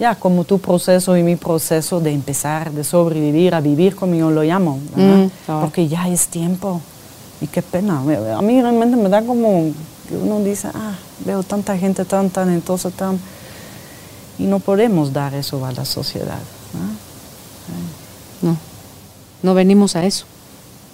ya 0.00 0.14
como 0.14 0.44
tu 0.44 0.58
proceso 0.58 1.14
y 1.14 1.22
mi 1.22 1.36
proceso 1.36 2.00
de 2.00 2.10
empezar, 2.10 2.72
de 2.72 2.82
sobrevivir, 2.82 3.54
a 3.54 3.60
vivir 3.60 3.94
como 3.94 4.14
yo 4.14 4.30
lo 4.30 4.42
llamo, 4.42 4.80
mm, 4.96 5.26
porque 5.60 5.86
ya 5.88 6.08
es 6.08 6.28
tiempo. 6.28 6.80
Y 7.42 7.46
qué 7.46 7.60
pena. 7.60 8.00
A 8.00 8.42
mí 8.42 8.60
realmente 8.60 8.96
me 8.96 9.10
da 9.10 9.22
como 9.22 9.72
que 10.08 10.16
uno 10.16 10.40
dice, 10.40 10.68
ah, 10.74 10.94
veo 11.24 11.42
tanta 11.42 11.76
gente 11.76 12.04
tan 12.04 12.30
talentosa, 12.30 12.90
tan... 12.90 13.18
Y 14.38 14.44
no 14.44 14.58
podemos 14.58 15.12
dar 15.12 15.34
eso 15.34 15.64
a 15.64 15.72
la 15.72 15.84
sociedad. 15.84 16.38
No, 18.40 18.56
no 19.42 19.54
venimos 19.54 19.96
a 19.96 20.04
eso. 20.04 20.24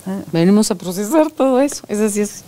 Ah. 0.05 0.19
Venimos 0.33 0.71
a 0.73 0.75
procesar 0.75 1.31
todo 1.31 1.61
eso. 1.61 1.83
Es 1.89 2.01
así, 2.01 2.21
es. 2.23 2.43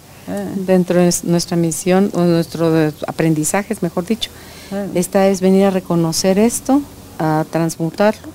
Dentro 0.55 1.01
de 1.01 1.13
nuestra 1.25 1.57
misión 1.57 2.11
o 2.15 2.21
nuestro 2.23 2.93
aprendizajes, 3.07 3.83
mejor 3.83 4.07
dicho. 4.07 4.31
Esta 4.95 5.29
es 5.29 5.41
venir 5.41 5.65
a 5.65 5.71
reconocer 5.71 6.39
esto, 6.39 6.83
a 7.19 7.45
transmutarlo, 7.51 8.29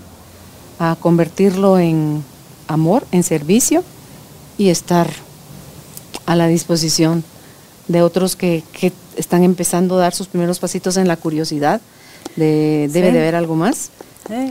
a 0.80 0.96
convertirlo 1.00 1.78
en 1.78 2.24
amor, 2.68 3.06
en 3.12 3.24
servicio 3.24 3.84
y 4.58 4.70
estar 4.70 5.10
a 6.26 6.36
la 6.36 6.48
disposición 6.48 7.24
de 7.88 8.02
otros 8.02 8.36
que, 8.36 8.64
están 9.16 9.44
empezando 9.44 9.98
a 9.98 10.00
dar 10.00 10.16
sus 10.16 10.26
primeros 10.26 10.58
pasitos 10.58 10.98
en 10.98 11.08
la 11.08 11.18
curiosidad 11.18 11.82
de 12.36 12.90
debe 12.92 13.12
de 13.12 13.20
haber 13.20 13.36
algo 13.36 13.56
más. 13.56 13.92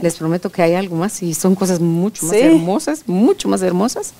Les 0.01 0.15
prometo 0.15 0.49
que 0.49 0.61
hay 0.61 0.75
algo 0.75 0.95
más 0.95 1.21
y 1.21 1.33
son 1.33 1.53
cosas 1.53 1.81
mucho 1.81 2.25
más 2.27 2.35
hermosas, 2.35 3.03
mucho 3.07 3.49
más 3.49 3.61
hermosas, 3.61 4.13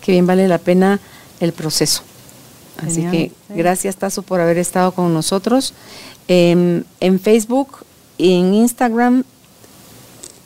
que 0.00 0.12
bien 0.12 0.24
vale 0.24 0.46
la 0.46 0.58
pena 0.58 1.00
el 1.40 1.52
proceso. 1.52 2.02
Así 2.78 3.02
que 3.10 3.32
gracias 3.48 3.96
Tazo 3.96 4.22
por 4.22 4.40
haber 4.40 4.58
estado 4.58 4.92
con 4.92 5.12
nosotros. 5.12 5.74
En, 6.28 6.84
Facebook 7.22 7.78
y 8.16 8.38
en 8.38 8.54
Instagram, 8.54 9.24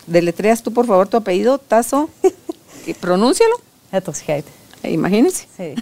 deletreas 0.07 0.63
tú 0.63 0.73
por 0.73 0.87
favor 0.87 1.09
tu 1.09 1.17
apellido, 1.17 1.59
Tazo, 1.59 2.09
pronúncialo. 3.01 3.57
Imagínense. 4.83 5.47
Sí. 5.57 5.75